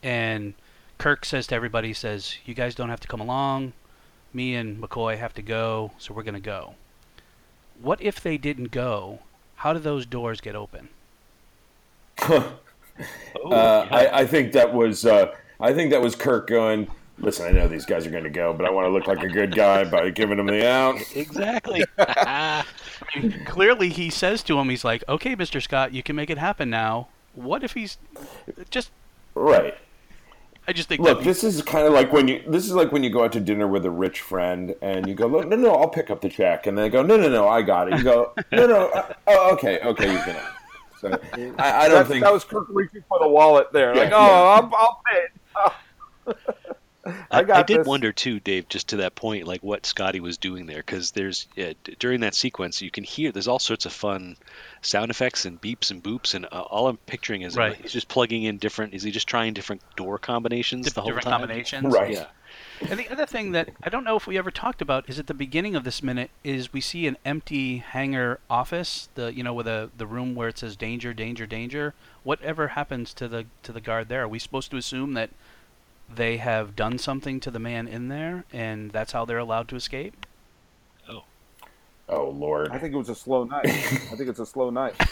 and 0.02 0.54
Kirk 0.98 1.26
says 1.26 1.48
to 1.48 1.56
everybody, 1.56 1.90
he 1.90 1.94
says, 1.94 2.38
"You 2.46 2.54
guys 2.54 2.76
don't 2.76 2.90
have 2.90 3.00
to 3.02 3.08
come 3.08 3.20
along. 3.20 3.74
Me 4.34 4.56
and 4.56 4.82
McCoy 4.82 5.18
have 5.18 5.34
to 5.36 5.42
go, 5.42 5.92
so 5.98 6.14
we're 6.14 6.24
going 6.24 6.34
to 6.34 6.40
go." 6.40 6.76
What 7.82 8.02
if 8.02 8.22
they 8.22 8.38
didn't 8.38 8.72
go? 8.72 9.20
How 9.58 9.74
do 9.74 9.80
those 9.80 10.06
doors 10.06 10.42
get 10.42 10.56
open? 10.56 10.90
Oh, 13.44 13.52
uh, 13.52 13.88
I, 13.90 14.20
I 14.22 14.28
think 14.28 14.52
that 14.54 14.72
was 14.72 15.04
uh, 15.04 15.34
I 15.60 15.74
think 15.74 15.90
that 15.90 16.02
was 16.02 16.16
Kirk 16.16 16.48
going. 16.48 16.88
Listen, 17.18 17.48
I 17.48 17.52
know 17.52 17.68
these 17.68 17.86
guys 17.86 18.06
are 18.06 18.12
going 18.12 18.24
to 18.24 18.30
go, 18.30 18.54
but 18.54 18.66
I 18.66 18.70
want 18.70 18.86
to 18.86 18.92
look 18.92 19.08
like 19.08 19.24
a 19.24 19.28
good 19.28 19.56
guy 19.56 19.84
by 19.84 20.10
giving 20.10 20.38
them 20.38 20.48
the 20.48 20.68
out. 20.70 21.00
exactly. 21.16 21.84
Clearly, 23.46 23.90
he 23.90 24.10
says 24.10 24.44
to 24.44 24.60
him, 24.60 24.70
he's 24.70 24.84
like, 24.84 25.04
"Okay, 25.10 25.36
Mr. 25.36 25.62
Scott, 25.62 25.94
you 25.94 26.04
can 26.04 26.16
make 26.16 26.30
it 26.30 26.38
happen 26.38 26.70
now." 26.70 27.08
What 27.34 27.64
if 27.64 27.74
he's 27.74 27.98
just? 28.70 28.92
Right. 29.36 29.76
I 30.68 30.72
just 30.72 30.88
think 30.88 31.02
Look, 31.02 31.20
that 31.20 31.24
this 31.26 31.44
is 31.44 31.62
kind 31.62 31.86
of 31.86 31.94
like 31.94 32.14
when 32.14 32.28
you 32.28 32.42
this 32.48 32.66
is 32.66 32.74
like 32.74 32.92
when 32.92 33.04
you 33.04 33.10
go 33.10 33.26
out 33.26 33.34
to 33.34 33.42
dinner 33.42 33.68
with 33.68 33.86
a 33.86 33.92
rich 33.92 34.22
friend 34.22 34.76
and 34.82 35.08
you 35.08 35.14
go, 35.14 35.28
"Look, 35.28 35.48
no, 35.48 35.58
no, 35.58 35.76
I'll 35.76 35.90
pick 35.90 36.10
up 36.10 36.22
the 36.22 36.30
check," 36.30 36.68
and 36.68 36.78
they 36.78 36.90
go, 36.90 37.02
"No, 37.02 37.18
no, 37.18 37.28
no, 37.28 37.50
I 37.50 37.62
got 37.62 37.92
it." 37.92 37.98
You 37.98 38.04
go, 38.04 38.34
"No, 38.52 38.66
no, 38.66 38.88
uh, 38.90 39.14
oh, 39.28 39.54
okay, 39.54 39.80
okay, 39.82 40.12
you 40.12 40.20
can." 40.20 40.42
So 41.02 41.20
I, 41.60 41.86
I 41.86 41.88
don't 41.90 41.98
That, 41.98 42.08
think 42.08 42.24
that 42.24 42.32
was 42.32 42.46
Kirk 42.46 42.68
reaching 42.70 43.04
for 43.10 43.20
the 43.20 43.28
wallet 43.28 43.74
there. 43.74 43.94
Like, 43.94 44.14
oh, 44.14 44.26
yeah. 44.26 44.32
I'll, 44.32 44.72
I'll 44.74 45.02
pay 45.06 45.18
it. 45.18 46.56
I, 47.06 47.14
I 47.32 47.44
got 47.44 47.58
I 47.58 47.64
did 47.64 47.82
this. 47.82 47.88
wonder 47.88 48.12
too, 48.14 48.40
Dave, 48.40 48.70
just 48.70 48.90
to 48.90 48.98
that 48.98 49.16
point, 49.16 49.46
like 49.46 49.62
what 49.62 49.86
Scotty 49.86 50.20
was 50.22 50.38
doing 50.38 50.66
there, 50.68 50.78
because 50.78 51.12
there's 51.12 51.48
yeah, 51.56 51.74
during 52.00 52.22
that 52.22 52.34
sequence 52.34 52.82
you 52.82 52.90
can 52.92 53.04
hear 53.04 53.32
there's 53.32 53.48
all 53.50 53.60
sorts 53.60 53.86
of 53.86 53.92
fun 53.92 54.38
sound 54.82 55.12
effects 55.12 55.46
and 55.46 55.62
beeps 55.62 55.92
and 55.92 56.02
boops, 56.02 56.34
and 56.34 56.46
uh, 56.46 56.62
all 56.62 56.88
I'm 56.88 56.98
picturing 56.98 57.42
is 57.42 57.58
Right. 57.58 57.76
he's 57.76 57.92
just 57.92 58.08
plugging 58.08 58.44
in 58.44 58.58
different. 58.58 58.94
Is 58.94 59.04
he 59.04 59.12
just 59.12 59.28
trying 59.28 59.54
different 59.54 59.82
door 59.98 60.18
combinations 60.18 60.86
Diff- 60.86 60.94
the 60.94 61.02
whole 61.02 61.10
different 61.10 61.26
time? 61.26 61.40
combinations. 61.42 61.94
right. 61.94 62.14
Yeah. 62.14 62.26
And 62.90 63.00
the 63.00 63.10
other 63.10 63.26
thing 63.26 63.52
that 63.54 63.70
I 63.84 63.90
don't 63.90 64.04
know 64.04 64.16
if 64.16 64.28
we 64.28 64.38
ever 64.38 64.52
talked 64.52 64.82
about 64.82 65.10
is 65.10 65.18
at 65.20 65.28
the 65.28 65.34
beginning 65.34 65.76
of 65.76 65.84
this 65.84 66.04
minute 66.04 66.30
is 66.44 66.72
we 66.72 66.82
see 66.82 67.08
an 67.08 67.18
empty 67.26 67.78
hangar 67.78 68.40
office, 68.50 69.10
the 69.16 69.34
you 69.34 69.44
know 69.44 69.54
with 69.54 69.68
a 69.68 69.90
the 69.98 70.06
room 70.08 70.36
where 70.36 70.48
it 70.50 70.58
says 70.60 70.76
danger, 70.78 71.14
danger, 71.14 71.46
danger. 71.46 71.94
Whatever 72.24 72.70
happens 72.70 73.14
to 73.16 73.28
the 73.28 73.46
to 73.64 73.72
the 73.74 73.82
guard 73.82 74.08
there? 74.08 74.24
Are 74.24 74.28
we 74.28 74.40
supposed 74.40 74.72
to 74.72 74.78
assume 74.78 75.14
that 75.16 75.32
they 76.16 76.38
have 76.38 76.76
done 76.76 76.98
something 76.98 77.40
to 77.42 77.52
the 77.52 77.60
man 77.60 77.88
in 77.88 78.08
there 78.08 78.46
and 78.52 78.92
that's 78.92 79.12
how 79.12 79.26
they're 79.26 79.38
allowed 79.38 79.68
to 79.70 79.76
escape? 79.76 80.26
Oh 81.10 81.24
oh 82.10 82.30
Lord. 82.30 82.72
I 82.72 82.78
think 82.78 82.94
it 82.94 82.98
was 82.98 83.10
a 83.10 83.16
slow 83.16 83.44
night. 83.44 83.66
I 83.66 84.16
think 84.16 84.30
it's 84.30 84.40
a 84.40 84.46
slow 84.46 84.70
night. 84.70 84.96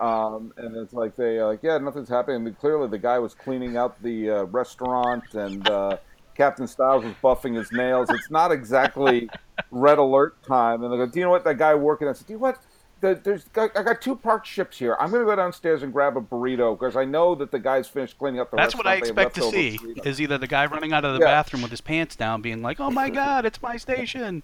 Um, 0.00 0.54
and 0.56 0.74
it's 0.76 0.94
like 0.94 1.14
they 1.14 1.36
are 1.36 1.46
like, 1.46 1.62
yeah, 1.62 1.76
nothing's 1.76 2.08
happening. 2.08 2.36
I 2.36 2.44
mean, 2.44 2.54
clearly, 2.54 2.88
the 2.88 2.98
guy 2.98 3.18
was 3.18 3.34
cleaning 3.34 3.76
out 3.76 4.02
the 4.02 4.30
uh, 4.30 4.42
restaurant, 4.44 5.34
and 5.34 5.68
uh, 5.68 5.98
Captain 6.34 6.66
Styles 6.66 7.04
was 7.04 7.12
buffing 7.22 7.54
his 7.54 7.70
nails. 7.70 8.08
It's 8.08 8.30
not 8.30 8.50
exactly 8.50 9.28
red 9.70 9.98
alert 9.98 10.42
time. 10.42 10.82
And 10.82 10.90
they 10.90 10.96
go, 10.96 11.06
do 11.06 11.18
you 11.18 11.26
know 11.26 11.30
what? 11.30 11.44
That 11.44 11.58
guy 11.58 11.74
working. 11.74 12.08
I 12.08 12.14
said, 12.14 12.26
do 12.26 12.32
you 12.32 12.38
know 12.38 12.44
what? 12.44 12.62
The, 13.00 13.18
there's 13.22 13.46
I 13.56 13.68
got 13.68 14.02
two 14.02 14.14
parked 14.14 14.46
ships 14.46 14.76
here. 14.78 14.96
I'm 15.00 15.10
going 15.10 15.22
to 15.22 15.26
go 15.26 15.34
downstairs 15.34 15.82
and 15.82 15.90
grab 15.92 16.16
a 16.18 16.20
burrito 16.20 16.78
because 16.78 16.96
I 16.96 17.04
know 17.06 17.34
that 17.36 17.50
the 17.50 17.58
guy's 17.58 17.88
finished 17.88 18.18
cleaning 18.18 18.40
up 18.40 18.50
the 18.50 18.58
That's 18.58 18.74
what 18.76 18.86
I 18.86 18.96
restaurant. 19.00 19.16
They 19.16 19.22
have 19.22 19.28
expect 19.28 19.34
to 19.52 19.56
see. 19.56 19.70
leftover 19.72 19.94
burritos. 19.94 20.06
Is 20.06 20.20
either 20.20 20.38
the 20.38 20.46
guy 20.46 20.66
running 20.66 20.92
out 20.92 21.04
of 21.06 21.14
the 21.14 21.20
Yeah. 21.20 21.26
bathroom 21.26 21.62
with 21.62 21.70
his 21.70 21.80
pants 21.80 22.14
down, 22.14 22.42
being 22.42 22.60
like, 22.60 22.78
"Oh 22.78 22.90
my 22.90 23.08
God, 23.22 23.46
it's 23.46 23.62
my 23.62 23.76
station." 23.78 24.42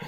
Yeah. 0.00 0.06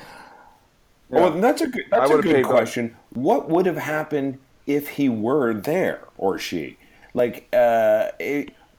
Well, 1.08 1.30
that's 1.40 1.62
a 1.62 1.66
good, 1.68 1.84
that's 1.90 2.10
a 2.10 2.14
good 2.16 2.24
paid 2.24 2.44
them. 2.44 2.50
question. 2.50 2.96
What 3.10 3.48
would 3.48 3.66
have 3.66 3.78
happened 3.78 4.38
if 4.66 4.90
he 4.90 5.08
were 5.08 5.54
there 5.54 6.02
or 6.18 6.38
she? 6.38 6.76
Like, 7.14 7.48
uh, 7.54 8.10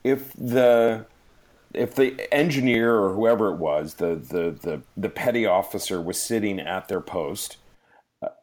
if 0.03 0.31
the 0.33 1.05
if 1.73 1.95
the 1.95 2.31
engineer 2.33 2.95
or 2.95 3.13
whoever 3.13 3.49
it 3.49 3.57
was, 3.57 3.95
the 3.95 4.15
the 4.15 4.51
the, 4.51 4.81
the 4.95 5.09
petty 5.09 5.45
officer 5.45 5.99
was 5.99 6.21
sitting 6.21 6.59
at 6.59 6.87
their 6.87 7.01
post, 7.01 7.57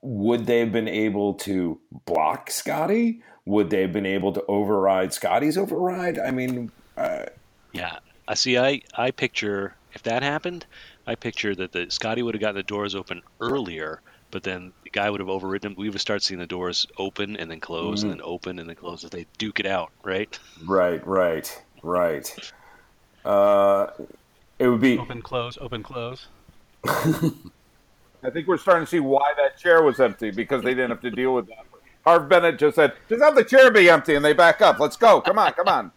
would 0.03 0.47
they 0.47 0.61
have 0.61 0.72
been 0.72 0.89
able 0.89 1.35
to 1.35 1.81
block 2.07 2.51
Scotty? 2.51 3.22
Would 3.45 3.70
they 3.70 3.83
have 3.83 3.93
been 3.93 4.07
able 4.07 4.33
to 4.33 4.45
override 4.47 5.12
Scotty's 5.12 5.59
override? 5.59 6.18
I 6.18 6.31
mean, 6.31 6.70
uh, 6.97 7.27
Yeah, 7.72 7.99
I 8.27 8.35
see. 8.35 8.59
I 8.59 8.83
I 8.95 9.11
picture 9.11 9.74
if 9.93 10.03
that 10.05 10.22
happened, 10.22 10.66
I 11.07 11.14
picture 11.14 11.55
that 11.55 11.72
the 11.72 11.91
Scotty 11.91 12.22
would 12.22 12.35
have 12.35 12.41
gotten 12.41 12.57
the 12.57 12.62
doors 12.62 12.95
open 12.95 13.22
earlier, 13.41 14.03
but 14.31 14.43
then 14.43 14.72
the 14.85 14.91
guy 14.91 15.09
would 15.09 15.20
have 15.20 15.29
overridden 15.29 15.72
him. 15.72 15.77
We 15.79 15.89
would 15.91 16.01
start 16.01 16.22
seeing 16.22 16.41
the 16.41 16.47
doors 16.47 16.87
open 16.99 17.37
and 17.37 17.51
then 17.51 17.61
close 17.61 18.03
and 18.03 18.11
then 18.12 18.20
open 18.22 18.59
and 18.59 18.68
then 18.68 18.77
close 18.77 19.05
as 19.05 19.11
they 19.11 19.27
duke 19.39 19.61
it 19.61 19.66
out, 19.66 19.93
right? 20.05 20.39
right, 20.66 21.07
right, 21.07 21.62
right. 21.83 22.35
Uh, 23.24 23.89
it 24.59 24.68
would 24.68 24.81
be 24.81 24.99
Open, 24.99 25.22
close, 25.22 25.59
open, 25.61 25.83
close. 25.83 26.29
I 28.27 28.31
think 28.31 28.49
we're 28.49 28.57
starting 28.59 28.85
to 28.85 28.91
see 28.91 29.01
why 29.01 29.33
that 29.37 29.57
chair 29.57 29.83
was 29.83 30.01
empty 30.01 30.33
because 30.33 30.62
they 30.62 30.74
didn't 30.74 30.91
have 30.91 31.01
to 31.03 31.11
deal 31.11 31.35
with 31.35 31.47
that. 31.47 31.64
Harv 32.05 32.29
Bennett 32.29 32.59
just 32.59 32.74
said, 32.74 32.93
"Just 33.09 33.22
have 33.22 33.35
the 33.35 33.45
chair 33.45 33.70
be 33.70 33.89
empty," 33.89 34.14
and 34.14 34.24
they 34.24 34.33
back 34.33 34.61
up. 34.61 34.79
Let's 34.79 34.97
go. 34.97 35.20
Come 35.20 35.39
on, 35.39 35.53
come 35.53 35.68
on. 35.68 35.93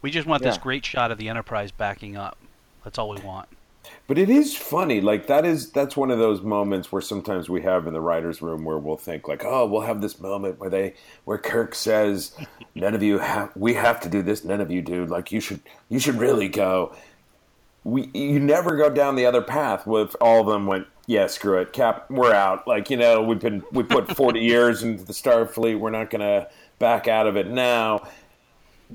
We 0.00 0.10
just 0.10 0.26
want 0.26 0.42
this 0.42 0.58
great 0.58 0.84
shot 0.84 1.10
of 1.10 1.18
the 1.18 1.28
Enterprise 1.28 1.70
backing 1.70 2.16
up. 2.16 2.38
That's 2.84 2.98
all 2.98 3.10
we 3.10 3.20
want. 3.20 3.48
But 4.06 4.18
it 4.18 4.28
is 4.28 4.56
funny. 4.56 5.00
Like 5.00 5.26
that 5.28 5.44
is 5.44 5.70
that's 5.70 5.96
one 5.96 6.10
of 6.10 6.18
those 6.18 6.42
moments 6.42 6.92
where 6.92 7.02
sometimes 7.02 7.48
we 7.48 7.62
have 7.62 7.86
in 7.86 7.94
the 7.94 8.00
writers' 8.00 8.42
room 8.42 8.64
where 8.64 8.78
we'll 8.78 8.96
think 8.96 9.28
like, 9.28 9.44
oh, 9.44 9.66
we'll 9.66 9.82
have 9.82 10.00
this 10.00 10.20
moment 10.20 10.58
where 10.58 10.70
they 10.70 10.94
where 11.24 11.38
Kirk 11.38 11.74
says, 11.74 12.32
"None 12.74 12.94
of 12.94 13.02
you 13.02 13.18
have. 13.18 13.50
We 13.56 13.74
have 13.74 14.00
to 14.00 14.08
do 14.08 14.22
this. 14.22 14.44
None 14.44 14.60
of 14.60 14.70
you 14.70 14.82
do. 14.82 15.06
Like 15.06 15.32
you 15.32 15.40
should. 15.40 15.60
You 15.88 15.98
should 15.98 16.16
really 16.16 16.48
go." 16.48 16.94
We 17.84 18.10
you 18.14 18.38
never 18.38 18.76
go 18.76 18.90
down 18.90 19.16
the 19.16 19.26
other 19.26 19.42
path. 19.42 19.86
With 19.86 20.14
all 20.20 20.40
of 20.40 20.46
them 20.46 20.66
went, 20.66 20.86
yeah, 21.06 21.26
screw 21.26 21.58
it, 21.58 21.72
Cap, 21.72 22.10
we're 22.10 22.32
out. 22.32 22.66
Like 22.66 22.90
you 22.90 22.96
know, 22.96 23.22
we've 23.22 23.40
been 23.40 23.62
we 23.72 23.82
put 23.82 24.16
forty 24.16 24.40
years 24.44 24.82
into 24.82 25.04
the 25.04 25.12
Starfleet. 25.12 25.78
We're 25.78 25.90
not 25.90 26.10
gonna 26.10 26.48
back 26.78 27.08
out 27.08 27.26
of 27.26 27.36
it 27.36 27.48
now 27.48 28.08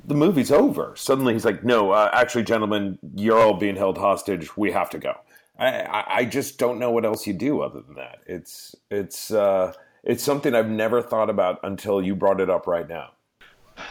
the 0.06 0.16
movie's 0.16 0.52
over. 0.52 0.94
Suddenly 0.96 1.34
he's 1.34 1.46
like, 1.46 1.64
no, 1.64 1.92
uh, 1.92 2.10
actually, 2.14 2.44
gentlemen, 2.44 3.00
you're 3.16 3.40
all 3.40 3.54
being 3.54 3.76
held 3.76 3.98
hostage. 3.98 4.56
We 4.58 4.72
have 4.72 4.90
to 4.92 5.00
go. 5.00 5.16
I, 5.58 5.82
I, 5.82 6.18
I 6.18 6.26
just 6.26 6.60
don't 6.60 6.80
know 6.80 6.92
what 6.92 7.06
else 7.06 7.26
you 7.26 7.34
do 7.34 7.62
other 7.62 7.82
than 7.82 7.96
that. 7.96 8.20
It's 8.26 8.76
it's 8.92 9.32
uh, 9.32 9.74
it's 10.04 10.24
something 10.24 10.54
I've 10.54 10.70
never 10.70 11.02
thought 11.02 11.30
about 11.30 11.60
until 11.64 12.02
you 12.02 12.16
brought 12.16 12.40
it 12.40 12.50
up 12.50 12.68
right 12.68 12.88
now. 12.88 13.12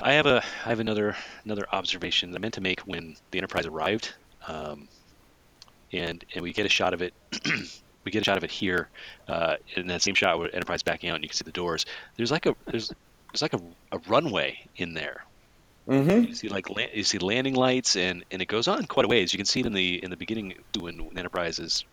I 0.01 0.13
have 0.13 0.27
a 0.27 0.43
I 0.65 0.69
have 0.69 0.81
another 0.81 1.17
another 1.45 1.67
observation 1.73 2.31
that 2.31 2.39
I 2.39 2.41
meant 2.41 2.55
to 2.55 2.61
make 2.61 2.81
when 2.81 3.17
the 3.31 3.39
Enterprise 3.39 3.67
arrived, 3.67 4.15
um, 4.47 4.89
and 5.93 6.25
and 6.35 6.43
we 6.43 6.53
get 6.53 6.67
a 6.67 6.71
shot 6.71 6.95
of 6.95 7.03
it. 7.03 7.15
we 8.05 8.13
get 8.13 8.23
a 8.23 8.25
shot 8.25 8.37
of 8.37 8.45
it 8.45 8.51
here 8.51 8.89
uh, 9.29 9.57
in 9.77 9.87
that 9.89 10.03
same 10.03 10.15
shot 10.15 10.39
where 10.39 10.55
Enterprise 10.55 10.83
backing 10.83 11.11
out, 11.11 11.17
and 11.17 11.25
you 11.25 11.29
can 11.29 11.37
see 11.37 11.45
the 11.45 11.53
doors. 11.53 11.87
There's 12.17 12.31
like 12.31 12.47
a 12.47 12.55
there's 12.67 12.93
there's 13.33 13.43
like 13.43 13.55
a, 13.55 13.61
a 13.93 13.99
runway 14.09 14.59
in 14.77 14.95
there. 14.95 15.25
Mm-hmm. 15.89 16.25
You 16.29 16.35
see 16.35 16.49
like 16.49 16.69
la- 16.69 16.93
you 16.93 17.05
see 17.05 17.19
landing 17.19 17.55
lights, 17.55 17.97
and, 17.97 18.25
and 18.31 18.43
it 18.43 18.47
goes 18.47 18.67
on 18.67 18.87
quite 18.87 19.05
a 19.05 19.09
ways. 19.09 19.33
You 19.33 19.37
can 19.39 19.47
see 19.47 19.61
it 19.61 19.67
in 19.67 19.73
the 19.73 20.03
in 20.03 20.11
the 20.11 20.17
beginning 20.17 20.55
when, 20.79 21.05
when 21.05 21.19
Enterprise 21.19 21.59
is 21.59 21.85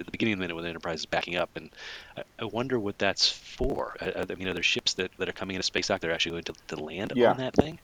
at 0.00 0.06
the 0.06 0.10
beginning 0.10 0.32
of 0.32 0.38
the 0.38 0.42
minute 0.44 0.54
when 0.54 0.64
the 0.64 0.70
Enterprise 0.70 1.00
is 1.00 1.06
backing 1.06 1.36
up, 1.36 1.50
and 1.54 1.70
I, 2.16 2.22
I 2.38 2.44
wonder 2.46 2.78
what 2.78 2.98
that's 2.98 3.30
for. 3.30 3.94
I, 4.00 4.24
I 4.30 4.34
mean, 4.36 4.48
are 4.48 4.54
there 4.54 4.62
ships 4.62 4.94
that, 4.94 5.10
that 5.18 5.28
are 5.28 5.32
coming 5.32 5.54
into 5.54 5.64
space 5.64 5.88
dock 5.88 6.00
that 6.00 6.10
are 6.10 6.14
actually 6.14 6.32
going 6.32 6.44
to, 6.44 6.54
to 6.68 6.76
land 6.82 7.12
Yeah. 7.14 7.30
on 7.30 7.36
that 7.38 7.54
thing? 7.54 7.78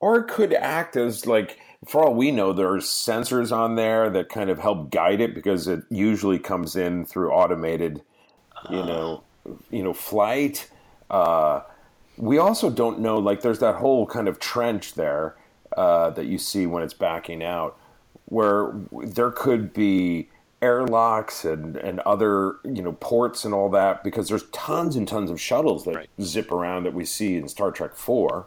Or 0.00 0.16
it 0.18 0.28
could 0.28 0.52
act 0.52 0.96
as 0.96 1.26
like, 1.26 1.58
for 1.86 2.04
all 2.04 2.14
we 2.14 2.30
know, 2.30 2.52
there 2.52 2.68
are 2.72 2.78
sensors 2.78 3.54
on 3.56 3.76
there 3.76 4.10
that 4.10 4.28
kind 4.28 4.50
of 4.50 4.58
help 4.58 4.90
guide 4.90 5.20
it 5.20 5.34
because 5.34 5.68
it 5.68 5.82
usually 5.90 6.38
comes 6.38 6.76
in 6.76 7.04
through 7.04 7.30
automated, 7.30 8.02
you 8.70 8.84
know, 8.84 9.22
you 9.70 9.82
know, 9.82 9.92
flight. 9.92 10.70
Uh, 11.10 11.60
we 12.16 12.38
also 12.38 12.70
don't 12.70 13.00
know. 13.00 13.18
Like, 13.18 13.42
there's 13.42 13.60
that 13.60 13.76
whole 13.76 14.06
kind 14.06 14.28
of 14.28 14.38
trench 14.38 14.94
there 14.94 15.36
uh, 15.76 16.10
that 16.10 16.26
you 16.26 16.38
see 16.38 16.66
when 16.66 16.82
it's 16.82 16.94
backing 16.94 17.42
out, 17.44 17.78
where 18.26 18.72
there 19.04 19.30
could 19.30 19.72
be 19.72 20.28
airlocks 20.62 21.44
and, 21.44 21.76
and 21.76 22.00
other 22.00 22.56
you 22.64 22.80
know 22.82 22.92
ports 22.94 23.44
and 23.44 23.52
all 23.52 23.68
that 23.68 24.02
because 24.02 24.28
there's 24.28 24.44
tons 24.50 24.96
and 24.96 25.06
tons 25.06 25.30
of 25.30 25.38
shuttles 25.38 25.84
that 25.84 25.94
Right. 25.94 26.08
zip 26.20 26.50
around 26.50 26.84
that 26.84 26.94
we 26.94 27.04
see 27.04 27.36
in 27.36 27.46
Star 27.46 27.70
Trek 27.70 27.94
Four 27.94 28.46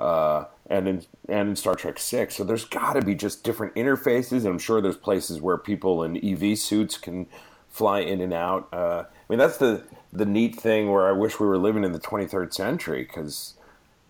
uh, 0.00 0.46
and 0.66 0.88
in 0.88 1.04
and 1.28 1.50
in 1.50 1.56
Star 1.56 1.74
Trek 1.74 1.98
Six. 1.98 2.36
So 2.36 2.44
there's 2.44 2.64
got 2.64 2.94
to 2.94 3.02
be 3.02 3.14
just 3.14 3.44
different 3.44 3.74
interfaces, 3.74 4.38
and 4.38 4.48
I'm 4.48 4.58
sure 4.58 4.80
there's 4.80 4.96
places 4.96 5.40
where 5.40 5.58
people 5.58 6.02
in 6.02 6.16
EV 6.16 6.58
suits 6.58 6.96
can 6.98 7.26
fly 7.68 8.00
in 8.00 8.20
and 8.20 8.32
out. 8.32 8.68
Uh, 8.72 9.04
I 9.08 9.24
mean, 9.28 9.38
that's 9.38 9.58
the 9.58 9.84
the 10.12 10.26
neat 10.26 10.54
thing 10.54 10.90
where 10.90 11.08
I 11.08 11.12
wish 11.12 11.40
we 11.40 11.46
were 11.46 11.58
living 11.58 11.82
in 11.82 11.92
the 11.92 11.98
23rd 11.98 12.54
century 12.54 13.02
because 13.02 13.54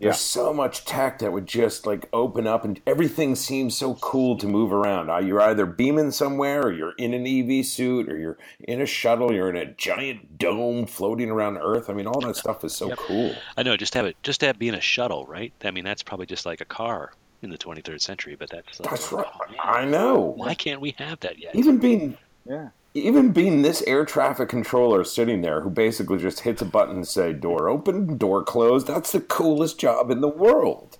there's 0.04 0.18
so 0.20 0.52
much 0.52 0.84
tech 0.84 1.18
that 1.18 1.32
would 1.32 1.46
just 1.46 1.86
like 1.86 2.08
open 2.12 2.46
up, 2.46 2.64
and 2.64 2.80
everything 2.86 3.34
seems 3.34 3.76
so 3.76 3.94
cool 3.96 4.36
to 4.38 4.46
move 4.46 4.72
around. 4.72 5.10
Uh, 5.10 5.18
You're 5.18 5.40
either 5.40 5.66
beaming 5.66 6.10
somewhere, 6.10 6.62
or 6.62 6.72
you're 6.72 6.94
in 6.98 7.14
an 7.14 7.26
EV 7.26 7.64
suit, 7.66 8.08
or 8.08 8.16
you're 8.18 8.38
in 8.60 8.80
a 8.80 8.86
shuttle, 8.86 9.32
you're 9.32 9.48
in 9.50 9.56
a 9.56 9.66
giant 9.74 10.38
dome 10.38 10.86
floating 10.86 11.30
around 11.30 11.56
Earth. 11.58 11.90
I 11.90 11.94
mean, 11.94 12.06
all 12.06 12.20
that 12.20 12.36
stuff 12.36 12.64
is 12.64 12.74
so 12.74 12.94
cool. 12.96 13.34
I 13.56 13.62
know, 13.62 13.76
just 13.76 13.94
have 13.94 14.06
it, 14.06 14.16
just 14.22 14.40
have 14.42 14.58
being 14.58 14.74
a 14.74 14.80
shuttle, 14.80 15.26
right? 15.26 15.52
I 15.64 15.70
mean, 15.70 15.84
that's 15.84 16.02
probably 16.02 16.26
just 16.26 16.46
like 16.46 16.60
a 16.60 16.64
car 16.66 17.12
in 17.42 17.50
the 17.50 17.58
23rd 17.58 18.00
century, 18.00 18.36
but 18.38 18.48
that's 18.50 18.80
like, 18.80 18.88
That's 18.90 19.12
right. 19.12 19.26
oh, 19.26 19.54
I 19.62 19.84
know. 19.84 20.32
why 20.36 20.54
can't 20.54 20.80
we 20.80 20.94
have 20.98 21.20
that 21.20 21.38
yet? 21.38 21.54
Even 21.54 21.78
being 21.78 22.16
Yeah. 22.48 22.68
Even 22.96 23.32
being 23.32 23.62
this 23.62 23.82
air 23.88 24.04
traffic 24.04 24.48
controller 24.48 25.02
sitting 25.02 25.40
there 25.40 25.62
who 25.62 25.70
basically 25.70 26.18
just 26.18 26.40
hits 26.40 26.62
a 26.62 26.64
button 26.64 26.94
and 26.94 27.08
say 27.08 27.32
door 27.32 27.68
open, 27.68 28.16
door 28.16 28.44
closed, 28.44 28.86
that's 28.86 29.10
the 29.10 29.20
coolest 29.20 29.80
job 29.80 30.12
in 30.12 30.20
the 30.20 30.28
world. 30.28 30.96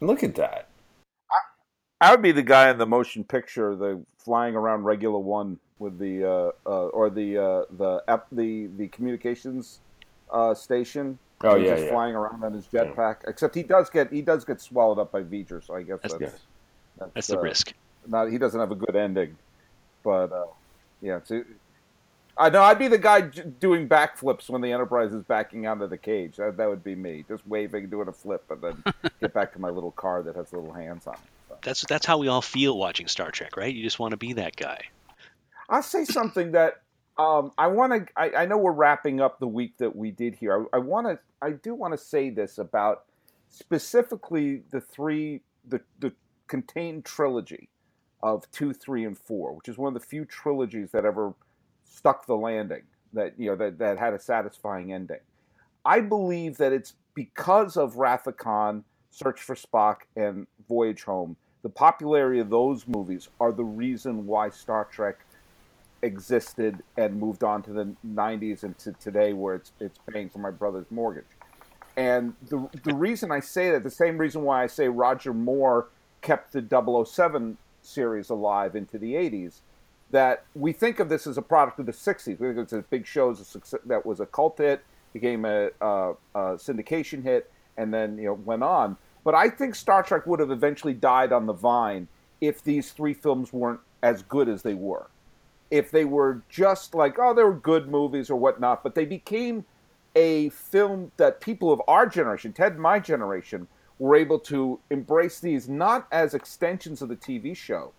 Look 0.00 0.22
at 0.22 0.36
that. 0.36 0.68
I 2.00 2.12
would 2.12 2.22
be 2.22 2.30
the 2.30 2.44
guy 2.44 2.70
in 2.70 2.78
the 2.78 2.86
motion 2.86 3.24
picture, 3.24 3.74
the 3.74 4.00
flying 4.16 4.54
around 4.54 4.84
Regula 4.84 5.18
One 5.18 5.58
with 5.80 5.98
the 5.98 6.24
uh, 6.24 6.50
uh, 6.64 6.86
or 6.88 7.10
the 7.10 7.36
uh, 7.36 7.64
the 7.76 8.04
ep- 8.06 8.28
the 8.30 8.68
the 8.76 8.86
communications 8.86 9.80
uh, 10.30 10.54
station. 10.54 11.18
Oh, 11.42 11.56
He's 11.56 11.66
yeah, 11.66 11.74
just 11.74 11.84
yeah. 11.86 11.90
flying 11.90 12.14
around 12.14 12.44
on 12.44 12.52
his 12.52 12.66
jetpack. 12.66 13.16
Except 13.26 13.56
he 13.56 13.64
does 13.64 13.90
get 13.90 14.12
he 14.12 14.22
does 14.22 14.44
get 14.44 14.60
swallowed 14.60 15.00
up 15.00 15.10
by 15.10 15.22
V'ger, 15.22 15.64
so 15.66 15.74
I 15.74 15.82
guess 15.82 15.98
That's- 16.02 16.20
that's 16.20 16.42
that's, 16.98 17.12
That's 17.14 17.26
the 17.26 17.38
uh, 17.38 17.42
risk. 17.42 17.72
Not 18.06 18.30
he 18.30 18.38
doesn't 18.38 18.60
have 18.60 18.70
a 18.70 18.76
good 18.76 18.94
ending, 18.94 19.36
but 20.04 20.32
uh, 20.32 20.44
yeah. 21.00 21.20
I 22.36 22.50
know 22.50 22.62
I'd 22.62 22.78
be 22.78 22.88
the 22.88 22.98
guy 22.98 23.22
j- 23.22 23.42
doing 23.58 23.88
backflips 23.88 24.48
when 24.48 24.60
the 24.60 24.72
Enterprise 24.72 25.12
is 25.12 25.24
backing 25.24 25.66
out 25.66 25.82
of 25.82 25.90
the 25.90 25.98
cage. 25.98 26.36
That, 26.36 26.56
that 26.56 26.68
would 26.68 26.84
be 26.84 26.94
me, 26.94 27.24
just 27.26 27.46
waving, 27.46 27.90
doing 27.90 28.08
a 28.08 28.12
flip, 28.12 28.44
and 28.50 28.62
then 28.62 28.84
get 29.20 29.34
back 29.34 29.52
to 29.54 29.58
my 29.58 29.70
little 29.70 29.90
car 29.90 30.22
that 30.22 30.36
has 30.36 30.52
little 30.52 30.72
hands 30.72 31.06
on 31.06 31.14
it. 31.14 31.20
So. 31.48 31.56
That's 31.62 31.84
that's 31.86 32.06
how 32.06 32.18
we 32.18 32.28
all 32.28 32.42
feel 32.42 32.78
watching 32.78 33.08
Star 33.08 33.30
Trek, 33.30 33.56
right? 33.56 33.74
You 33.74 33.82
just 33.82 33.98
want 33.98 34.12
to 34.12 34.16
be 34.16 34.34
that 34.34 34.54
guy. 34.54 34.82
I'll 35.68 35.82
say 35.82 36.04
something 36.04 36.52
that 36.52 36.82
um, 37.18 37.52
I 37.58 37.66
want 37.66 37.92
to. 37.92 38.06
I, 38.16 38.42
I, 38.42 38.46
know 38.46 38.56
we're 38.56 38.72
wrapping 38.72 39.20
up 39.20 39.40
the 39.40 39.48
week 39.48 39.76
that 39.78 39.94
we 39.94 40.12
did 40.12 40.36
here. 40.36 40.66
I, 40.72 40.76
I 40.76 40.78
want 40.78 41.08
to. 41.08 41.18
I 41.42 41.50
do 41.50 41.74
want 41.74 41.92
to 41.92 41.98
say 41.98 42.30
this 42.30 42.58
about 42.58 43.06
specifically 43.48 44.62
the 44.70 44.80
three, 44.80 45.40
the 45.68 45.80
the 45.98 46.12
contained 46.46 47.04
trilogy 47.04 47.68
of 48.22 48.50
two, 48.50 48.72
three, 48.72 49.04
and 49.04 49.16
four, 49.16 49.52
which 49.52 49.68
is 49.68 49.78
one 49.78 49.94
of 49.94 50.00
the 50.00 50.06
few 50.06 50.24
trilogies 50.24 50.90
that 50.92 51.04
ever 51.04 51.34
stuck 51.84 52.26
the 52.26 52.36
landing. 52.36 52.82
That 53.12 53.34
you 53.38 53.50
know 53.50 53.56
that 53.56 53.78
that 53.78 53.98
had 53.98 54.14
a 54.14 54.20
satisfying 54.20 54.92
ending. 54.92 55.20
I 55.84 56.00
believe 56.00 56.58
that 56.58 56.72
it's 56.72 56.94
because 57.14 57.76
of 57.76 57.96
Wrath 57.96 58.26
of 58.26 58.36
Khan, 58.36 58.84
Search 59.10 59.40
for 59.40 59.54
Spock, 59.54 60.00
and 60.16 60.46
Voyage 60.68 61.04
Home. 61.04 61.36
The 61.62 61.70
popularity 61.70 62.40
of 62.40 62.50
those 62.50 62.86
movies 62.86 63.28
are 63.40 63.52
the 63.52 63.64
reason 63.64 64.26
why 64.26 64.50
Star 64.50 64.84
Trek 64.84 65.18
existed 66.02 66.82
and 66.96 67.18
moved 67.18 67.42
on 67.42 67.62
to 67.62 67.72
the 67.72 67.94
90s 68.06 68.62
and 68.62 68.78
to 68.78 68.92
today 68.92 69.32
where 69.32 69.56
it's 69.56 69.72
it's 69.80 69.98
paying 70.12 70.28
for 70.28 70.38
my 70.38 70.50
brother's 70.50 70.90
mortgage. 70.90 71.24
And 71.96 72.34
the 72.48 72.68
the 72.84 72.94
reason 72.94 73.32
I 73.32 73.40
say 73.40 73.70
that, 73.72 73.82
the 73.82 73.90
same 73.90 74.18
reason 74.18 74.42
why 74.42 74.62
I 74.62 74.66
say 74.66 74.88
Roger 74.88 75.34
Moore 75.34 75.88
kept 76.20 76.52
the 76.52 77.04
007 77.06 77.56
series 77.88 78.30
alive 78.30 78.76
into 78.76 78.98
the 78.98 79.14
80s, 79.14 79.60
that 80.10 80.44
we 80.54 80.72
think 80.72 81.00
of 81.00 81.08
this 81.08 81.26
as 81.26 81.36
a 81.36 81.42
product 81.42 81.78
of 81.80 81.86
the 81.86 81.92
60s. 81.92 82.38
We 82.38 82.48
think 82.48 82.58
it's 82.58 82.72
a 82.72 82.82
big 82.82 83.06
show 83.06 83.34
that 83.86 84.06
was 84.06 84.20
a 84.20 84.26
cult 84.26 84.58
hit, 84.58 84.84
became 85.12 85.44
a, 85.44 85.70
a, 85.80 86.12
a 86.34 86.40
syndication 86.56 87.22
hit, 87.22 87.50
and 87.76 87.92
then 87.92 88.18
you 88.18 88.26
know 88.26 88.34
went 88.34 88.62
on. 88.62 88.96
But 89.24 89.34
I 89.34 89.50
think 89.50 89.74
Star 89.74 90.02
Trek 90.02 90.26
would 90.26 90.40
have 90.40 90.50
eventually 90.50 90.94
died 90.94 91.32
on 91.32 91.46
the 91.46 91.52
vine 91.52 92.08
if 92.40 92.62
these 92.62 92.92
three 92.92 93.14
films 93.14 93.52
weren't 93.52 93.80
as 94.02 94.22
good 94.22 94.48
as 94.48 94.62
they 94.62 94.74
were 94.74 95.08
if 95.70 95.90
they 95.90 96.04
were 96.04 96.42
just 96.48 96.94
like, 96.94 97.18
oh, 97.18 97.34
they 97.34 97.42
were 97.42 97.54
good 97.54 97.88
movies 97.88 98.30
or 98.30 98.36
whatnot, 98.36 98.82
but 98.82 98.94
they 98.94 99.04
became 99.04 99.64
a 100.16 100.48
film 100.50 101.12
that 101.16 101.40
people 101.40 101.72
of 101.72 101.80
our 101.86 102.06
generation, 102.06 102.52
Ted 102.52 102.78
my 102.78 102.98
generation, 102.98 103.68
were 103.98 104.16
able 104.16 104.38
to 104.38 104.78
embrace 104.90 105.40
these 105.40 105.68
not 105.68 106.06
as 106.12 106.34
extensions 106.34 107.02
of 107.02 107.08
the 107.08 107.16
TV 107.16 107.56
show, 107.56 107.92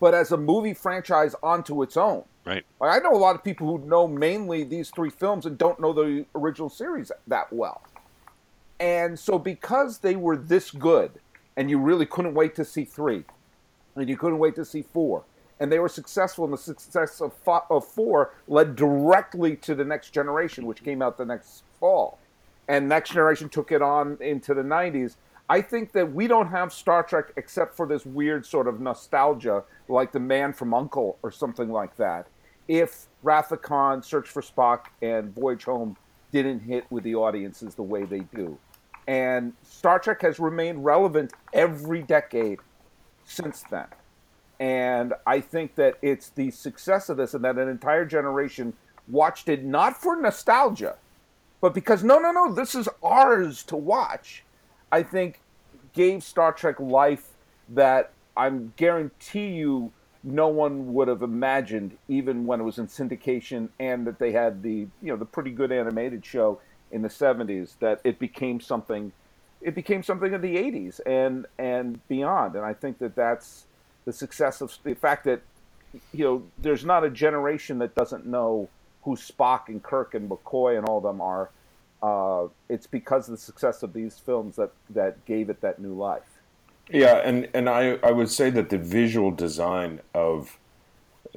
but 0.00 0.14
as 0.14 0.32
a 0.32 0.36
movie 0.36 0.74
franchise 0.74 1.34
onto 1.42 1.82
its 1.82 1.96
own. 1.96 2.24
Right. 2.44 2.64
Like, 2.80 2.96
I 2.96 2.98
know 3.02 3.14
a 3.14 3.18
lot 3.18 3.36
of 3.36 3.44
people 3.44 3.66
who 3.66 3.86
know 3.86 4.08
mainly 4.08 4.64
these 4.64 4.90
three 4.90 5.10
films 5.10 5.46
and 5.46 5.58
don't 5.58 5.78
know 5.78 5.92
the 5.92 6.24
original 6.34 6.70
series 6.70 7.12
that 7.26 7.52
well. 7.52 7.82
And 8.80 9.18
so, 9.18 9.38
because 9.38 9.98
they 9.98 10.16
were 10.16 10.36
this 10.36 10.70
good, 10.70 11.20
and 11.56 11.68
you 11.68 11.78
really 11.78 12.06
couldn't 12.06 12.34
wait 12.34 12.54
to 12.54 12.64
see 12.64 12.84
three, 12.84 13.24
and 13.94 14.08
you 14.08 14.16
couldn't 14.16 14.38
wait 14.38 14.54
to 14.54 14.64
see 14.64 14.80
four, 14.80 15.24
and 15.60 15.70
they 15.70 15.78
were 15.78 15.88
successful. 15.88 16.44
And 16.44 16.54
the 16.54 16.58
success 16.58 17.20
of, 17.20 17.34
of 17.68 17.86
four 17.86 18.32
led 18.48 18.76
directly 18.76 19.54
to 19.56 19.74
the 19.74 19.84
next 19.84 20.10
generation, 20.10 20.64
which 20.64 20.82
came 20.82 21.02
out 21.02 21.18
the 21.18 21.26
next 21.26 21.62
fall. 21.78 22.18
And 22.70 22.88
next 22.88 23.10
generation 23.10 23.48
took 23.48 23.72
it 23.72 23.82
on 23.82 24.16
into 24.20 24.54
the 24.54 24.62
90s. 24.62 25.16
I 25.48 25.60
think 25.60 25.90
that 25.90 26.12
we 26.12 26.28
don't 26.28 26.46
have 26.46 26.72
Star 26.72 27.02
Trek 27.02 27.32
except 27.36 27.76
for 27.76 27.84
this 27.84 28.06
weird 28.06 28.46
sort 28.46 28.68
of 28.68 28.80
nostalgia, 28.80 29.64
like 29.88 30.12
The 30.12 30.20
Man 30.20 30.52
from 30.52 30.72
Uncle 30.72 31.18
or 31.24 31.32
something 31.32 31.72
like 31.72 31.96
that. 31.96 32.28
If 32.68 33.08
Wrath 33.24 33.50
of 33.50 33.60
Khan, 33.60 34.04
Search 34.04 34.28
for 34.28 34.40
Spock, 34.40 34.84
and 35.02 35.34
Voyage 35.34 35.64
Home 35.64 35.96
didn't 36.30 36.60
hit 36.60 36.84
with 36.90 37.02
the 37.02 37.16
audiences 37.16 37.74
the 37.74 37.82
way 37.82 38.04
they 38.04 38.20
do. 38.20 38.56
And 39.08 39.52
Star 39.64 39.98
Trek 39.98 40.22
has 40.22 40.38
remained 40.38 40.84
relevant 40.84 41.32
every 41.52 42.02
decade 42.02 42.60
since 43.24 43.64
then. 43.68 43.88
And 44.60 45.12
I 45.26 45.40
think 45.40 45.74
that 45.74 45.98
it's 46.02 46.28
the 46.28 46.52
success 46.52 47.08
of 47.08 47.16
this 47.16 47.34
and 47.34 47.44
that 47.44 47.58
an 47.58 47.68
entire 47.68 48.04
generation 48.04 48.74
watched 49.08 49.48
it 49.48 49.64
not 49.64 50.00
for 50.00 50.14
nostalgia, 50.14 50.94
but 51.60 51.74
because 51.74 52.02
no, 52.02 52.18
no, 52.18 52.32
no, 52.32 52.52
this 52.52 52.74
is 52.74 52.88
ours 53.02 53.62
to 53.64 53.76
watch. 53.76 54.44
I 54.92 55.02
think 55.02 55.40
gave 55.92 56.22
Star 56.22 56.52
Trek 56.52 56.80
life 56.80 57.28
that 57.68 58.12
I'm 58.36 58.72
guarantee 58.76 59.48
you 59.48 59.92
no 60.22 60.48
one 60.48 60.92
would 60.92 61.08
have 61.08 61.22
imagined 61.22 61.96
even 62.08 62.46
when 62.46 62.60
it 62.60 62.64
was 62.64 62.78
in 62.78 62.86
syndication 62.86 63.68
and 63.78 64.06
that 64.06 64.18
they 64.18 64.32
had 64.32 64.62
the 64.62 64.86
you 65.02 65.08
know 65.08 65.16
the 65.16 65.24
pretty 65.24 65.50
good 65.50 65.72
animated 65.72 66.24
show 66.24 66.60
in 66.92 67.02
the 67.02 67.08
70s 67.08 67.78
that 67.80 68.00
it 68.04 68.18
became 68.18 68.60
something 68.60 69.12
it 69.62 69.74
became 69.74 70.02
something 70.02 70.34
of 70.34 70.42
the 70.42 70.56
80s 70.56 71.00
and 71.06 71.46
and 71.58 72.06
beyond 72.08 72.54
and 72.54 72.64
I 72.64 72.74
think 72.74 72.98
that 72.98 73.14
that's 73.14 73.64
the 74.04 74.12
success 74.12 74.60
of 74.60 74.76
the 74.84 74.94
fact 74.94 75.24
that 75.24 75.40
you 76.12 76.24
know 76.24 76.42
there's 76.58 76.84
not 76.84 77.02
a 77.02 77.10
generation 77.10 77.78
that 77.78 77.94
doesn't 77.94 78.26
know 78.26 78.68
who 79.02 79.16
Spock 79.16 79.68
and 79.68 79.82
Kirk 79.82 80.14
and 80.14 80.28
McCoy 80.28 80.76
and 80.78 80.86
all 80.86 80.98
of 80.98 81.04
them 81.04 81.20
are. 81.20 81.50
Uh, 82.02 82.48
it's 82.68 82.86
because 82.86 83.28
of 83.28 83.32
the 83.32 83.40
success 83.40 83.82
of 83.82 83.92
these 83.92 84.18
films 84.18 84.56
that 84.56 84.72
that 84.90 85.24
gave 85.26 85.50
it 85.50 85.60
that 85.60 85.78
new 85.78 85.92
life. 85.92 86.40
Yeah, 86.88 87.16
and 87.16 87.48
and 87.54 87.68
I 87.68 87.98
I 88.02 88.10
would 88.10 88.30
say 88.30 88.50
that 88.50 88.70
the 88.70 88.78
visual 88.78 89.30
design 89.30 90.00
of 90.14 90.58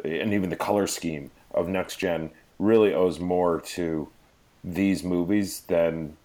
and 0.03 0.33
even 0.33 0.49
the 0.49 0.55
color 0.55 0.87
scheme 0.87 1.31
of 1.53 1.67
Next 1.67 1.97
Gen 1.97 2.31
really 2.59 2.93
owes 2.93 3.19
more 3.19 3.59
to 3.59 4.09
these 4.63 5.03
movies 5.03 5.61
than 5.61 6.15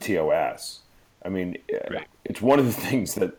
TOS. 0.00 0.80
I 1.24 1.28
mean, 1.28 1.58
right. 1.90 2.06
it's 2.24 2.40
one 2.40 2.58
of 2.58 2.66
the 2.66 2.72
things 2.88 3.14
that 3.14 3.36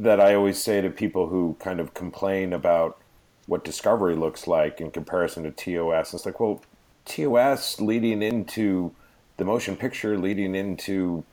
that 0.00 0.20
I 0.20 0.34
always 0.34 0.60
say 0.60 0.80
to 0.80 0.90
people 0.90 1.28
who 1.28 1.56
kind 1.60 1.78
of 1.78 1.94
complain 1.94 2.52
about 2.52 2.98
what 3.46 3.64
Discovery 3.64 4.14
looks 4.14 4.46
like 4.46 4.80
in 4.80 4.90
comparison 4.90 5.42
to 5.44 5.50
TOS. 5.50 6.14
It's 6.14 6.26
like, 6.26 6.40
well, 6.40 6.62
TOS 7.04 7.80
leading 7.80 8.22
into 8.22 8.92
the 9.36 9.44
motion 9.44 9.76
picture, 9.76 10.18
leading 10.18 10.54
into 10.54 11.24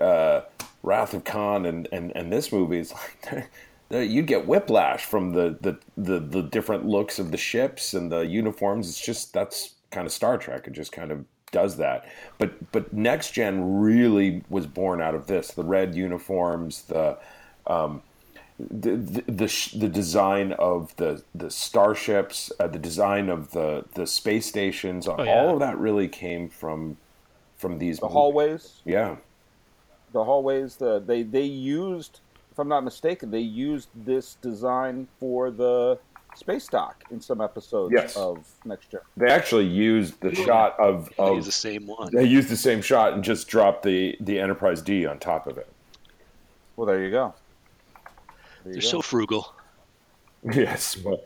uh, 0.00 0.42
Wrath 0.82 1.14
of 1.14 1.24
Khan, 1.24 1.66
and, 1.66 1.88
and, 1.92 2.12
and 2.14 2.32
this 2.32 2.52
movie 2.52 2.78
is 2.78 2.94
like 3.32 3.48
you'd 3.90 4.26
get 4.26 4.46
whiplash 4.46 5.04
from 5.04 5.32
the, 5.32 5.56
the, 5.60 5.78
the, 5.96 6.18
the 6.18 6.42
different 6.42 6.86
looks 6.86 7.18
of 7.18 7.30
the 7.30 7.36
ships 7.36 7.94
and 7.94 8.10
the 8.10 8.20
uniforms. 8.20 8.88
It's 8.88 9.00
just 9.00 9.32
that's 9.32 9.74
kind 9.90 10.06
of 10.06 10.12
Star 10.12 10.38
Trek. 10.38 10.66
It 10.66 10.72
just 10.72 10.92
kind 10.92 11.10
of 11.12 11.24
does 11.52 11.76
that. 11.76 12.06
But 12.38 12.72
but 12.72 12.92
next 12.92 13.32
gen 13.32 13.80
really 13.80 14.42
was 14.48 14.66
born 14.66 15.00
out 15.00 15.14
of 15.14 15.26
this: 15.26 15.48
the 15.48 15.64
red 15.64 15.94
uniforms, 15.94 16.82
the 16.82 17.18
um, 17.66 18.02
the 18.58 18.96
the, 18.96 19.22
the, 19.22 19.70
the, 19.76 19.88
design 19.88 20.52
of 20.52 20.94
the 20.96 21.22
the 21.34 21.50
starships, 21.50 22.50
uh, 22.58 22.66
the 22.66 22.78
design 22.78 23.28
of 23.28 23.50
the 23.50 23.84
the 23.94 24.06
space 24.06 24.46
stations, 24.46 25.06
oh, 25.06 25.22
yeah. 25.22 25.30
all 25.30 25.54
of 25.54 25.60
that 25.60 25.78
really 25.78 26.08
came 26.08 26.48
from 26.48 26.96
from 27.56 27.78
these 27.78 27.98
the 27.98 28.06
movies. 28.06 28.14
hallways. 28.14 28.80
Yeah, 28.84 29.16
the 30.12 30.24
hallways. 30.24 30.76
The 30.76 31.00
they 31.00 31.22
they 31.22 31.42
used, 31.42 32.20
if 32.50 32.58
I'm 32.58 32.68
not 32.68 32.82
mistaken, 32.82 33.30
they 33.30 33.40
used 33.40 33.88
this 33.94 34.36
design 34.40 35.06
for 35.20 35.50
the 35.50 35.98
space 36.34 36.66
dock 36.66 37.02
in 37.10 37.20
some 37.20 37.40
episodes 37.40 37.92
yes. 37.94 38.16
of 38.16 38.46
Next 38.64 38.90
Gen. 38.90 39.00
They 39.16 39.30
actually 39.30 39.66
used 39.66 40.20
the 40.20 40.34
yeah. 40.34 40.44
shot 40.44 40.78
of, 40.78 41.10
of 41.18 41.28
they 41.28 41.34
used 41.34 41.48
the 41.48 41.52
same 41.52 41.86
one. 41.86 42.10
They 42.12 42.24
used 42.24 42.48
the 42.48 42.56
same 42.56 42.80
shot 42.80 43.12
and 43.12 43.22
just 43.22 43.48
dropped 43.48 43.82
the 43.82 44.16
the 44.20 44.38
Enterprise 44.38 44.80
D 44.80 45.04
on 45.04 45.18
top 45.18 45.46
of 45.46 45.58
it. 45.58 45.68
Well, 46.76 46.86
there 46.86 47.02
you 47.02 47.10
go. 47.10 47.34
They're 48.66 48.80
go. 48.82 48.88
so 48.88 49.02
frugal. 49.02 49.54
Yes. 50.52 50.94
But... 50.94 51.24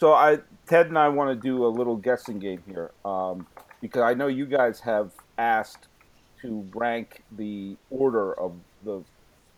So 0.00 0.12
I, 0.12 0.38
Ted 0.66 0.88
and 0.88 0.98
I 0.98 1.08
want 1.08 1.30
to 1.30 1.36
do 1.36 1.64
a 1.64 1.68
little 1.68 1.94
guessing 1.94 2.40
game 2.40 2.60
here 2.66 2.90
um, 3.04 3.46
because 3.80 4.02
I 4.02 4.14
know 4.14 4.26
you 4.26 4.46
guys 4.46 4.80
have 4.80 5.12
asked 5.38 5.86
to 6.42 6.68
rank 6.74 7.22
the 7.36 7.76
order 7.90 8.32
of 8.38 8.54
the 8.84 9.02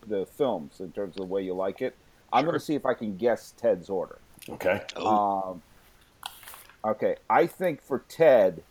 the 0.06 0.26
films 0.26 0.80
in 0.80 0.92
terms 0.92 1.16
of 1.16 1.20
the 1.20 1.26
way 1.26 1.42
you 1.42 1.54
like 1.54 1.80
it. 1.80 1.94
I'm 2.32 2.42
sure. 2.42 2.50
going 2.50 2.60
to 2.60 2.64
see 2.64 2.74
if 2.74 2.84
I 2.84 2.94
can 2.94 3.16
guess 3.16 3.54
Ted's 3.56 3.88
order. 3.88 4.18
Okay. 4.48 4.82
Oh. 4.96 5.60
Um, 6.84 6.90
okay. 6.90 7.16
I 7.28 7.46
think 7.46 7.82
for 7.82 8.04
Ted, 8.08 8.62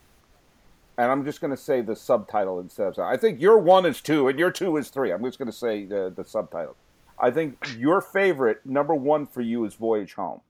and 0.98 1.12
I'm 1.12 1.26
just 1.26 1.42
going 1.42 1.52
to 1.52 1.58
say 1.58 1.82
the 1.82 1.96
subtitle 1.96 2.60
instead 2.60 2.88
of. 2.88 3.00
I 3.00 3.18
think 3.18 3.42
your 3.42 3.58
one 3.58 3.86
is 3.86 4.02
two 4.02 4.28
and 4.28 4.38
your 4.38 4.52
two 4.52 4.78
is 4.78 4.90
three. 4.90 5.12
I'm 5.12 5.24
just 5.24 5.38
going 5.38 5.52
to 5.52 5.58
say 5.58 5.86
the, 5.86 6.14
the 6.16 6.24
subtitle. 6.24 6.76
I 7.20 7.32
think 7.32 7.58
your 7.78 8.02
favorite, 8.02 8.66
number 8.66 8.94
one 8.94 9.26
for 9.26 9.42
you, 9.42 9.66
is 9.66 9.74
Voyage 9.76 10.14
Home. 10.14 10.42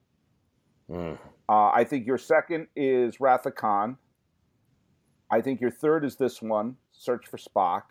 Mm. 0.89 1.17
Uh, 1.49 1.71
I 1.73 1.83
think 1.85 2.05
your 2.05 2.17
second 2.17 2.67
is 2.75 3.19
Wrath 3.21 3.45
of 3.45 3.55
Khan. 3.55 3.97
I 5.31 5.41
think 5.41 5.61
your 5.61 5.71
third 5.71 6.03
is 6.03 6.15
this 6.15 6.41
one, 6.41 6.75
Search 6.91 7.27
for 7.27 7.37
Spock. 7.37 7.83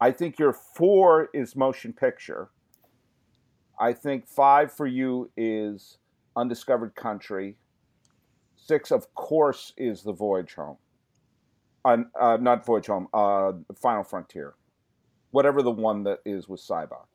I 0.00 0.12
think 0.12 0.38
your 0.38 0.52
four 0.52 1.28
is 1.34 1.56
Motion 1.56 1.92
Picture. 1.92 2.48
I 3.80 3.92
think 3.92 4.26
five 4.26 4.72
for 4.72 4.86
you 4.86 5.30
is 5.36 5.98
Undiscovered 6.36 6.94
Country. 6.94 7.56
Six, 8.56 8.90
of 8.90 9.12
course, 9.14 9.72
is 9.76 10.02
the 10.02 10.12
Voyage 10.12 10.54
Home. 10.54 10.76
Uh, 11.84 11.98
uh, 12.18 12.38
not 12.40 12.64
Voyage 12.64 12.86
Home. 12.86 13.08
Uh, 13.12 13.52
Final 13.80 14.04
Frontier, 14.04 14.54
whatever 15.30 15.62
the 15.62 15.70
one 15.70 16.04
that 16.04 16.20
is 16.24 16.48
with 16.48 16.60
Sybok. 16.60 17.07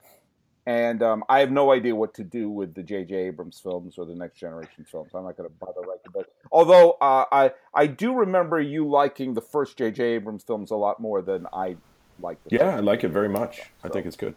And 0.66 1.04
um, 1.04 1.24
I 1.28 1.40
have 1.40 1.52
no 1.52 1.72
idea 1.74 1.94
what 1.94 2.14
to 2.16 2.24
do 2.24 2.50
with 2.50 2.74
the 2.74 2.84
J.J. 2.84 3.14
Abrams 3.16 3.60
films 3.60 3.98
or 3.98 4.06
the 4.06 4.16
Next 4.16 4.40
Generation 4.40 4.86
films. 4.90 5.12
I'm 5.14 5.26
not 5.26 5.36
going 5.36 5.50
to 5.50 5.56
bother 5.60 5.82
writing 5.82 6.06
about. 6.08 6.28
Although 6.52 6.92
uh, 7.02 7.26
I 7.32 7.52
I 7.74 7.88
do 7.88 8.14
remember 8.14 8.62
you 8.62 8.88
liking 8.90 9.34
the 9.34 9.42
first 9.42 9.78
J.J. 9.78 10.02
Abrams 10.02 10.44
films 10.44 10.72
a 10.72 10.76
lot 10.76 11.02
more 11.02 11.22
than 11.22 11.48
I 11.52 11.76
like. 12.22 12.42
The 12.46 12.56
Yeah, 12.56 12.78
I 12.78 12.80
like 12.80 13.04
it 13.04 13.10
very 13.10 13.28
much. 13.28 13.64
I 13.84 13.90
think 13.90 14.06
it's 14.06 14.16
good. 14.16 14.36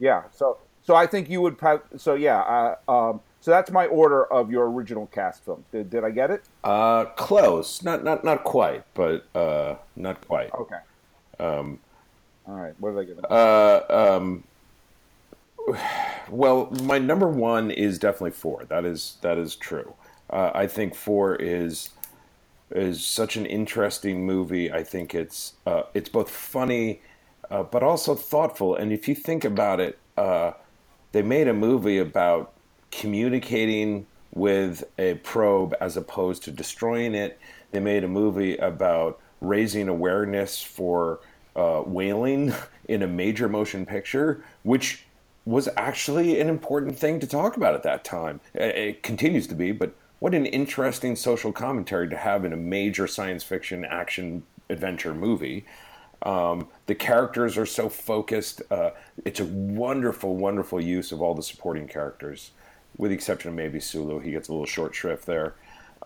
yeah. 0.00 0.24
So 0.32 0.58
so 0.82 0.96
I 0.96 1.06
think 1.06 1.30
you 1.30 1.40
would. 1.40 1.56
So 1.96 2.14
yeah. 2.14 2.40
Uh, 2.40 2.90
um, 2.90 3.20
so 3.40 3.50
that's 3.50 3.70
my 3.70 3.86
order 3.86 4.24
of 4.32 4.50
your 4.50 4.70
original 4.70 5.06
cast 5.06 5.44
films. 5.44 5.66
Did, 5.70 5.90
did 5.90 6.02
I 6.02 6.10
get 6.10 6.30
it? 6.30 6.44
Uh, 6.64 7.04
close, 7.04 7.82
not 7.82 8.02
not 8.02 8.24
not 8.24 8.42
quite, 8.42 8.84
but 8.94 9.26
uh, 9.34 9.76
not 9.96 10.26
quite. 10.26 10.50
Okay. 10.52 10.78
Um. 11.38 11.78
All 12.46 12.54
right. 12.54 12.74
What 12.78 12.96
did 12.96 13.00
I 13.00 13.04
get? 13.04 13.30
Uh, 13.30 14.16
um, 14.16 14.44
well, 16.28 16.70
my 16.82 16.98
number 16.98 17.28
one 17.28 17.70
is 17.70 17.98
definitely 17.98 18.32
four. 18.32 18.64
That 18.64 18.84
is 18.84 19.16
that 19.22 19.38
is 19.38 19.56
true. 19.56 19.94
Uh, 20.30 20.50
I 20.54 20.66
think 20.66 20.94
four 20.94 21.36
is 21.36 21.90
is 22.70 23.04
such 23.04 23.36
an 23.36 23.46
interesting 23.46 24.26
movie. 24.26 24.72
I 24.72 24.82
think 24.82 25.14
it's 25.14 25.54
uh, 25.66 25.84
it's 25.94 26.08
both 26.08 26.30
funny, 26.30 27.00
uh, 27.50 27.62
but 27.62 27.82
also 27.82 28.14
thoughtful. 28.14 28.74
And 28.74 28.92
if 28.92 29.08
you 29.08 29.14
think 29.14 29.44
about 29.44 29.80
it, 29.80 29.98
uh, 30.16 30.52
they 31.12 31.22
made 31.22 31.48
a 31.48 31.54
movie 31.54 31.98
about 31.98 32.52
communicating 32.90 34.06
with 34.32 34.84
a 34.98 35.14
probe 35.14 35.74
as 35.80 35.96
opposed 35.96 36.42
to 36.44 36.50
destroying 36.50 37.14
it. 37.14 37.38
They 37.70 37.80
made 37.80 38.04
a 38.04 38.08
movie 38.08 38.56
about 38.56 39.20
raising 39.40 39.88
awareness 39.88 40.62
for 40.62 41.20
uh, 41.54 41.82
whaling 41.82 42.52
in 42.88 43.02
a 43.02 43.06
major 43.06 43.48
motion 43.48 43.86
picture, 43.86 44.44
which 44.62 45.04
was 45.44 45.68
actually 45.76 46.40
an 46.40 46.48
important 46.48 46.98
thing 46.98 47.20
to 47.20 47.26
talk 47.26 47.56
about 47.56 47.74
at 47.74 47.82
that 47.82 48.04
time. 48.04 48.40
It 48.54 49.02
continues 49.02 49.46
to 49.48 49.54
be, 49.54 49.72
but 49.72 49.94
what 50.18 50.34
an 50.34 50.46
interesting 50.46 51.16
social 51.16 51.52
commentary 51.52 52.08
to 52.08 52.16
have 52.16 52.44
in 52.44 52.52
a 52.52 52.56
major 52.56 53.06
science 53.06 53.44
fiction 53.44 53.84
action 53.84 54.44
adventure 54.70 55.14
movie. 55.14 55.66
Um, 56.22 56.68
the 56.86 56.94
characters 56.94 57.58
are 57.58 57.66
so 57.66 57.90
focused. 57.90 58.62
Uh, 58.70 58.90
it's 59.24 59.40
a 59.40 59.44
wonderful, 59.44 60.36
wonderful 60.36 60.80
use 60.80 61.12
of 61.12 61.20
all 61.20 61.34
the 61.34 61.42
supporting 61.42 61.86
characters, 61.86 62.52
with 62.96 63.10
the 63.10 63.14
exception 63.14 63.50
of 63.50 63.54
maybe 63.54 63.80
Sulu. 63.80 64.20
He 64.20 64.30
gets 64.30 64.48
a 64.48 64.52
little 64.52 64.66
short 64.66 64.94
shrift 64.94 65.26
there. 65.26 65.54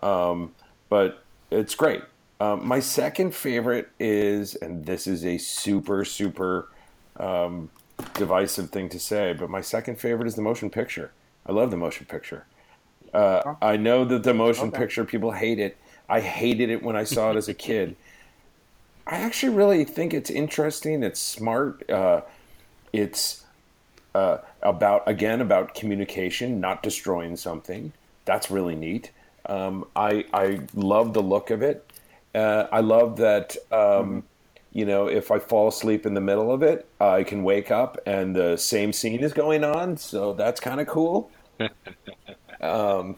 Um, 0.03 0.53
but 0.89 1.23
it's 1.49 1.75
great. 1.75 2.01
Um, 2.41 2.67
my 2.67 2.79
second 2.79 3.33
favorite 3.33 3.89
is, 3.99 4.55
and 4.55 4.85
this 4.85 5.07
is 5.07 5.25
a 5.25 5.37
super, 5.37 6.03
super 6.03 6.69
um, 7.17 7.69
divisive 8.15 8.69
thing 8.69 8.89
to 8.89 8.99
say, 8.99 9.33
but 9.33 9.49
my 9.49 9.61
second 9.61 9.99
favorite 9.99 10.27
is 10.27 10.35
the 10.35 10.41
motion 10.41 10.69
picture. 10.69 11.13
I 11.45 11.51
love 11.51 11.71
the 11.71 11.77
motion 11.77 12.05
picture. 12.05 12.45
Uh, 13.13 13.41
I 13.61 13.77
know 13.77 14.05
that 14.05 14.23
the 14.23 14.33
motion 14.33 14.69
Okay. 14.69 14.77
picture 14.79 15.05
people 15.05 15.31
hate 15.31 15.59
it. 15.59 15.77
I 16.07 16.21
hated 16.21 16.69
it 16.69 16.83
when 16.83 16.95
I 16.95 17.03
saw 17.03 17.31
it 17.31 17.37
as 17.37 17.47
a 17.47 17.53
kid. 17.67 17.95
I 19.07 19.17
actually 19.17 19.55
really 19.55 19.83
think 19.85 20.13
it's 20.13 20.29
interesting. 20.29 21.03
It's 21.03 21.19
smart. 21.19 21.89
Uh, 21.89 22.21
it's 22.93 23.45
uh, 24.15 24.39
about 24.61 25.03
again 25.07 25.41
about 25.41 25.73
communication, 25.75 26.59
not 26.59 26.83
destroying 26.83 27.35
something. 27.37 27.93
That's 28.25 28.51
really 28.51 28.75
neat. 28.75 29.11
Um, 29.47 29.85
I 29.95 30.25
I 30.33 30.61
love 30.75 31.13
the 31.13 31.23
look 31.23 31.49
of 31.49 31.61
it. 31.63 31.91
Uh, 32.35 32.67
I 32.71 32.81
love 32.81 33.17
that. 33.17 33.55
Um, 33.71 34.23
You 34.79 34.85
know, 34.85 35.07
if 35.07 35.29
I 35.29 35.39
fall 35.39 35.67
asleep 35.67 36.05
in 36.05 36.13
the 36.13 36.21
middle 36.21 36.53
of 36.53 36.63
it, 36.63 36.87
I 37.01 37.23
can 37.23 37.43
wake 37.43 37.69
up 37.69 37.97
and 38.05 38.33
the 38.33 38.55
same 38.55 38.93
scene 38.93 39.19
is 39.19 39.33
going 39.33 39.65
on. 39.65 39.97
So 39.97 40.33
that's 40.33 40.61
kind 40.61 40.79
of 40.79 40.87
cool. 40.87 41.29
um, 42.61 43.17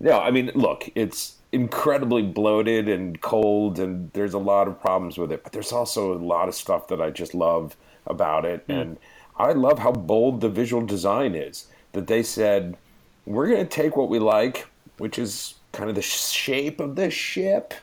no, 0.00 0.18
I 0.18 0.30
mean, 0.30 0.50
look, 0.54 0.88
it's 0.94 1.36
incredibly 1.52 2.22
bloated 2.22 2.88
and 2.88 3.20
cold, 3.20 3.78
and 3.78 4.10
there's 4.14 4.32
a 4.32 4.38
lot 4.38 4.68
of 4.68 4.80
problems 4.80 5.18
with 5.18 5.30
it. 5.32 5.42
But 5.42 5.52
there's 5.52 5.70
also 5.70 6.14
a 6.14 6.16
lot 6.16 6.48
of 6.48 6.54
stuff 6.54 6.88
that 6.88 7.02
I 7.02 7.10
just 7.10 7.34
love 7.34 7.76
about 8.06 8.46
it, 8.46 8.64
and 8.66 8.96
I 9.36 9.52
love 9.52 9.80
how 9.80 9.92
bold 9.92 10.40
the 10.40 10.48
visual 10.48 10.84
design 10.86 11.34
is. 11.34 11.66
That 11.92 12.06
they 12.06 12.22
said 12.22 12.78
we're 13.26 13.48
going 13.48 13.66
to 13.66 13.68
take 13.68 13.96
what 13.96 14.08
we 14.08 14.18
like, 14.18 14.66
which 14.96 15.18
is 15.18 15.56
kind 15.72 15.90
of 15.90 15.94
the 15.94 16.02
shape 16.02 16.80
of 16.80 16.96
the 16.96 17.10
ship, 17.10 17.74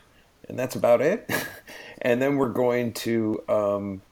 and 0.48 0.58
that's 0.58 0.74
about 0.74 1.00
it. 1.00 1.30
and 2.02 2.20
then 2.20 2.36
we're 2.36 2.48
going 2.48 2.92
to 2.92 3.42
um, 3.48 4.02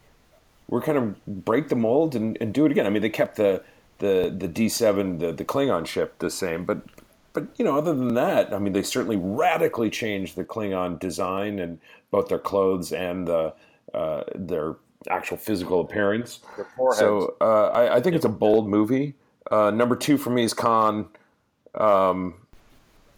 we're 0.68 0.82
kind 0.82 0.98
of 0.98 1.44
break 1.44 1.68
the 1.68 1.76
mold 1.76 2.14
and, 2.14 2.36
and 2.40 2.52
do 2.52 2.66
it 2.66 2.72
again. 2.72 2.86
I 2.86 2.90
mean, 2.90 3.02
they 3.02 3.10
kept 3.10 3.36
the 3.36 3.62
the 3.98 4.34
the 4.36 4.48
D 4.48 4.68
seven 4.68 5.18
the 5.18 5.32
the 5.32 5.44
Klingon 5.44 5.86
ship 5.86 6.18
the 6.18 6.30
same, 6.30 6.64
but 6.64 6.78
but 7.32 7.46
you 7.56 7.64
know, 7.64 7.76
other 7.76 7.94
than 7.94 8.14
that, 8.14 8.54
I 8.54 8.58
mean, 8.58 8.72
they 8.72 8.82
certainly 8.82 9.16
radically 9.16 9.90
changed 9.90 10.36
the 10.36 10.44
Klingon 10.44 10.98
design 10.98 11.58
and 11.58 11.78
both 12.10 12.28
their 12.28 12.38
clothes 12.38 12.92
and 12.92 13.28
the 13.28 13.52
uh, 13.94 14.22
their 14.34 14.76
actual 15.08 15.36
physical 15.36 15.80
appearance. 15.80 16.40
So 16.94 17.36
uh, 17.40 17.68
I, 17.68 17.96
I 17.96 18.00
think 18.00 18.16
it's 18.16 18.24
a 18.24 18.30
bold 18.30 18.68
movie. 18.68 19.14
Uh, 19.50 19.70
number 19.70 19.94
two 19.96 20.18
for 20.18 20.30
me 20.30 20.44
is 20.44 20.54
Khan. 20.54 21.06
Um, 21.74 22.34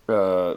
uh, 0.08 0.56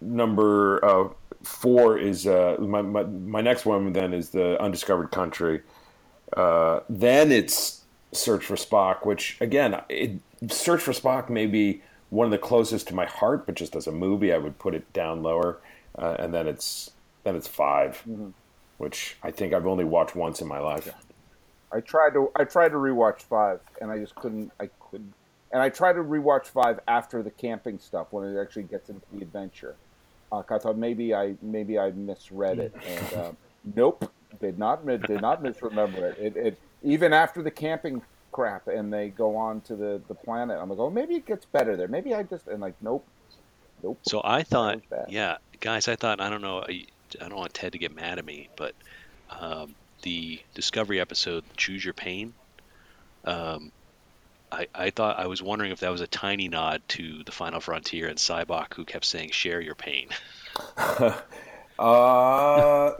number 0.00 0.84
uh, 0.84 1.08
four 1.48 1.98
is 1.98 2.26
uh, 2.26 2.56
my, 2.60 2.82
my 2.82 3.04
my 3.04 3.40
next 3.40 3.66
one. 3.66 3.92
Then 3.92 4.12
is 4.12 4.30
the 4.30 4.60
Undiscovered 4.60 5.10
Country. 5.10 5.62
Uh, 6.36 6.80
then 6.88 7.32
it's 7.32 7.84
Search 8.12 8.44
for 8.44 8.56
Spock, 8.56 9.06
which 9.06 9.36
again, 9.40 9.80
it, 9.88 10.20
Search 10.48 10.82
for 10.82 10.92
Spock 10.92 11.28
may 11.28 11.46
be 11.46 11.82
one 12.10 12.24
of 12.24 12.30
the 12.30 12.38
closest 12.38 12.88
to 12.88 12.94
my 12.94 13.06
heart, 13.06 13.46
but 13.46 13.54
just 13.54 13.76
as 13.76 13.86
a 13.86 13.92
movie, 13.92 14.32
I 14.32 14.38
would 14.38 14.58
put 14.58 14.74
it 14.74 14.92
down 14.92 15.22
lower. 15.22 15.58
Uh, 15.96 16.16
and 16.18 16.32
then 16.32 16.46
it's 16.46 16.90
then 17.24 17.34
it's 17.34 17.48
5 17.48 18.32
which 18.78 19.16
I 19.22 19.30
think 19.30 19.52
I've 19.52 19.66
only 19.66 19.84
watched 19.84 20.16
once 20.16 20.40
in 20.40 20.48
my 20.48 20.60
life. 20.60 20.88
I 21.70 21.80
tried 21.80 22.14
to 22.14 22.30
I 22.34 22.44
tried 22.44 22.70
to 22.70 22.76
rewatch 22.76 23.22
five, 23.22 23.60
and 23.80 23.90
I 23.90 23.98
just 23.98 24.14
couldn't. 24.14 24.52
I 24.58 24.70
couldn't. 24.80 25.12
And 25.52 25.60
I 25.60 25.68
tried 25.68 25.94
to 25.94 26.00
rewatch 26.02 26.46
five 26.46 26.80
after 26.88 27.22
the 27.22 27.30
camping 27.30 27.78
stuff 27.78 28.08
when 28.10 28.24
it 28.24 28.40
actually 28.40 28.62
gets 28.64 28.88
into 28.88 29.04
the 29.12 29.22
adventure. 29.22 29.76
Uh, 30.30 30.42
I 30.48 30.58
thought 30.58 30.76
maybe 30.76 31.14
I 31.14 31.36
maybe 31.42 31.78
I 31.78 31.90
misread 31.92 32.58
it, 32.58 32.74
and 32.86 33.20
um, 33.20 33.36
nope, 33.74 34.10
did 34.40 34.58
not 34.58 34.86
did 34.86 35.20
not 35.22 35.42
misremember 35.42 36.06
it. 36.08 36.18
It, 36.18 36.36
it. 36.36 36.58
Even 36.82 37.12
after 37.12 37.42
the 37.42 37.50
camping 37.50 38.02
crap, 38.30 38.68
and 38.68 38.92
they 38.92 39.08
go 39.08 39.36
on 39.36 39.60
to 39.62 39.74
the 39.74 40.00
the 40.08 40.14
planet, 40.14 40.58
I'm 40.60 40.68
like, 40.68 40.78
oh, 40.78 40.90
maybe 40.90 41.14
it 41.14 41.26
gets 41.26 41.44
better 41.46 41.76
there. 41.76 41.88
Maybe 41.88 42.14
I 42.14 42.22
just 42.22 42.46
and 42.46 42.60
like, 42.60 42.74
nope, 42.82 43.06
nope. 43.82 43.98
So 44.02 44.20
I 44.22 44.42
thought, 44.42 44.80
yeah, 45.08 45.38
guys, 45.60 45.88
I 45.88 45.96
thought 45.96 46.20
I 46.20 46.28
don't 46.28 46.42
know, 46.42 46.64
I, 46.68 46.84
I 47.20 47.28
don't 47.28 47.38
want 47.38 47.54
Ted 47.54 47.72
to 47.72 47.78
get 47.78 47.94
mad 47.94 48.18
at 48.18 48.24
me, 48.24 48.48
but 48.56 48.74
um, 49.30 49.74
the 50.02 50.40
Discovery 50.54 51.00
episode, 51.00 51.44
"Choose 51.56 51.84
Your 51.84 51.94
Pain," 51.94 52.34
um, 53.24 53.72
I, 54.50 54.66
I 54.74 54.90
thought 54.90 55.18
I 55.18 55.26
was 55.26 55.42
wondering 55.42 55.72
if 55.72 55.80
that 55.80 55.90
was 55.90 56.00
a 56.00 56.06
tiny 56.06 56.48
nod 56.48 56.82
to 56.88 57.22
the 57.24 57.32
Final 57.32 57.60
Frontier 57.60 58.08
and 58.08 58.18
Sybok, 58.18 58.74
who 58.74 58.84
kept 58.84 59.04
saying 59.04 59.30
"Share 59.30 59.60
your 59.60 59.74
pain." 59.74 60.08
Uh, 61.78 62.90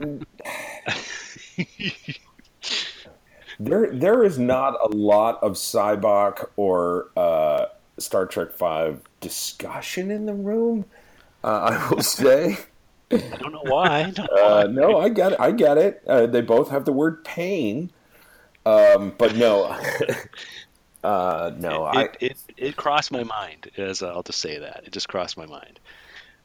there, 3.58 3.92
there 3.92 4.22
is 4.22 4.38
not 4.38 4.74
a 4.82 4.88
lot 4.94 5.42
of 5.42 5.52
Sybok 5.54 6.48
or 6.56 7.08
uh, 7.16 7.66
Star 7.98 8.26
Trek 8.26 8.52
Five 8.52 9.00
discussion 9.20 10.10
in 10.12 10.26
the 10.26 10.34
room. 10.34 10.84
Uh, 11.42 11.48
I 11.72 11.88
will 11.92 12.02
say. 12.02 12.58
I 13.10 13.16
don't 13.38 13.52
know 13.52 13.64
why. 13.64 14.00
I 14.02 14.10
don't 14.10 14.30
Uh, 14.30 14.66
why. 14.66 14.72
no, 14.72 14.98
I 14.98 15.08
get 15.08 15.32
it. 15.32 15.40
I 15.40 15.50
get 15.50 15.78
it. 15.78 16.02
Uh, 16.06 16.26
they 16.26 16.40
both 16.40 16.70
have 16.70 16.84
the 16.84 16.92
word 16.92 17.24
pain, 17.24 17.90
um, 18.64 19.12
but 19.18 19.34
no, 19.34 19.76
uh, 21.08 21.52
no. 21.58 21.84
I, 21.84 22.02
it, 22.02 22.16
it, 22.20 22.38
it 22.56 22.76
crossed 22.76 23.12
my 23.12 23.24
mind. 23.24 23.70
As 23.76 24.02
I'll 24.02 24.22
just 24.22 24.40
say 24.40 24.58
that 24.58 24.82
it 24.84 24.92
just 24.92 25.08
crossed 25.08 25.36
my 25.36 25.46
mind. 25.46 25.80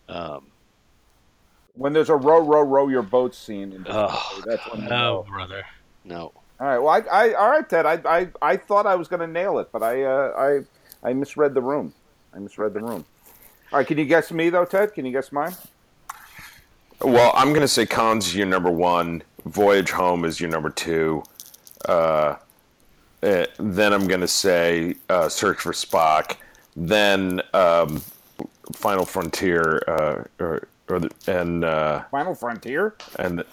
Um, 0.10 0.52
When 1.74 1.94
there's 1.94 2.10
a 2.10 2.16
row, 2.16 2.40
row, 2.40 2.62
row 2.62 2.88
your 2.90 3.02
boat 3.04 3.36
scene, 3.36 3.74
in 3.74 3.84
Oh, 3.90 4.08
Discovery, 4.10 4.44
that's 4.46 4.68
when 4.68 4.82
you 4.84 4.90
Oh, 4.94 5.24
brother. 5.30 5.64
no, 6.06 6.32
All 6.60 6.68
right. 6.68 6.80
Well, 6.80 6.90
I, 6.90 7.00
I 7.30 7.34
all 7.34 7.50
right, 7.50 7.68
Ted. 7.70 7.86
I, 7.86 8.02
I, 8.06 8.30
I 8.42 8.58
thought 8.58 8.86
I 8.86 8.96
was 8.96 9.08
going 9.08 9.20
to 9.22 9.28
nail 9.28 9.60
it, 9.60 9.70
but 9.74 9.84
I, 9.84 10.04
uh, 10.04 10.62
I, 11.04 11.10
I 11.10 11.14
misread 11.14 11.54
the 11.54 11.62
room. 11.62 11.94
I 12.34 12.40
misread 12.40 12.74
the 12.74 12.82
room. 12.82 13.06
All 13.72 13.80
right. 13.80 13.88
Can 13.88 13.98
you 13.98 14.06
guess 14.06 14.32
me 14.32 14.50
though, 14.50 14.66
Ted? 14.66 14.94
Can 14.94 15.06
you 15.06 15.12
guess 15.12 15.32
mine? 15.32 15.58
Well, 17.02 17.32
I'm 17.36 17.50
going 17.50 17.62
to 17.62 17.68
say 17.68 17.86
Khan's 17.86 18.36
your 18.36 18.46
number 18.48 18.72
one. 18.72 19.24
Voyage 19.46 19.92
Home 19.92 20.26
is 20.26 20.40
your 20.40 20.50
number 20.50 20.70
two. 20.70 21.24
Uh, 21.88 22.36
eh, 23.24 23.46
then 23.58 23.94
I'm 23.94 24.08
going 24.08 24.22
to 24.22 24.28
say 24.28 24.96
uh, 25.10 25.30
Search 25.30 25.60
for 25.60 25.72
Spock. 25.72 26.38
Then 26.76 27.42
um, 27.54 28.02
Final 28.74 29.06
Frontier, 29.06 29.84
uh, 29.88 30.24
or 30.44 30.68
or 30.90 31.00
the, 31.00 31.10
and 31.28 31.64
uh, 31.64 32.04
Final 32.12 32.36
Frontier. 32.36 32.96
and 33.20 33.44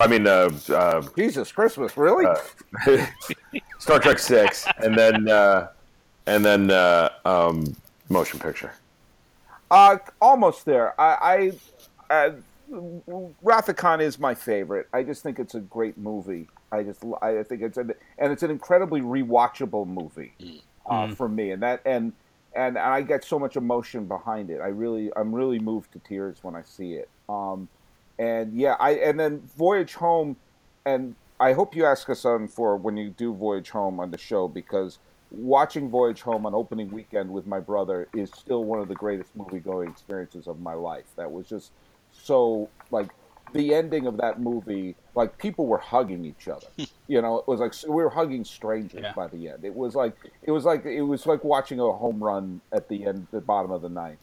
I 0.00 0.06
mean 0.06 0.26
uh, 0.26 0.50
uh, 0.68 1.02
Jesus 1.16 1.52
Christmas, 1.52 1.96
really? 1.96 2.24
Star 3.78 3.98
Trek 3.98 4.18
Six, 4.18 4.66
and 4.78 4.96
then 4.96 5.28
uh, 5.28 5.68
and 6.26 6.44
then 6.44 6.70
uh, 6.70 7.10
um, 7.24 7.76
motion 8.08 8.38
picture. 8.38 8.72
Uh, 9.70 9.98
almost 10.20 10.64
there. 10.64 11.00
I, 11.00 11.52
I 12.10 12.14
uh, 12.14 12.32
Wrath 13.42 14.00
is 14.00 14.18
my 14.18 14.34
favorite. 14.34 14.88
I 14.92 15.02
just 15.02 15.22
think 15.22 15.38
it's 15.38 15.54
a 15.54 15.60
great 15.60 15.96
movie. 15.98 16.48
I 16.72 16.82
just, 16.82 17.04
I 17.20 17.42
think 17.42 17.62
it's 17.62 17.76
an, 17.76 17.92
and 18.18 18.32
it's 18.32 18.42
an 18.42 18.50
incredibly 18.50 19.00
rewatchable 19.00 19.86
movie 19.86 20.32
uh, 20.86 21.14
for 21.14 21.28
me. 21.28 21.50
And 21.52 21.62
that, 21.62 21.82
and 21.84 22.12
and 22.54 22.78
I 22.78 23.02
get 23.02 23.24
so 23.24 23.38
much 23.38 23.56
emotion 23.56 24.06
behind 24.06 24.50
it. 24.50 24.60
I 24.60 24.68
really, 24.68 25.10
I'm 25.16 25.34
really 25.34 25.58
moved 25.58 25.92
to 25.92 25.98
tears 26.00 26.38
when 26.42 26.54
I 26.54 26.62
see 26.62 26.94
it. 26.94 27.08
Um, 27.28 27.68
and 28.18 28.54
yeah, 28.54 28.76
I 28.78 28.92
and 28.92 29.18
then 29.18 29.40
Voyage 29.56 29.94
Home, 29.94 30.36
and 30.84 31.14
I 31.40 31.52
hope 31.52 31.74
you 31.74 31.86
ask 31.86 32.08
us 32.10 32.24
on 32.24 32.48
for 32.48 32.76
when 32.76 32.96
you 32.96 33.10
do 33.10 33.34
Voyage 33.34 33.70
Home 33.70 34.00
on 34.00 34.10
the 34.10 34.18
show 34.18 34.48
because 34.48 34.98
watching 35.30 35.88
Voyage 35.88 36.20
Home 36.22 36.44
on 36.46 36.54
opening 36.54 36.90
weekend 36.90 37.30
with 37.30 37.46
my 37.46 37.58
brother 37.58 38.08
is 38.14 38.30
still 38.30 38.64
one 38.64 38.80
of 38.80 38.88
the 38.88 38.94
greatest 38.94 39.34
movie 39.34 39.58
going 39.58 39.88
experiences 39.88 40.46
of 40.46 40.60
my 40.60 40.74
life. 40.74 41.06
That 41.16 41.30
was 41.30 41.48
just 41.48 41.72
so 42.12 42.68
like 42.90 43.08
the 43.52 43.74
ending 43.74 44.06
of 44.06 44.16
that 44.18 44.40
movie, 44.40 44.94
like 45.14 45.36
people 45.38 45.66
were 45.66 45.78
hugging 45.78 46.24
each 46.24 46.48
other. 46.48 46.66
you 47.08 47.20
know, 47.22 47.38
it 47.38 47.48
was 47.48 47.60
like 47.60 47.74
we 47.86 48.02
were 48.02 48.10
hugging 48.10 48.44
strangers 48.44 49.00
Yeah. 49.02 49.12
by 49.14 49.28
the 49.28 49.48
end. 49.48 49.64
It 49.64 49.74
was 49.74 49.94
like 49.94 50.14
it 50.42 50.50
was 50.50 50.64
like 50.64 50.84
it 50.86 51.02
was 51.02 51.26
like 51.26 51.44
watching 51.44 51.78
a 51.80 51.92
home 51.92 52.22
run 52.22 52.60
at 52.72 52.88
the 52.88 53.06
end, 53.06 53.26
the 53.30 53.40
bottom 53.40 53.70
of 53.70 53.82
the 53.82 53.88
ninth. 53.88 54.18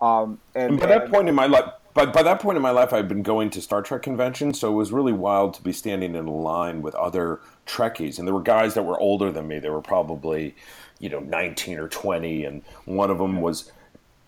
Um, 0.00 0.38
and, 0.54 0.72
And 0.72 0.80
by 0.80 0.86
that 0.86 1.02
and- 1.04 1.12
point 1.12 1.28
in 1.28 1.34
my 1.34 1.46
life, 1.46 1.64
but 1.94 2.12
by 2.12 2.22
that 2.24 2.40
point 2.40 2.56
in 2.56 2.62
my 2.62 2.72
life, 2.72 2.92
I'd 2.92 3.08
been 3.08 3.22
going 3.22 3.50
to 3.50 3.62
Star 3.62 3.80
Trek 3.80 4.02
conventions, 4.02 4.58
so 4.58 4.72
it 4.72 4.74
was 4.74 4.90
really 4.92 5.12
wild 5.12 5.54
to 5.54 5.62
be 5.62 5.72
standing 5.72 6.16
in 6.16 6.26
a 6.26 6.30
line 6.32 6.82
with 6.82 6.94
other 6.96 7.38
Trekkies, 7.66 8.18
and 8.18 8.26
there 8.26 8.34
were 8.34 8.42
guys 8.42 8.74
that 8.74 8.82
were 8.82 8.98
older 8.98 9.30
than 9.30 9.46
me. 9.46 9.60
They 9.60 9.70
were 9.70 9.80
probably, 9.80 10.56
you 10.98 11.08
know, 11.08 11.20
nineteen 11.20 11.78
or 11.78 11.88
twenty, 11.88 12.44
and 12.44 12.62
one 12.84 13.10
of 13.10 13.18
them 13.18 13.40
was 13.40 13.70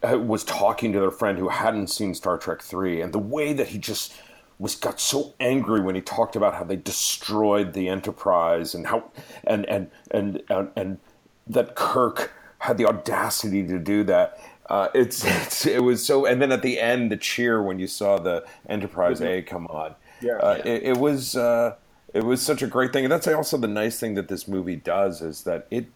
uh, 0.09 0.17
was 0.19 0.45
talking 0.45 0.93
to 0.93 1.01
their 1.01 1.11
friend 1.11 1.37
who 1.39 1.49
hadn't 1.49 1.89
seen 1.89 2.15
Star 2.15 2.39
Trek 2.39 2.63
three, 2.63 3.01
and 3.03 3.13
the 3.13 3.19
way 3.19 3.53
that 3.53 3.67
he 3.69 3.79
just 3.79 4.15
was 4.59 4.75
got 4.75 5.01
so 5.01 5.35
angry 5.39 5.81
when 5.81 5.95
he 5.95 6.01
talked 6.01 6.35
about 6.35 6.55
how 6.55 6.65
they 6.65 6.77
destroyed 6.77 7.73
the 7.73 7.89
Enterprise 7.89 8.75
and 8.75 8.87
how 8.87 9.11
and 9.45 9.69
and 9.69 9.91
and 10.11 10.43
and, 10.49 10.71
and 10.77 10.99
that 11.47 11.75
Kirk 11.75 12.33
had 12.59 12.79
the 12.79 12.87
audacity 12.87 13.67
to 13.67 13.79
do 13.79 14.03
that. 14.05 14.39
Uh, 14.69 14.89
it's, 14.95 15.25
it's 15.27 15.67
it 15.67 15.83
was 15.83 16.05
so, 16.05 16.27
and 16.27 16.41
then 16.41 16.53
at 16.53 16.63
the 16.63 16.81
end, 16.81 17.11
the 17.13 17.17
cheer 17.17 17.63
when 17.63 17.79
you 17.79 17.87
saw 17.87 18.19
the 18.19 18.45
Enterprise 18.69 19.21
A 19.21 19.43
come 19.43 19.67
on. 19.69 19.95
Yeah. 20.21 20.37
uh, 20.39 20.63
It, 20.65 20.83
it 20.85 20.97
was 20.97 21.37
uh, 21.37 21.77
it 22.15 22.25
was 22.25 22.41
such 22.41 22.63
a 22.63 22.67
great 22.67 22.93
thing, 22.93 23.05
and 23.05 23.13
that's 23.13 23.29
also 23.29 23.59
the 23.59 23.69
nice 23.69 24.01
thing 24.01 24.15
that 24.15 24.29
this 24.29 24.49
movie 24.49 24.77
does 24.77 25.21
is 25.21 25.43
that 25.43 25.67
it 25.71 25.87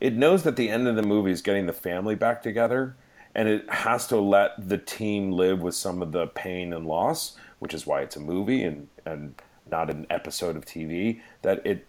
it 0.00 0.14
knows 0.14 0.44
that 0.44 0.56
the 0.56 0.68
end 0.68 0.86
of 0.86 0.94
the 0.94 1.02
movie 1.02 1.32
is 1.32 1.42
getting 1.42 1.66
the 1.66 1.72
family 1.72 2.14
back 2.14 2.42
together, 2.42 2.94
and 3.38 3.48
it 3.48 3.70
has 3.70 4.08
to 4.08 4.16
let 4.16 4.68
the 4.68 4.76
team 4.76 5.30
live 5.30 5.62
with 5.62 5.76
some 5.76 6.02
of 6.02 6.10
the 6.10 6.26
pain 6.26 6.72
and 6.72 6.84
loss, 6.84 7.36
which 7.60 7.72
is 7.72 7.86
why 7.86 8.00
it's 8.00 8.16
a 8.16 8.20
movie 8.20 8.64
and 8.64 8.88
and 9.06 9.32
not 9.70 9.88
an 9.90 10.08
episode 10.10 10.56
of 10.56 10.64
TV. 10.64 11.20
That 11.42 11.64
it 11.64 11.86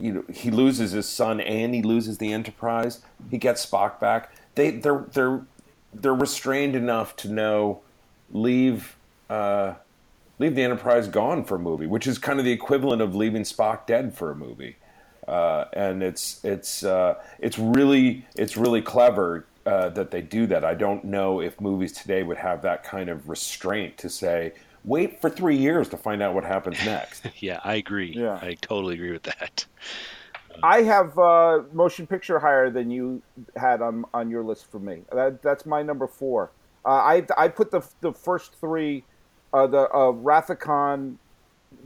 you 0.00 0.14
know 0.14 0.24
he 0.32 0.50
loses 0.50 0.92
his 0.92 1.06
son 1.06 1.42
and 1.42 1.74
he 1.74 1.82
loses 1.82 2.16
the 2.16 2.32
Enterprise. 2.32 3.02
He 3.30 3.36
gets 3.36 3.66
Spock 3.66 4.00
back. 4.00 4.32
They 4.54 4.70
they're 4.70 5.04
they're 5.12 5.42
they're 5.92 6.14
restrained 6.14 6.74
enough 6.74 7.14
to 7.16 7.28
know 7.28 7.82
leave 8.32 8.96
uh, 9.28 9.74
leave 10.38 10.54
the 10.54 10.62
Enterprise 10.62 11.06
gone 11.06 11.44
for 11.44 11.56
a 11.56 11.58
movie, 11.58 11.86
which 11.86 12.06
is 12.06 12.16
kind 12.16 12.38
of 12.38 12.46
the 12.46 12.52
equivalent 12.52 13.02
of 13.02 13.14
leaving 13.14 13.42
Spock 13.42 13.86
dead 13.86 14.14
for 14.14 14.30
a 14.30 14.34
movie. 14.34 14.76
Uh, 15.26 15.66
and 15.74 16.02
it's 16.02 16.42
it's 16.46 16.82
uh, 16.82 17.16
it's 17.40 17.58
really 17.58 18.24
it's 18.36 18.56
really 18.56 18.80
clever 18.80 19.44
uh, 19.68 19.90
that 19.90 20.10
they 20.10 20.22
do 20.22 20.46
that. 20.46 20.64
I 20.64 20.74
don't 20.74 21.04
know 21.04 21.40
if 21.40 21.60
movies 21.60 21.92
today 21.92 22.22
would 22.22 22.38
have 22.38 22.62
that 22.62 22.84
kind 22.84 23.10
of 23.10 23.28
restraint 23.28 23.98
to 23.98 24.08
say, 24.08 24.54
wait 24.84 25.20
for 25.20 25.28
three 25.28 25.58
years 25.58 25.90
to 25.90 25.98
find 25.98 26.22
out 26.22 26.34
what 26.34 26.44
happens 26.44 26.82
next. 26.86 27.26
Yeah, 27.40 27.60
I 27.62 27.74
agree. 27.74 28.14
Yeah. 28.16 28.38
I 28.40 28.56
totally 28.62 28.94
agree 28.94 29.12
with 29.12 29.24
that. 29.24 29.66
I 30.62 30.82
have 30.82 31.18
uh, 31.18 31.62
motion 31.72 32.06
picture 32.06 32.38
higher 32.38 32.70
than 32.70 32.90
you 32.90 33.22
had 33.56 33.82
on 33.82 34.04
on 34.12 34.30
your 34.30 34.42
list 34.42 34.70
for 34.70 34.80
me. 34.80 35.02
That 35.12 35.40
that's 35.42 35.66
my 35.66 35.82
number 35.82 36.08
four. 36.08 36.50
Uh, 36.84 36.88
I 36.88 37.26
I 37.36 37.48
put 37.48 37.70
the 37.70 37.82
the 38.00 38.12
first 38.12 38.54
three, 38.58 39.04
uh, 39.52 39.66
the 39.68 39.94
uh, 39.94 40.10
Wrath 40.10 40.50
of 40.50 40.58
Khan, 40.58 41.18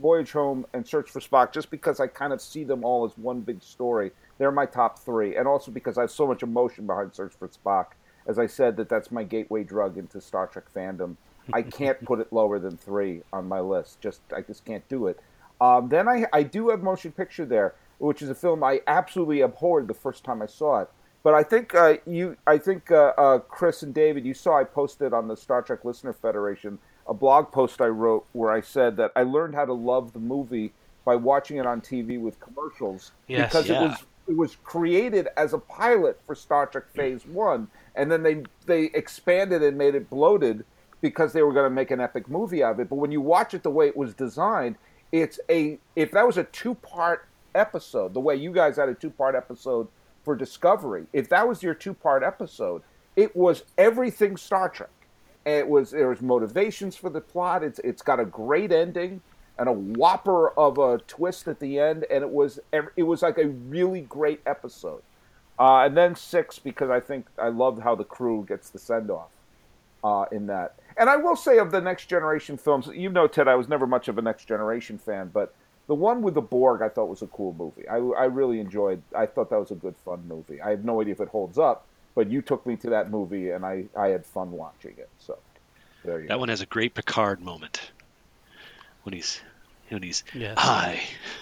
Voyage 0.01 0.31
Home, 0.31 0.65
and 0.73 0.87
Search 0.87 1.11
for 1.11 1.19
Spock, 1.19 1.51
just 1.51 1.69
because 1.69 1.99
I 1.99 2.07
kind 2.07 2.33
of 2.33 2.41
see 2.41 2.63
them 2.63 2.83
all 2.83 3.05
as 3.05 3.15
one 3.17 3.41
big 3.41 3.61
story. 3.61 4.11
They're 4.37 4.51
my 4.51 4.65
top 4.65 4.99
three, 4.99 5.35
and 5.35 5.47
also 5.47 5.71
because 5.71 5.97
I 5.97 6.01
have 6.01 6.11
so 6.11 6.27
much 6.27 6.43
emotion 6.43 6.87
behind 6.87 7.13
Search 7.13 7.33
for 7.37 7.47
Spock. 7.47 7.87
As 8.25 8.39
I 8.39 8.47
said, 8.47 8.77
that 8.77 8.89
that's 8.89 9.11
my 9.11 9.23
gateway 9.23 9.63
drug 9.63 9.97
into 9.97 10.19
Star 10.21 10.47
Trek 10.47 10.65
fandom. 10.73 11.15
I 11.53 11.61
can't 11.79 12.03
put 12.05 12.19
it 12.19 12.31
lower 12.31 12.57
than 12.59 12.77
three 12.77 13.21
on 13.31 13.47
my 13.47 13.59
list. 13.59 13.99
Just 14.01 14.21
I 14.35 14.41
just 14.41 14.65
can't 14.65 14.87
do 14.89 15.07
it. 15.07 15.19
Um, 15.61 15.89
then 15.89 16.07
I 16.07 16.25
I 16.33 16.43
do 16.43 16.69
have 16.69 16.81
motion 16.81 17.11
picture 17.11 17.45
there, 17.45 17.75
which 17.99 18.21
is 18.21 18.29
a 18.29 18.35
film 18.35 18.63
I 18.63 18.81
absolutely 18.87 19.41
abhorred 19.41 19.87
the 19.87 19.93
first 19.93 20.23
time 20.23 20.41
I 20.41 20.45
saw 20.47 20.81
it. 20.81 20.89
But 21.21 21.33
I 21.35 21.43
think 21.43 21.73
uh, 21.73 21.95
you, 22.05 22.35
I 22.45 22.57
think 22.57 22.91
uh, 22.91 23.13
uh, 23.17 23.39
Chris 23.39 23.81
and 23.81 23.93
David, 23.93 24.25
you 24.25 24.33
saw 24.33 24.59
I 24.59 24.65
posted 24.65 25.13
on 25.13 25.29
the 25.29 25.37
Star 25.37 25.61
Trek 25.61 25.85
Listener 25.85 26.11
Federation 26.11 26.79
a 27.07 27.13
blog 27.13 27.51
post 27.51 27.79
I 27.81 27.87
wrote 27.87 28.25
where 28.33 28.51
I 28.51 28.59
said 28.61 28.97
that 28.97 29.11
I 29.15 29.23
learned 29.23 29.55
how 29.55 29.65
to 29.65 29.73
love 29.73 30.11
the 30.13 30.19
movie 30.19 30.73
by 31.05 31.15
watching 31.15 31.57
it 31.57 31.65
on 31.65 31.79
TV 31.81 32.19
with 32.19 32.39
commercials 32.39 33.11
Yes. 33.27 33.49
because 33.51 33.67
Yeah. 33.69 33.83
it 33.83 33.87
was 33.89 34.05
it 34.27 34.37
was 34.37 34.55
created 34.63 35.27
as 35.35 35.53
a 35.53 35.57
pilot 35.57 36.19
for 36.25 36.35
Star 36.35 36.65
Trek 36.65 36.85
Phase 36.93 37.25
One, 37.25 37.67
and 37.95 38.11
then 38.11 38.23
they 38.23 38.43
they 38.65 38.85
expanded 38.93 39.61
and 39.61 39.77
made 39.77 39.95
it 39.95 40.09
bloated 40.09 40.65
because 41.01 41.33
they 41.33 41.41
were 41.41 41.51
going 41.51 41.65
to 41.65 41.75
make 41.75 41.91
an 41.91 41.99
epic 41.99 42.29
movie 42.29 42.63
of 42.63 42.79
it. 42.79 42.89
But 42.89 42.95
when 42.95 43.11
you 43.11 43.21
watch 43.21 43.53
it 43.53 43.63
the 43.63 43.69
way 43.69 43.87
it 43.87 43.97
was 43.97 44.13
designed, 44.13 44.77
it's 45.11 45.39
a 45.49 45.77
if 45.95 46.11
that 46.11 46.25
was 46.25 46.37
a 46.37 46.45
two 46.45 46.75
part 46.75 47.27
episode, 47.55 48.13
the 48.13 48.19
way 48.19 48.35
you 48.35 48.51
guys 48.51 48.77
had 48.77 48.89
a 48.89 48.93
two 48.93 49.09
part 49.09 49.35
episode 49.35 49.87
for 50.23 50.35
Discovery, 50.35 51.05
if 51.11 51.27
that 51.29 51.47
was 51.47 51.61
your 51.61 51.73
two 51.73 51.93
part 51.93 52.23
episode, 52.23 52.81
it 53.15 53.35
was 53.35 53.63
everything 53.77 54.37
Star 54.37 54.69
Trek. 54.69 54.89
It 55.45 55.67
was 55.67 55.91
there 55.91 56.07
was 56.07 56.21
motivations 56.21 56.95
for 56.95 57.09
the 57.09 57.19
plot. 57.19 57.63
It's 57.63 57.79
it's 57.79 58.01
got 58.01 58.19
a 58.21 58.25
great 58.25 58.71
ending 58.71 59.21
and 59.57 59.69
a 59.69 59.73
whopper 59.73 60.49
of 60.51 60.77
a 60.77 60.97
twist 60.99 61.47
at 61.47 61.59
the 61.59 61.79
end, 61.79 62.05
and 62.09 62.23
it 62.23 62.29
was 62.29 62.59
it 62.71 63.03
was 63.03 63.21
like 63.21 63.37
a 63.37 63.47
really 63.47 64.01
great 64.01 64.41
episode. 64.45 65.01
Uh, 65.59 65.85
and 65.85 65.95
then 65.95 66.15
six 66.15 66.57
because 66.57 66.89
I 66.89 66.99
think 66.99 67.27
I 67.37 67.49
loved 67.49 67.81
how 67.83 67.93
the 67.93 68.03
crew 68.03 68.43
gets 68.47 68.71
the 68.71 68.79
send 68.79 69.11
off 69.11 69.29
uh, 70.03 70.25
in 70.31 70.47
that. 70.47 70.75
And 70.97 71.09
I 71.09 71.15
will 71.15 71.35
say 71.35 71.59
of 71.59 71.71
the 71.71 71.79
Next 71.79 72.07
Generation 72.07 72.57
films, 72.57 72.87
you 72.87 73.09
know, 73.09 73.27
Ted, 73.27 73.47
I 73.47 73.55
was 73.55 73.69
never 73.69 73.85
much 73.85 74.07
of 74.07 74.17
a 74.17 74.21
Next 74.21 74.45
Generation 74.45 74.97
fan, 74.97 75.29
but 75.31 75.53
the 75.87 75.95
one 75.95 76.21
with 76.23 76.33
the 76.33 76.41
Borg 76.41 76.81
I 76.81 76.89
thought 76.89 77.05
was 77.05 77.21
a 77.21 77.27
cool 77.27 77.53
movie. 77.57 77.87
I, 77.87 77.97
I 77.97 78.25
really 78.25 78.59
enjoyed. 78.59 79.01
I 79.15 79.25
thought 79.27 79.49
that 79.51 79.59
was 79.59 79.71
a 79.71 79.75
good, 79.75 79.95
fun 80.03 80.23
movie. 80.27 80.59
I 80.61 80.71
have 80.71 80.83
no 80.83 81.01
idea 81.01 81.13
if 81.13 81.19
it 81.19 81.27
holds 81.27 81.57
up, 81.59 81.85
but 82.15 82.29
you 82.29 82.41
took 82.41 82.65
me 82.65 82.75
to 82.77 82.89
that 82.89 83.11
movie, 83.11 83.51
and 83.51 83.63
I, 83.65 83.85
I 83.95 84.07
had 84.07 84.25
fun 84.25 84.51
watching 84.51 84.95
it. 84.97 85.09
So 85.19 85.37
there 86.03 86.19
you 86.21 86.27
That 86.27 86.35
go. 86.35 86.39
one 86.39 86.49
has 86.49 86.61
a 86.61 86.65
great 86.65 86.95
Picard 86.95 87.41
moment 87.41 87.91
when 89.03 89.13
he's 89.13 89.41
when 89.89 90.01
he's 90.01 90.23
Yes. 90.33 90.55
I 90.57 91.01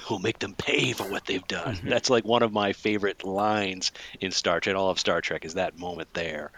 will 0.10 0.20
make 0.20 0.40
them 0.40 0.54
pay 0.56 0.94
for 0.94 1.04
what 1.04 1.26
they've 1.26 1.48
done. 1.48 1.80
That's 1.84 2.10
like 2.10 2.26
one 2.26 2.44
of 2.44 2.52
my 2.52 2.74
favorite 2.74 3.24
lines 3.24 3.92
in 4.20 4.32
Star 4.32 4.60
Trek. 4.60 4.76
All 4.76 4.90
of 4.90 5.00
Star 5.00 5.22
Trek 5.22 5.46
is 5.46 5.54
that 5.54 5.78
moment 5.78 6.10
there. 6.14 6.52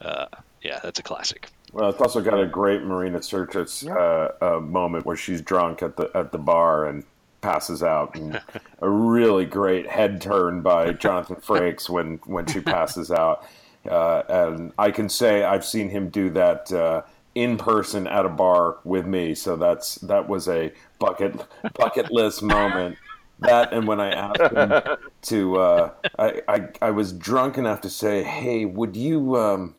Uh, 0.00 0.26
yeah, 0.62 0.80
that's 0.82 0.98
a 0.98 1.02
classic. 1.02 1.48
Well, 1.72 1.90
it's 1.90 2.00
also 2.00 2.20
got 2.20 2.40
a 2.40 2.46
great 2.46 2.82
Marina 2.82 3.18
Sirtis 3.18 3.86
uh, 3.88 4.32
uh, 4.44 4.60
moment 4.60 5.04
where 5.04 5.16
she's 5.16 5.40
drunk 5.40 5.82
at 5.82 5.96
the 5.96 6.10
at 6.14 6.32
the 6.32 6.38
bar 6.38 6.86
and 6.86 7.04
passes 7.40 7.82
out, 7.82 8.14
and 8.16 8.40
a 8.80 8.88
really 8.88 9.44
great 9.44 9.86
head 9.86 10.20
turn 10.20 10.62
by 10.62 10.92
Jonathan 10.92 11.36
Frakes 11.36 11.88
when 11.88 12.20
when 12.24 12.46
she 12.46 12.60
passes 12.74 13.10
out. 13.10 13.46
Uh, 13.88 14.22
and 14.28 14.72
I 14.78 14.90
can 14.90 15.08
say 15.08 15.44
I've 15.44 15.64
seen 15.64 15.88
him 15.88 16.08
do 16.08 16.30
that 16.30 16.72
uh, 16.72 17.02
in 17.38 17.56
person 17.56 18.08
at 18.08 18.26
a 18.26 18.28
bar 18.28 18.78
with 18.82 19.06
me, 19.06 19.32
so 19.34 19.54
that's 19.54 19.94
that 19.96 20.28
was 20.28 20.48
a 20.48 20.72
bucket 20.98 21.46
bucket 21.74 22.10
list 22.10 22.42
moment. 22.42 22.98
That 23.38 23.72
and 23.72 23.86
when 23.86 24.00
I 24.00 24.10
asked 24.10 24.52
him 24.52 24.96
to, 25.22 25.56
uh, 25.56 25.90
I, 26.18 26.42
I 26.48 26.68
I 26.82 26.90
was 26.90 27.12
drunk 27.12 27.56
enough 27.56 27.80
to 27.82 27.90
say, 27.90 28.24
"Hey, 28.24 28.64
would 28.64 28.96
you 28.96 29.36
um, 29.36 29.76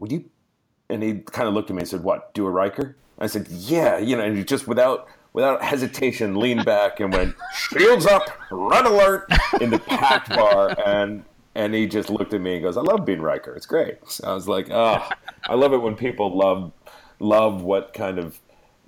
would 0.00 0.10
you 0.10 0.24
and 0.90 1.02
he 1.02 1.20
kind 1.20 1.48
of 1.48 1.54
looked 1.54 1.70
at 1.70 1.76
me 1.76 1.82
and 1.82 1.88
said, 1.88 2.02
"What? 2.02 2.34
Do 2.34 2.44
a 2.46 2.50
Riker?" 2.50 2.96
I 3.20 3.28
said, 3.28 3.46
"Yeah," 3.48 3.98
you 3.98 4.16
know, 4.16 4.24
and 4.24 4.36
he 4.36 4.42
just 4.42 4.66
without 4.66 5.06
without 5.32 5.62
hesitation 5.62 6.34
leaned 6.34 6.64
back 6.64 6.98
and 6.98 7.12
went, 7.12 7.36
"Shields 7.54 8.06
up, 8.06 8.28
run 8.50 8.86
alert!" 8.86 9.28
in 9.60 9.70
the 9.70 9.78
packed 9.78 10.30
bar, 10.30 10.74
and 10.84 11.24
and 11.54 11.74
he 11.74 11.86
just 11.86 12.10
looked 12.10 12.34
at 12.34 12.40
me 12.40 12.54
and 12.54 12.62
goes, 12.62 12.76
"I 12.76 12.82
love 12.82 13.04
being 13.04 13.20
Riker. 13.20 13.54
It's 13.54 13.66
great." 13.66 13.96
So 14.08 14.28
I 14.28 14.34
was 14.34 14.48
like, 14.48 14.68
"Oh, 14.70 15.08
I 15.48 15.54
love 15.54 15.72
it 15.72 15.78
when 15.78 15.96
people 15.96 16.36
love 16.36 16.72
love 17.18 17.62
what 17.62 17.94
kind 17.94 18.18
of 18.18 18.38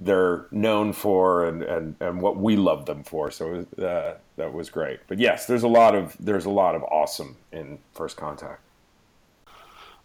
they're 0.00 0.46
known 0.50 0.92
for 0.92 1.46
and, 1.46 1.62
and, 1.62 1.96
and 2.00 2.20
what 2.20 2.36
we 2.36 2.56
love 2.56 2.84
them 2.86 3.04
for. 3.04 3.30
So 3.30 3.64
uh, 3.78 4.14
that 4.36 4.52
was 4.52 4.68
great. 4.68 5.00
But 5.06 5.18
yes, 5.18 5.46
there's 5.46 5.62
a 5.62 5.68
lot 5.68 5.94
of 5.94 6.16
there's 6.18 6.44
a 6.44 6.50
lot 6.50 6.74
of 6.74 6.82
awesome 6.84 7.36
in 7.52 7.78
First 7.92 8.16
Contact. 8.16 8.60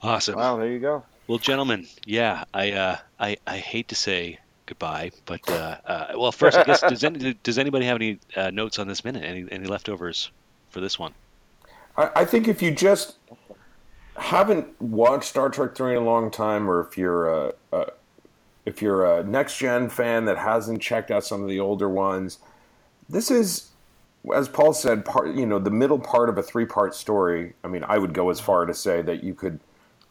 Awesome. 0.01 0.36
Wow, 0.36 0.57
there 0.57 0.72
you 0.72 0.80
go. 0.80 1.03
Well, 1.28 1.39
gentlemen, 1.39 1.88
yeah, 2.05 2.45
I 2.53 2.72
uh, 2.72 2.97
I 3.20 3.38
I 3.45 3.57
hate 3.57 3.89
to 3.89 3.95
say 3.95 4.39
goodbye, 4.66 5.12
but 5.26 5.47
uh, 5.49 5.78
uh, 5.86 6.05
well, 6.16 6.32
first, 6.32 6.57
I 6.57 6.64
guess 6.64 6.82
does 6.82 7.03
any, 7.03 7.34
does 7.43 7.57
anybody 7.57 7.86
have 7.86 7.95
any 7.97 8.20
uh, 8.36 8.51
notes 8.51 8.80
on 8.80 8.88
this 8.88 9.03
minute? 9.03 9.24
Any 9.24 9.45
any 9.51 9.66
leftovers 9.66 10.32
for 10.70 10.80
this 10.80 10.97
one? 10.97 11.14
I, 11.96 12.10
I 12.18 12.26
think 12.26 12.48
if 12.48 12.62
you 12.62 12.72
just 12.72 13.18
haven't 14.18 14.80
watched 14.82 15.30
Star 15.30 15.50
Trek 15.50 15.76
three 15.76 15.96
in 15.96 16.02
a 16.02 16.06
long 16.06 16.32
time, 16.32 16.70
or 16.70 16.82
if 16.82 16.98
you're 16.98 17.28
a, 17.28 17.54
a 17.72 17.92
if 18.66 18.82
you're 18.82 19.20
a 19.20 19.24
next 19.24 19.58
gen 19.58 19.90
fan 19.90 20.26
that 20.26 20.38
hasn't 20.38 20.82
checked 20.82 21.10
out 21.12 21.26
some 21.26 21.42
of 21.42 21.50
the 21.50 21.60
older 21.60 21.90
ones, 21.90 22.40
this 23.08 23.32
is, 23.32 23.70
as 24.34 24.48
Paul 24.48 24.74
said, 24.74 25.06
part 25.06 25.36
you 25.36 25.46
know 25.46 25.60
the 25.60 25.72
middle 25.72 26.00
part 26.00 26.30
of 26.30 26.38
a 26.38 26.44
three 26.44 26.66
part 26.66 26.94
story. 26.94 27.54
I 27.64 27.68
mean, 27.68 27.84
I 27.84 27.98
would 27.98 28.14
go 28.14 28.30
as 28.30 28.40
far 28.40 28.66
to 28.66 28.74
say 28.74 29.02
that 29.02 29.24
you 29.24 29.34
could 29.34 29.60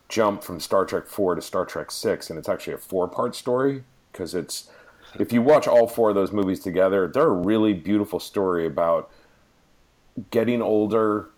jump 0.09 0.43
from 0.43 0.59
Star 0.59 0.85
Trek 0.85 1.07
four 1.07 1.35
to 1.35 1.43
Star 1.43 1.64
Trek 1.66 1.91
six, 1.91 2.31
and 2.31 2.39
it's 2.39 2.49
actually 2.49 2.74
a 2.74 2.79
four 2.79 3.09
part 3.09 3.35
story 3.35 3.85
because 4.12 4.35
it's 4.35 4.70
if 5.18 5.33
you 5.33 5.43
watch 5.43 5.66
all 5.66 5.87
four 5.87 6.11
of 6.11 6.14
those 6.14 6.33
movies 6.33 6.61
together, 6.61 7.09
they're 7.09 7.29
a 7.29 7.31
really 7.31 7.72
beautiful 7.72 8.20
story 8.20 8.66
about 8.66 9.11
getting 10.31 10.61
older, 10.61 11.29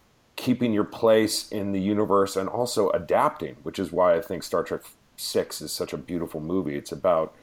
keeping 0.41 0.73
your 0.73 0.85
place 0.85 1.51
in 1.51 1.73
the 1.73 1.81
universe, 1.81 2.35
and 2.35 2.49
also 2.49 2.89
adapting, 2.91 3.57
which 3.63 3.79
is 3.79 3.93
why 3.93 4.15
I 4.15 4.23
think 4.23 4.43
Star 4.43 4.65
Trek 4.65 4.81
Six 5.17 5.61
is 5.61 5.71
such 5.71 5.93
a 5.93 5.99
beautiful 5.99 6.41
movie. 6.41 6.77
It's 6.77 6.93
about 6.93 7.35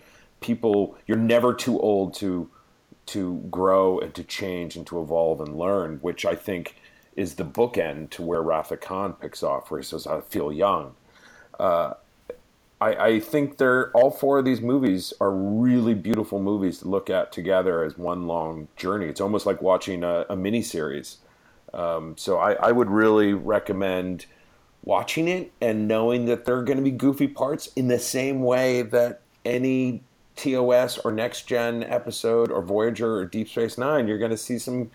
people. 0.41 0.97
You're 1.05 1.15
never 1.15 1.53
too 1.53 1.79
old 1.79 2.15
to 2.15 2.49
to 3.07 3.35
grow 3.51 3.99
and 3.99 4.15
to 4.15 4.23
change 4.23 4.75
and 4.75 4.85
to 4.87 4.99
evolve 4.99 5.39
and 5.41 5.55
learn, 5.55 5.99
which 6.01 6.25
I 6.25 6.33
think 6.33 6.75
is 7.15 7.35
the 7.35 7.45
bookend 7.45 8.09
to 8.11 8.23
where 8.23 8.41
of 8.41 8.81
Khan 8.81 9.13
picks 9.13 9.43
off, 9.43 9.69
where 9.69 9.79
he 9.79 9.85
says, 9.85 10.07
"I 10.07 10.21
feel 10.21 10.51
young." 10.51 10.95
Uh, 11.59 11.93
I, 12.81 12.95
I, 12.95 13.19
think 13.19 13.57
they're 13.57 13.91
all 13.91 14.11
four 14.11 14.39
of 14.39 14.45
these 14.45 14.61
movies 14.61 15.11
are 15.19 15.31
really 15.31 15.95
beautiful 15.95 16.39
movies 16.39 16.79
to 16.79 16.87
look 16.87 17.09
at 17.09 17.31
together 17.31 17.83
as 17.83 17.97
one 17.97 18.27
long 18.27 18.67
journey. 18.75 19.05
It's 19.07 19.21
almost 19.21 19.47
like 19.47 19.61
watching 19.61 20.03
a, 20.03 20.25
a 20.29 20.35
mini 20.35 20.61
series. 20.61 21.17
Um, 21.73 22.15
so 22.17 22.37
I, 22.37 22.53
I, 22.53 22.71
would 22.71 22.89
really 22.89 23.33
recommend 23.33 24.25
watching 24.83 25.27
it 25.27 25.51
and 25.59 25.87
knowing 25.87 26.25
that 26.25 26.45
there 26.45 26.55
are 26.55 26.63
going 26.63 26.77
to 26.77 26.83
be 26.83 26.91
goofy 26.91 27.27
parts 27.27 27.67
in 27.75 27.89
the 27.89 27.99
same 27.99 28.41
way 28.41 28.83
that 28.83 29.21
any 29.43 30.01
TOS 30.37 30.97
or 30.99 31.11
Next 31.11 31.43
Gen 31.43 31.83
episode 31.83 32.51
or 32.51 32.61
Voyager 32.61 33.17
or 33.17 33.25
Deep 33.25 33.49
Space 33.49 33.77
Nine, 33.77 34.07
you're 34.07 34.17
going 34.17 34.31
to 34.31 34.37
see 34.37 34.57
some 34.57 34.91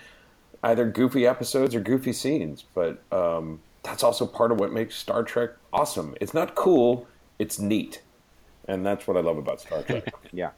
either 0.63 0.89
goofy 0.89 1.27
episodes 1.27 1.75
or 1.75 1.81
goofy 1.81 2.13
scenes. 2.13 2.65
But 2.75 3.03
um, 3.13 3.61
that's 3.83 4.03
also 4.03 4.27
part 4.27 4.53
of 4.53 4.61
what 4.61 4.73
makes 4.73 4.97
Star 4.97 5.23
Trek 5.23 5.51
awesome. 5.73 6.15
It's 6.21 6.33
not 6.33 6.55
cool, 6.55 7.07
it's 7.39 7.59
neat. 7.59 8.01
And 8.67 8.87
that's 8.87 9.07
what 9.07 9.17
I 9.17 9.21
love 9.21 9.37
about 9.37 9.61
Star 9.61 9.83
Trek. 9.83 10.15
yeah. 10.33 10.51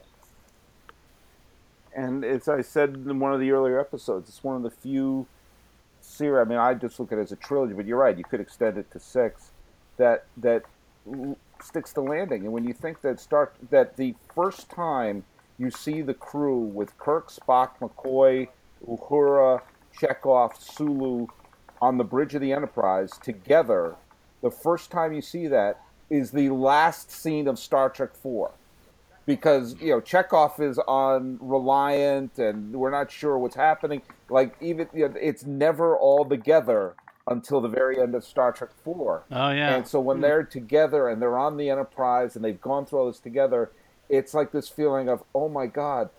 And 1.97 2.25
as 2.25 2.49
I 2.49 2.61
said 2.61 2.91
in 2.91 3.19
one 3.19 3.33
of 3.33 3.41
the 3.41 3.51
earlier 3.53 3.81
episodes, 3.81 4.29
it's 4.29 4.45
one 4.45 4.57
of 4.57 4.63
the 4.63 4.71
few 4.71 5.27
series. 6.05 6.47
I 6.47 6.49
mean, 6.49 6.59
I 6.59 6.75
just 6.75 6.99
look 7.01 7.13
at 7.13 7.19
it 7.19 7.23
as 7.23 7.33
a 7.33 7.37
trilogy, 7.37 7.75
but 7.75 7.87
you're 7.87 7.99
right. 7.99 8.17
You 8.17 8.25
could 8.25 8.41
extend 8.41 8.79
it 8.79 8.91
to 8.93 9.01
six. 9.01 9.51
That 9.97 10.27
that 10.37 10.65
sticks 11.63 11.93
the 11.93 12.01
landing. 12.01 12.45
And 12.45 12.53
when 12.53 12.65
you 12.65 12.73
think 12.73 13.01
that 13.03 13.21
start 13.21 13.55
that 13.71 13.97
the 13.97 14.15
first 14.35 14.71
time 14.71 15.25
you 15.59 15.71
see 15.71 16.03
the 16.03 16.15
crew 16.15 16.59
with 16.59 16.97
Kirk, 16.99 17.31
Spock, 17.31 17.79
McCoy, 17.81 18.49
Uhura, 18.87 19.63
Chekov, 19.99 20.61
Sulu 20.61 21.29
on 21.81 21.99
the 21.99 22.05
bridge 22.05 22.35
of 22.35 22.41
the 22.41 22.53
Enterprise 22.53 23.13
together, 23.23 23.97
the 24.43 24.51
first 24.51 24.91
time 24.91 25.13
you 25.13 25.23
see 25.23 25.47
that 25.47 25.81
is 26.11 26.31
the 26.31 26.51
last 26.51 27.11
scene 27.11 27.47
of 27.49 27.59
Star 27.59 27.89
Trek 27.89 28.15
Four 28.15 28.53
because 29.27 29.77
you 29.81 29.91
know 29.91 30.01
Chekov 30.01 30.61
is 30.61 30.79
on 30.79 31.39
Reliant, 31.41 32.39
and 32.39 32.75
we're 32.75 32.91
not 32.91 33.11
sure 33.11 33.39
what's 33.39 33.57
happening. 33.57 34.03
Like 34.29 34.55
even 34.61 34.89
you 34.95 35.09
know, 35.09 35.15
it's 35.21 35.45
never 35.45 35.97
all 35.97 36.25
together 36.25 36.95
until 37.27 37.61
the 37.61 37.69
very 37.69 38.01
end 38.01 38.15
of 38.15 38.25
Star 38.25 38.53
Trek 38.53 38.71
Four. 38.83 39.25
Oh 39.31 39.51
yeah. 39.51 39.75
And 39.75 39.87
so 39.87 40.01
when 40.01 40.19
hmm. 40.19 40.23
they're 40.23 40.43
together 40.43 41.09
and 41.09 41.21
they're 41.23 41.39
on 41.39 41.57
the 41.57 41.71
Enterprise 41.71 42.37
and 42.37 42.45
they've 42.45 42.61
gone 42.61 42.85
through 42.87 43.01
all 43.01 43.07
this 43.07 43.21
together, 43.21 43.73
it's 44.09 44.35
like 44.35 44.53
this 44.53 44.69
feeling 44.69 45.09
of 45.09 45.23
oh 45.35 45.49
my 45.49 45.67
god, 45.67 46.11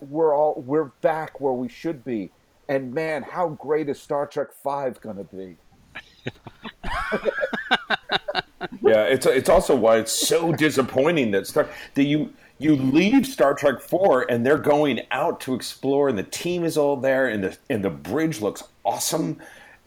we're 0.00 0.34
all 0.34 0.62
we're 0.66 0.92
back 1.02 1.40
where 1.40 1.52
we 1.52 1.68
should 1.68 2.04
be. 2.04 2.30
And 2.68 2.94
man, 2.94 3.22
how 3.22 3.48
great 3.48 3.88
is 3.88 4.00
Star 4.00 4.26
Trek 4.26 4.48
Five 4.52 5.00
going 5.00 5.16
to 5.16 5.24
be? 5.24 5.56
yeah, 8.82 9.04
it's 9.04 9.26
it's 9.26 9.48
also 9.48 9.74
why 9.76 9.98
it's 9.98 10.12
so 10.12 10.52
disappointing 10.52 11.30
that 11.32 11.46
Star 11.46 11.68
that 11.94 12.04
you 12.04 12.32
you 12.58 12.76
leave 12.76 13.26
Star 13.26 13.54
Trek 13.54 13.80
Four 13.80 14.30
and 14.30 14.46
they're 14.46 14.58
going 14.58 15.00
out 15.10 15.40
to 15.42 15.54
explore 15.54 16.08
and 16.08 16.16
the 16.16 16.22
team 16.22 16.64
is 16.64 16.76
all 16.76 16.96
there 16.96 17.26
and 17.28 17.44
the 17.44 17.56
and 17.68 17.84
the 17.84 17.90
bridge 17.90 18.40
looks 18.40 18.62
awesome, 18.84 19.38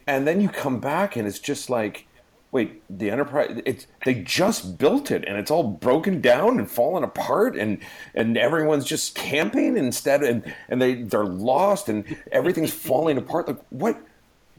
and 0.08 0.28
then 0.28 0.42
you 0.42 0.50
come 0.50 0.80
back 0.80 1.16
and 1.16 1.28
it's 1.28 1.40
just 1.40 1.70
like, 1.70 2.08
wait, 2.52 2.82
the 2.90 3.10
Enterprise 3.12 3.62
it's 3.66 3.88
they 4.06 4.16
just 4.16 4.78
built 4.78 5.12
it 5.12 5.24
and 5.28 5.38
it's 5.38 5.52
all 5.52 5.64
broken 5.64 6.22
down 6.22 6.60
and 6.60 6.70
fallen 6.70 7.04
apart 7.04 7.56
and 7.56 7.80
and 8.14 8.38
everyone's 8.38 8.86
just 8.86 9.16
camping 9.16 9.78
instead 9.78 10.24
and 10.24 10.54
and 10.70 10.82
they 10.82 10.96
they're 11.04 11.26
lost 11.26 11.90
and 11.90 12.18
everything's 12.32 12.74
falling 12.74 13.18
apart. 13.18 13.48
Like 13.48 13.60
what? 13.70 13.98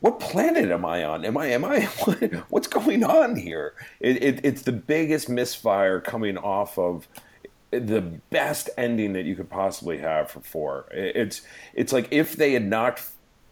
What 0.06 0.20
planet 0.20 0.70
am 0.70 0.84
I 0.84 1.04
on? 1.04 1.24
Am 1.24 1.36
I 1.36 1.46
am 1.46 1.64
I 1.64 1.80
what's 2.48 2.68
going 2.68 3.02
on 3.02 3.34
here? 3.34 3.74
It, 3.98 4.22
it, 4.22 4.40
it's 4.44 4.62
the 4.62 4.72
biggest 4.72 5.28
misfire 5.28 6.00
coming 6.00 6.38
off 6.38 6.78
of 6.78 7.08
the 7.72 8.00
best 8.30 8.70
ending 8.78 9.14
that 9.14 9.24
you 9.24 9.34
could 9.34 9.50
possibly 9.50 9.98
have 9.98 10.30
for 10.30 10.40
four. 10.40 10.86
It's 10.92 11.42
it's 11.74 11.92
like 11.92 12.06
if 12.12 12.36
they 12.36 12.52
had 12.52 12.64
knocked 12.64 13.02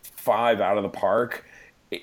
five 0.02 0.60
out 0.60 0.76
of 0.76 0.84
the 0.84 0.88
park, 0.88 1.44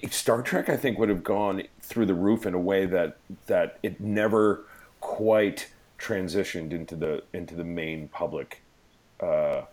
Star 0.10 0.42
Trek 0.42 0.68
I 0.68 0.76
think 0.76 1.00
would 1.00 1.10
have 1.10 1.24
gone 1.24 1.64
through 1.82 2.08
the 2.08 2.14
roof 2.14 2.46
in 2.46 2.54
a 2.54 2.60
way 2.60 2.86
that 2.86 3.18
that 3.48 3.80
it 3.82 4.02
never 4.02 4.66
quite 5.00 5.70
transitioned 5.98 6.72
into 6.74 6.98
the 6.98 7.24
into 7.34 7.56
the 7.56 7.64
main 7.64 8.10
public. 8.10 8.62
Uh, 9.22 9.64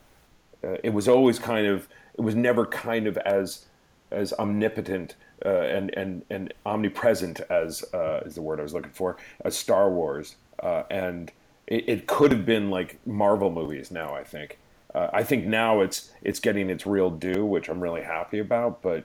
uh, 0.62 0.76
it 0.84 0.92
was 0.92 1.08
always 1.08 1.40
kind 1.40 1.66
of 1.66 1.88
it 2.14 2.20
was 2.20 2.36
never 2.36 2.64
kind 2.64 3.08
of 3.08 3.16
as 3.18 3.64
as 4.10 4.32
omnipotent 4.34 5.16
uh, 5.44 5.48
and 5.48 5.94
and 5.96 6.24
and 6.30 6.54
omnipresent 6.66 7.40
as 7.50 7.84
uh, 7.94 8.22
is 8.26 8.34
the 8.34 8.42
word 8.42 8.60
I 8.60 8.62
was 8.62 8.74
looking 8.74 8.92
for 8.92 9.16
as 9.44 9.56
Star 9.56 9.90
Wars, 9.90 10.36
uh, 10.62 10.82
and 10.90 11.30
it, 11.66 11.88
it, 11.88 12.06
could 12.06 12.32
have 12.32 12.44
been 12.44 12.70
like 12.70 12.98
Marvel 13.06 13.50
movies. 13.50 13.90
Now 13.90 14.14
I 14.14 14.24
think 14.24 14.58
uh, 14.94 15.08
I 15.12 15.22
think 15.22 15.46
now 15.46 15.80
it's 15.80 16.10
it's 16.22 16.40
getting 16.40 16.70
its 16.70 16.86
real 16.86 17.10
due, 17.10 17.44
which 17.44 17.68
I'm 17.68 17.80
really 17.80 18.02
happy 18.02 18.38
about. 18.38 18.82
But 18.82 19.04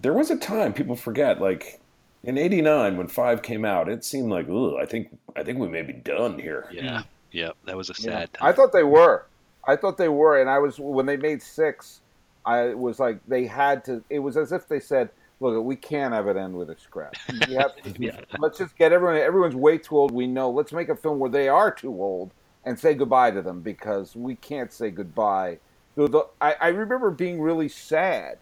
there 0.00 0.12
was 0.12 0.30
a 0.30 0.36
time 0.36 0.72
people 0.72 0.96
forget, 0.96 1.40
like 1.40 1.80
in 2.22 2.38
'89 2.38 2.96
when 2.96 3.08
Five 3.08 3.42
came 3.42 3.64
out, 3.64 3.88
it 3.88 4.04
seemed 4.04 4.30
like, 4.30 4.48
ooh, 4.48 4.76
I 4.78 4.86
think 4.86 5.16
I 5.34 5.42
think 5.42 5.58
we 5.58 5.68
may 5.68 5.82
be 5.82 5.94
done 5.94 6.38
here. 6.38 6.68
Yeah, 6.70 7.02
yeah, 7.32 7.50
that 7.64 7.76
was 7.76 7.90
a 7.90 7.94
sad. 7.94 8.30
Yeah. 8.34 8.38
Time. 8.38 8.48
I 8.48 8.52
thought 8.52 8.72
they 8.72 8.84
were. 8.84 9.26
I 9.66 9.74
thought 9.74 9.96
they 9.98 10.08
were, 10.08 10.40
and 10.40 10.48
I 10.48 10.58
was 10.58 10.78
when 10.78 11.06
they 11.06 11.16
made 11.16 11.42
six. 11.42 12.00
I 12.46 12.74
was 12.74 13.00
like, 13.00 13.18
they 13.26 13.44
had 13.44 13.84
to. 13.86 14.02
It 14.08 14.20
was 14.20 14.36
as 14.36 14.52
if 14.52 14.68
they 14.68 14.80
said, 14.80 15.10
"Look, 15.40 15.62
we 15.64 15.76
can't 15.76 16.14
have 16.14 16.28
it 16.28 16.36
end 16.36 16.54
with 16.56 16.70
a 16.70 16.78
scrap. 16.78 17.14
To, 17.28 17.94
yeah. 17.98 18.20
Let's 18.38 18.58
just 18.58 18.78
get 18.78 18.92
everyone. 18.92 19.16
Everyone's 19.16 19.56
way 19.56 19.78
too 19.78 19.96
old. 19.96 20.12
We 20.12 20.26
know. 20.26 20.50
Let's 20.50 20.72
make 20.72 20.88
a 20.88 20.96
film 20.96 21.18
where 21.18 21.30
they 21.30 21.48
are 21.48 21.70
too 21.70 21.90
old 21.90 22.30
and 22.64 22.78
say 22.78 22.94
goodbye 22.94 23.32
to 23.32 23.42
them 23.42 23.60
because 23.60 24.14
we 24.14 24.36
can't 24.36 24.72
say 24.72 24.90
goodbye." 24.90 25.58
The, 25.96 26.08
the, 26.08 26.26
I, 26.40 26.54
I 26.60 26.68
remember 26.68 27.10
being 27.10 27.40
really 27.40 27.68
sad 27.68 28.38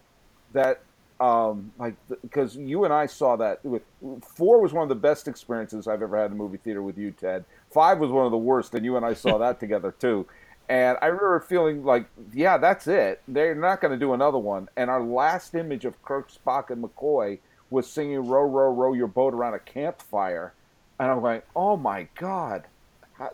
that 0.52 0.80
um, 1.20 1.72
like 1.78 1.94
because 2.22 2.56
you 2.56 2.84
and 2.84 2.92
I 2.92 3.06
saw 3.06 3.36
that 3.36 3.64
with 3.64 3.82
four 4.22 4.60
was 4.60 4.72
one 4.72 4.82
of 4.82 4.88
the 4.88 4.94
best 4.94 5.28
experiences 5.28 5.86
I've 5.86 6.02
ever 6.02 6.16
had 6.16 6.26
in 6.26 6.32
a 6.32 6.36
movie 6.36 6.58
theater 6.58 6.82
with 6.82 6.98
you, 6.98 7.12
Ted. 7.12 7.44
Five 7.72 7.98
was 7.98 8.10
one 8.10 8.26
of 8.26 8.32
the 8.32 8.38
worst, 8.38 8.74
and 8.74 8.84
you 8.84 8.96
and 8.96 9.06
I 9.06 9.14
saw 9.14 9.38
that 9.38 9.60
together 9.64 9.92
too. 9.92 10.26
And 10.68 10.96
I 11.02 11.06
remember 11.06 11.40
feeling 11.40 11.84
like, 11.84 12.06
yeah, 12.32 12.56
that's 12.56 12.86
it. 12.86 13.20
They're 13.28 13.54
not 13.54 13.80
going 13.80 13.92
to 13.92 13.98
do 13.98 14.14
another 14.14 14.38
one. 14.38 14.68
And 14.76 14.88
our 14.88 15.02
last 15.02 15.54
image 15.54 15.84
of 15.84 16.02
Kirk, 16.02 16.30
Spock, 16.30 16.70
and 16.70 16.82
McCoy 16.82 17.38
was 17.70 17.90
singing 17.90 18.26
"Row, 18.26 18.44
row, 18.44 18.72
row 18.72 18.92
your 18.92 19.08
boat 19.08 19.34
around 19.34 19.54
a 19.54 19.58
campfire," 19.58 20.54
and 20.98 21.10
I'm 21.10 21.22
like, 21.22 21.46
oh 21.54 21.76
my 21.76 22.08
god, 22.14 22.64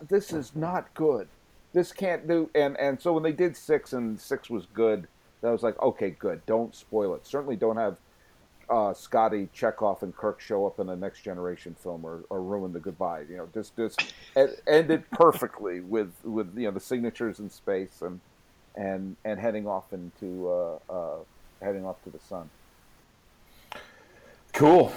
this 0.07 0.33
is 0.33 0.55
not 0.55 0.93
good. 0.93 1.27
This 1.73 1.91
can't 1.93 2.27
do. 2.27 2.49
And 2.55 2.77
and 2.77 3.01
so 3.01 3.13
when 3.13 3.23
they 3.23 3.31
did 3.31 3.55
six 3.55 3.93
and 3.93 4.19
six 4.19 4.49
was 4.49 4.65
good, 4.73 5.07
that 5.41 5.51
was 5.51 5.63
like, 5.63 5.79
okay, 5.81 6.09
good. 6.11 6.45
Don't 6.45 6.75
spoil 6.75 7.13
it. 7.15 7.25
Certainly 7.25 7.57
don't 7.57 7.77
have 7.77 7.97
uh, 8.71 8.93
Scotty 8.93 9.49
Chekov 9.53 10.01
and 10.01 10.15
Kirk 10.15 10.39
show 10.39 10.65
up 10.65 10.79
in 10.79 10.89
a 10.89 10.95
Next 10.95 11.21
Generation 11.21 11.75
film 11.83 12.05
or, 12.05 12.23
or 12.29 12.41
ruin 12.41 12.71
the 12.71 12.79
goodbye. 12.79 13.25
You 13.29 13.37
know, 13.37 13.49
just 13.53 13.75
just 13.75 14.13
end 14.35 14.89
it 14.89 15.09
perfectly 15.11 15.81
with 15.81 16.13
with 16.23 16.57
you 16.57 16.65
know 16.65 16.71
the 16.71 16.79
signatures 16.79 17.39
in 17.39 17.49
space 17.49 18.01
and 18.01 18.19
and 18.75 19.17
and 19.25 19.39
heading 19.39 19.67
off 19.67 19.91
into 19.91 20.49
uh, 20.49 20.79
uh, 20.89 21.17
heading 21.61 21.85
off 21.85 22.01
to 22.05 22.09
the 22.09 22.19
sun. 22.19 22.49
Cool. 24.53 24.93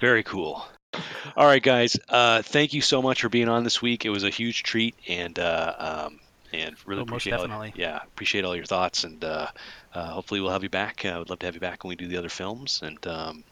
Very 0.00 0.22
cool. 0.22 0.64
All 1.36 1.46
right, 1.46 1.62
guys. 1.62 1.96
Uh, 2.08 2.42
thank 2.42 2.74
you 2.74 2.80
so 2.80 3.02
much 3.02 3.22
for 3.22 3.28
being 3.28 3.48
on 3.48 3.64
this 3.64 3.80
week. 3.80 4.04
It 4.04 4.10
was 4.10 4.24
a 4.24 4.30
huge 4.30 4.62
treat, 4.62 4.94
and 5.08 5.38
uh, 5.38 6.06
um, 6.06 6.20
and 6.52 6.76
really 6.86 7.00
Oh, 7.00 7.04
appreciate 7.04 7.32
all, 7.34 7.48
yeah 7.74 8.00
appreciate 8.04 8.44
all 8.44 8.54
your 8.56 8.64
thoughts, 8.64 9.04
and 9.04 9.24
uh, 9.24 9.48
uh, 9.94 10.06
hopefully 10.06 10.40
we'll 10.40 10.50
have 10.52 10.62
you 10.62 10.68
back. 10.68 11.04
I 11.04 11.18
would 11.18 11.30
love 11.30 11.38
to 11.40 11.46
have 11.46 11.54
you 11.54 11.60
back 11.60 11.84
when 11.84 11.90
we 11.90 11.96
do 11.96 12.08
the 12.08 12.16
other 12.16 12.28
films, 12.28 12.80
and 12.82 13.04
um, 13.06 13.44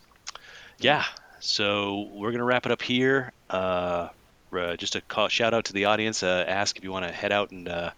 yeah. 0.79 1.05
So 1.41 2.09
we're 2.13 2.33
gonna 2.33 2.45
wrap 2.45 2.67
it 2.67 2.73
up 2.73 2.83
here. 2.83 3.33
Uh, 3.49 4.09
uh, 4.53 4.77
just 4.77 4.97
a 4.97 5.01
call, 5.01 5.29
shout 5.29 5.55
out 5.55 5.67
to 5.67 5.73
the 5.73 5.87
audience. 5.87 6.23
Uh, 6.23 6.45
ask 6.47 6.77
if 6.77 6.85
you 6.85 6.91
want 6.93 7.07
to 7.07 7.13
head 7.13 7.33
out 7.33 7.51
and 7.53 7.69
uh, 7.69 7.91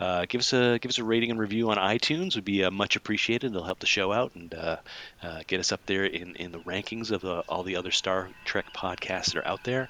uh, 0.00 0.26
give 0.28 0.40
us 0.40 0.52
a 0.52 0.78
give 0.80 0.88
us 0.90 0.98
a 0.98 1.04
rating 1.04 1.30
and 1.30 1.38
review 1.38 1.70
on 1.70 1.76
iTunes 1.76 2.34
would 2.34 2.44
be 2.44 2.64
uh, 2.64 2.70
much 2.70 2.96
appreciated. 2.96 3.52
It'll 3.52 3.64
help 3.64 3.78
the 3.78 3.86
show 3.86 4.12
out 4.12 4.34
and 4.34 4.52
uh, 4.52 4.76
uh, 5.22 5.42
get 5.46 5.60
us 5.60 5.70
up 5.70 5.86
there 5.86 6.04
in, 6.04 6.34
in 6.36 6.50
the 6.50 6.58
rankings 6.58 7.10
of 7.12 7.24
uh, 7.24 7.42
all 7.48 7.62
the 7.62 7.76
other 7.76 7.92
Star 7.92 8.28
Trek 8.44 8.66
podcasts 8.74 9.26
that 9.32 9.36
are 9.36 9.46
out 9.46 9.62
there. 9.64 9.88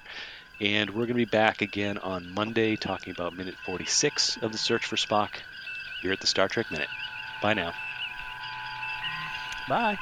And 0.61 0.89
we're 0.89 1.05
going 1.05 1.09
to 1.09 1.13
be 1.15 1.25
back 1.25 1.61
again 1.61 1.97
on 1.97 2.33
Monday 2.33 2.75
talking 2.75 3.11
about 3.11 3.35
minute 3.35 3.55
46 3.63 4.37
of 4.37 4.51
the 4.51 4.57
Search 4.57 4.85
for 4.85 4.95
Spock 4.95 5.35
here 6.01 6.11
at 6.11 6.19
the 6.19 6.27
Star 6.27 6.47
Trek 6.47 6.71
Minute. 6.71 6.89
Bye 7.41 7.53
now. 7.53 7.73
Bye. 9.67 9.97